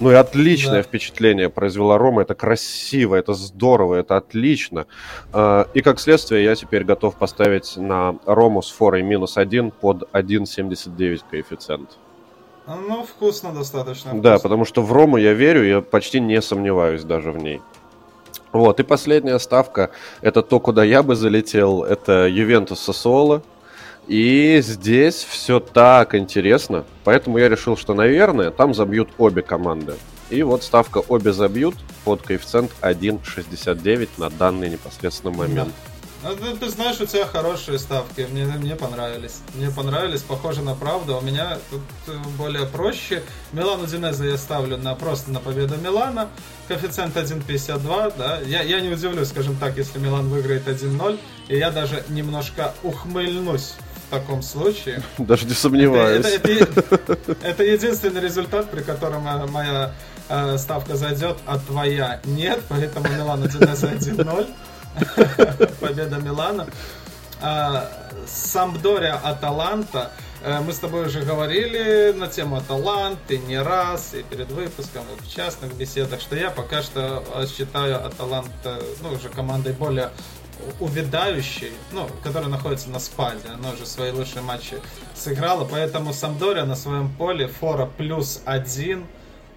Ну 0.00 0.10
и 0.10 0.14
отличное 0.14 0.78
да. 0.78 0.82
впечатление 0.82 1.50
произвела 1.50 1.98
Рома. 1.98 2.22
Это 2.22 2.34
красиво, 2.34 3.16
это 3.16 3.34
здорово, 3.34 3.96
это 3.96 4.16
отлично. 4.16 4.86
А, 5.32 5.68
и 5.74 5.82
как 5.82 6.00
следствие 6.00 6.42
я 6.42 6.54
теперь 6.54 6.84
готов 6.84 7.16
поставить 7.16 7.76
на 7.76 8.16
Рому 8.24 8.62
с 8.62 8.70
форой 8.70 9.02
минус 9.02 9.36
один 9.36 9.70
под 9.70 10.08
1,79 10.14 11.20
коэффициент. 11.30 11.98
Ну, 12.66 13.04
вкусно 13.04 13.52
достаточно. 13.52 14.10
Вкусно. 14.10 14.22
Да, 14.22 14.38
потому 14.38 14.64
что 14.64 14.82
в 14.82 14.90
Рому 14.92 15.18
я 15.18 15.34
верю, 15.34 15.64
я 15.64 15.80
почти 15.82 16.20
не 16.20 16.40
сомневаюсь 16.40 17.04
даже 17.04 17.30
в 17.30 17.36
ней. 17.36 17.60
Вот, 18.52 18.80
и 18.80 18.82
последняя 18.82 19.38
ставка, 19.38 19.90
это 20.22 20.42
то, 20.42 20.60
куда 20.60 20.82
я 20.82 21.02
бы 21.02 21.14
залетел, 21.14 21.84
это 21.84 22.26
Ювентус 22.26 22.80
Сосуола. 22.80 23.42
И 24.10 24.60
здесь 24.60 25.22
все 25.22 25.60
так 25.60 26.16
интересно. 26.16 26.84
Поэтому 27.04 27.38
я 27.38 27.48
решил, 27.48 27.76
что, 27.76 27.94
наверное, 27.94 28.50
там 28.50 28.74
забьют 28.74 29.08
обе 29.18 29.40
команды. 29.42 29.94
И 30.30 30.42
вот 30.42 30.64
ставка 30.64 30.98
обе 30.98 31.32
забьют 31.32 31.76
под 32.04 32.20
коэффициент 32.22 32.72
1.69 32.82 34.08
на 34.16 34.28
данный 34.28 34.68
непосредственный 34.68 35.36
момент. 35.36 35.72
Ну, 36.24 36.34
ты, 36.34 36.56
ты 36.56 36.68
знаешь, 36.70 37.00
у 37.00 37.06
тебя 37.06 37.24
хорошие 37.24 37.78
ставки. 37.78 38.26
Мне, 38.32 38.46
мне 38.46 38.74
понравились. 38.74 39.42
Мне 39.54 39.70
понравились, 39.70 40.22
похоже 40.22 40.62
на 40.62 40.74
правду. 40.74 41.16
У 41.16 41.20
меня 41.20 41.58
тут 41.70 41.80
э, 42.08 42.18
более 42.36 42.66
проще. 42.66 43.22
Милану 43.52 43.86
Динеза 43.86 44.24
я 44.24 44.36
ставлю 44.36 44.76
на, 44.76 44.96
просто 44.96 45.30
на 45.30 45.38
победу 45.38 45.76
Милана. 45.76 46.28
Коэффициент 46.66 47.16
1.52. 47.16 48.14
Да? 48.18 48.40
Я, 48.40 48.62
я 48.62 48.80
не 48.80 48.88
удивлюсь, 48.88 49.28
скажем 49.28 49.54
так, 49.54 49.78
если 49.78 50.00
Милан 50.00 50.28
выиграет 50.28 50.66
1-0. 50.66 51.16
И 51.46 51.56
я 51.56 51.70
даже 51.70 52.02
немножко 52.08 52.74
ухмыльнусь 52.82 53.76
в 54.10 54.12
таком 54.12 54.42
случае. 54.42 55.02
Даже 55.18 55.46
не 55.46 55.54
сомневаюсь. 55.54 56.26
Это, 56.26 56.50
это, 56.50 56.94
это, 56.94 57.36
это 57.42 57.62
единственный 57.62 58.20
результат, 58.20 58.68
при 58.70 58.82
котором 58.82 59.26
э, 59.26 59.46
моя 59.46 59.92
э, 60.28 60.58
ставка 60.58 60.96
зайдет, 60.96 61.38
а 61.46 61.58
твоя 61.58 62.20
нет, 62.24 62.60
поэтому 62.68 63.08
Милан 63.08 63.44
1-0. 63.44 64.54
Победа 65.80 66.16
Милана. 66.16 66.66
А, 67.40 67.88
Самдория 68.26 69.14
Аталанта. 69.14 70.10
Э, 70.42 70.58
мы 70.58 70.72
с 70.72 70.78
тобой 70.78 71.06
уже 71.06 71.22
говорили 71.22 72.12
на 72.12 72.26
тему 72.26 72.56
Аталанты 72.56 73.38
не 73.38 73.62
раз, 73.62 74.14
и 74.14 74.24
перед 74.24 74.50
выпуском, 74.50 75.04
и 75.16 75.22
в 75.22 75.32
частных 75.32 75.72
беседах, 75.74 76.20
что 76.20 76.34
я 76.34 76.50
пока 76.50 76.82
что 76.82 77.22
считаю 77.46 78.04
Аталанта 78.04 78.82
ну, 79.02 79.12
уже 79.12 79.28
командой 79.28 79.72
более 79.72 80.10
увядающей, 80.78 81.72
ну, 81.92 82.08
которая 82.22 82.48
находится 82.48 82.90
на 82.90 82.98
спаде, 82.98 83.48
она 83.52 83.72
уже 83.72 83.86
свои 83.86 84.10
лучшие 84.10 84.42
матчи 84.42 84.76
сыграла, 85.14 85.64
поэтому 85.64 86.12
Самдория 86.12 86.64
на 86.64 86.76
своем 86.76 87.08
поле 87.10 87.46
фора 87.46 87.86
плюс 87.86 88.42
один 88.44 89.06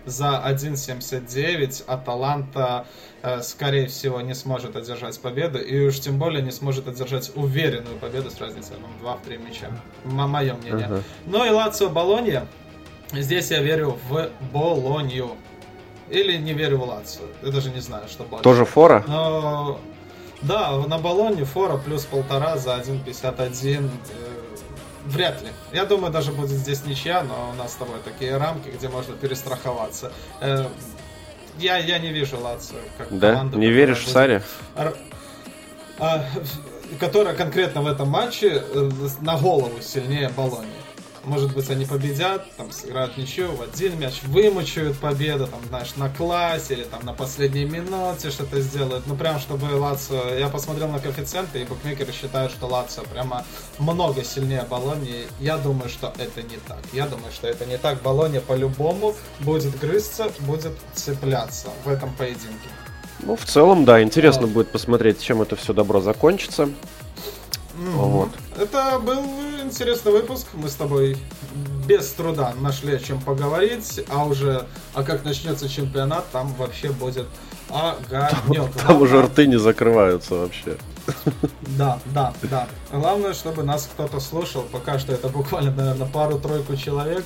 за 0.06 0.43
1.79 0.45 1.86
Аталанта, 1.88 2.86
э, 3.22 3.41
скорее 3.41 3.88
всего, 3.88 4.22
не 4.22 4.34
сможет 4.34 4.76
одержать 4.76 5.20
победу, 5.20 5.60
и 5.60 5.88
уж 5.88 5.99
тем 5.99 6.18
более 6.18 6.41
не 6.41 6.51
сможет 6.51 6.88
одержать 6.88 7.32
уверенную 7.36 7.97
победу 7.97 8.30
с 8.30 8.39
разницей 8.39 8.76
ну, 8.82 9.10
2-3 9.10 9.38
мяча. 9.47 9.72
Мое 10.04 10.54
мнение. 10.56 10.88
Uh-huh. 10.88 11.04
Ну 11.26 11.45
и 11.45 11.49
Лацио 11.49 11.89
Болонья. 11.89 12.47
Здесь 13.12 13.51
я 13.51 13.62
верю 13.62 13.97
в 14.10 14.30
Болонью. 14.51 15.32
Или 16.10 16.38
не 16.38 16.54
верю 16.54 16.80
в 16.80 16.89
Лацио. 16.89 17.24
Я 17.41 17.51
даже 17.51 17.70
не 17.70 17.80
знаю, 17.80 18.08
что 18.08 18.24
больше. 18.24 18.43
Тоже 18.43 18.66
фора? 18.66 19.04
Но 19.08 19.80
да, 20.44 20.78
на 20.78 20.98
баллоне 20.98 21.46
фора 21.46 21.78
плюс 21.78 22.06
полтора 22.06 22.58
за 22.58 22.76
1.51. 22.76 23.89
Э, 24.10 24.34
вряд 25.06 25.41
ли. 25.41 25.50
Я 25.72 25.86
думаю, 25.86 26.12
даже 26.12 26.32
будет 26.32 26.52
здесь 26.52 26.86
ничья, 26.86 27.24
но 27.24 27.52
у 27.52 27.56
нас 27.56 27.74
с 27.74 27.76
тобой 27.76 27.98
такие 28.04 28.38
рамки, 28.38 28.70
где 28.70 28.89
можно 28.89 29.16
перестраховаться. 29.16 30.12
Э, 30.41 30.66
я, 31.58 31.78
я 31.78 32.00
не 32.00 32.10
вижу 32.10 32.39
Лацио 32.39 32.78
как 32.98 33.18
да? 33.18 33.34
команду. 33.34 33.58
Не 33.58 33.70
веришь 33.70 34.04
в 34.04 34.10
Саре? 34.10 34.44
А, 36.00 36.26
которая 36.99 37.36
конкретно 37.36 37.82
в 37.82 37.88
этом 37.88 38.10
матче 38.10 38.64
э, 38.74 38.90
на 39.22 39.38
голову 39.38 39.80
сильнее 39.82 40.30
Болони. 40.30 40.68
Может 41.24 41.54
быть, 41.54 41.70
они 41.70 41.86
победят, 41.86 42.45
там 42.58 42.72
сыграют 42.72 43.18
ничью, 43.18 43.56
в 43.56 43.62
один 43.62 43.98
мяч 43.98 44.22
вымучают 44.24 44.98
победу, 44.98 45.48
там, 45.48 45.62
знаешь, 45.70 45.95
на 45.95 46.10
классе 46.10 46.74
или 46.74 46.84
там 46.84 47.06
на 47.06 47.14
последней 47.14 47.64
минуте 47.64 48.30
что-то 48.30 48.60
сделают. 48.60 49.08
Ну, 49.08 49.16
прям, 49.16 49.40
чтобы 49.40 49.66
Лацио... 49.66 50.36
Я 50.38 50.50
посмотрел 50.50 50.90
на 50.90 51.00
коэффициенты, 51.00 51.62
и 51.62 51.64
букмекеры 51.64 52.12
считают, 52.12 52.52
что 52.52 52.68
Лацио 52.68 53.04
прямо 53.04 53.45
много 53.80 54.24
сильнее 54.24 54.66
Болони. 54.70 55.24
Я 55.40 55.58
думаю, 55.58 55.90
что 55.90 56.14
это 56.18 56.41
не 56.44 56.58
так. 56.68 56.80
Я 56.91 57.08
думаю, 57.08 57.32
что 57.32 57.48
это 57.48 57.66
не 57.66 57.78
так. 57.78 58.02
Болония 58.02 58.41
по-любому 58.41 59.16
будет 59.40 59.80
грызться, 59.80 60.30
будет 60.40 60.74
цепляться 60.94 61.70
в 61.86 61.90
этом 61.90 62.14
поединке. 62.16 62.70
Ну, 63.22 63.38
в 63.38 63.45
целом, 63.45 63.86
да, 63.86 64.04
интересно 64.04 64.44
а... 64.44 64.48
будет 64.48 64.72
посмотреть, 64.72 65.22
чем 65.22 65.41
это 65.41 65.56
все 65.56 65.74
добро 65.74 66.02
закончится. 66.02 66.70
Mm-hmm. 67.76 67.91
Вот. 67.91 68.30
Это 68.58 69.00
был 69.00 69.24
интересный 69.64 70.12
выпуск. 70.12 70.48
Мы 70.54 70.70
с 70.70 70.76
тобой 70.76 71.18
без 71.88 72.12
труда 72.12 72.54
нашли 72.60 72.95
о 72.95 73.00
чем 73.00 73.20
поговорить. 73.20 74.02
А 74.10 74.26
уже, 74.26 74.68
а 74.94 75.04
как 75.04 75.26
начнется 75.26 75.68
чемпионат, 75.68 76.26
там 76.32 76.54
вообще 76.54 76.91
будет 76.91 77.28
огонек. 77.70 78.72
Там, 78.74 78.88
там 78.88 79.02
уже 79.02 79.22
рты 79.22 79.48
не 79.48 79.58
закрываются 79.58 80.36
вообще. 80.36 80.78
Да, 81.78 82.00
да, 82.06 82.34
да. 82.44 82.68
Главное, 82.91 83.34
чтобы 83.34 83.64
нас 83.64 83.90
кто-то 83.91 84.20
слушал. 84.20 84.64
Пока 84.72 85.00
что 85.00 85.14
это 85.14 85.28
буквально, 85.30 85.72
наверное, 85.72 86.08
пару-тройку 86.08 86.76
человек. 86.76 87.26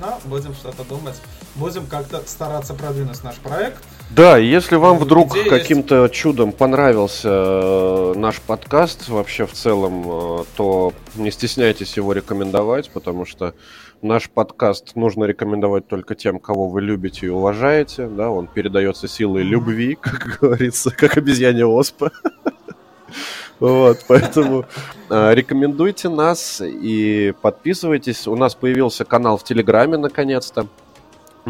Но 0.00 0.20
будем 0.24 0.54
что-то 0.54 0.84
думать. 0.84 1.16
Будем 1.56 1.86
как-то 1.86 2.22
стараться 2.26 2.74
продвинуть 2.74 3.22
наш 3.24 3.36
проект. 3.36 3.82
Да, 4.10 4.36
если 4.38 4.76
вам 4.76 4.98
вдруг 4.98 5.36
каким-то 5.48 6.04
есть... 6.04 6.14
чудом 6.14 6.52
понравился 6.52 7.28
э, 7.28 8.14
наш 8.16 8.40
подкаст 8.40 9.08
вообще 9.08 9.46
в 9.46 9.52
целом, 9.52 10.04
э, 10.06 10.44
то 10.56 10.92
не 11.14 11.30
стесняйтесь 11.30 11.96
его 11.96 12.12
рекомендовать, 12.12 12.90
потому 12.90 13.24
что 13.24 13.54
наш 14.02 14.30
подкаст 14.30 14.96
нужно 14.96 15.24
рекомендовать 15.24 15.86
только 15.86 16.14
тем, 16.14 16.38
кого 16.38 16.68
вы 16.68 16.82
любите 16.82 17.26
и 17.26 17.28
уважаете. 17.28 18.06
Да, 18.06 18.30
он 18.30 18.46
передается 18.46 19.06
силой 19.08 19.42
любви, 19.42 19.94
как 20.00 20.38
говорится, 20.40 20.90
как 20.90 21.16
обезьяне 21.16 21.64
оспа. 21.66 22.12
Вот, 23.58 24.06
поэтому 24.08 24.64
э, 25.10 25.34
рекомендуйте 25.34 26.08
нас 26.08 26.62
и 26.64 27.34
подписывайтесь. 27.42 28.26
У 28.26 28.34
нас 28.34 28.54
появился 28.54 29.04
канал 29.04 29.36
в 29.36 29.44
Телеграме 29.44 29.98
наконец-то. 29.98 30.66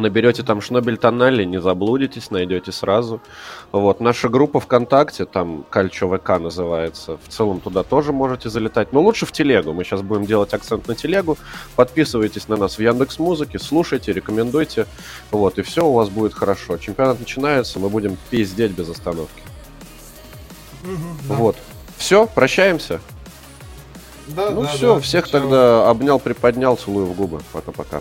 Наберете 0.00 0.42
там 0.42 0.60
Шнобель 0.60 0.96
Тоннели, 0.96 1.44
не 1.44 1.60
заблудитесь, 1.60 2.30
найдете 2.30 2.72
сразу. 2.72 3.20
Вот, 3.72 4.00
наша 4.00 4.28
группа 4.28 4.60
ВКонтакте, 4.60 5.24
там 5.24 5.64
Кальчо 5.70 6.08
ВК 6.08 6.40
называется, 6.40 7.18
в 7.24 7.28
целом 7.28 7.60
туда 7.60 7.82
тоже 7.82 8.12
можете 8.12 8.50
залетать. 8.50 8.92
Но 8.92 9.00
лучше 9.00 9.26
в 9.26 9.32
телегу, 9.32 9.72
мы 9.72 9.84
сейчас 9.84 10.02
будем 10.02 10.26
делать 10.26 10.54
акцент 10.54 10.88
на 10.88 10.94
телегу. 10.94 11.38
Подписывайтесь 11.76 12.48
на 12.48 12.56
нас 12.56 12.78
в 12.78 12.80
Яндекс 12.80 13.18
Музыке, 13.18 13.58
слушайте, 13.58 14.12
рекомендуйте. 14.12 14.86
Вот, 15.30 15.58
и 15.58 15.62
все 15.62 15.86
у 15.86 15.92
вас 15.92 16.08
будет 16.08 16.34
хорошо. 16.34 16.78
Чемпионат 16.78 17.20
начинается, 17.20 17.78
мы 17.78 17.88
будем 17.88 18.16
пиздеть 18.30 18.72
без 18.72 18.88
остановки. 18.88 19.42
Угу, 20.82 21.28
да. 21.28 21.34
Вот. 21.34 21.56
Все, 21.96 22.26
прощаемся. 22.26 23.00
Да, 24.28 24.50
ну 24.50 24.62
да, 24.62 24.68
все, 24.68 24.94
да, 24.94 25.00
всех 25.00 25.24
все. 25.24 25.32
тогда 25.32 25.88
обнял, 25.88 26.18
приподнял, 26.18 26.76
целую 26.76 27.06
в 27.06 27.14
губы. 27.14 27.40
Пока-пока. 27.52 28.00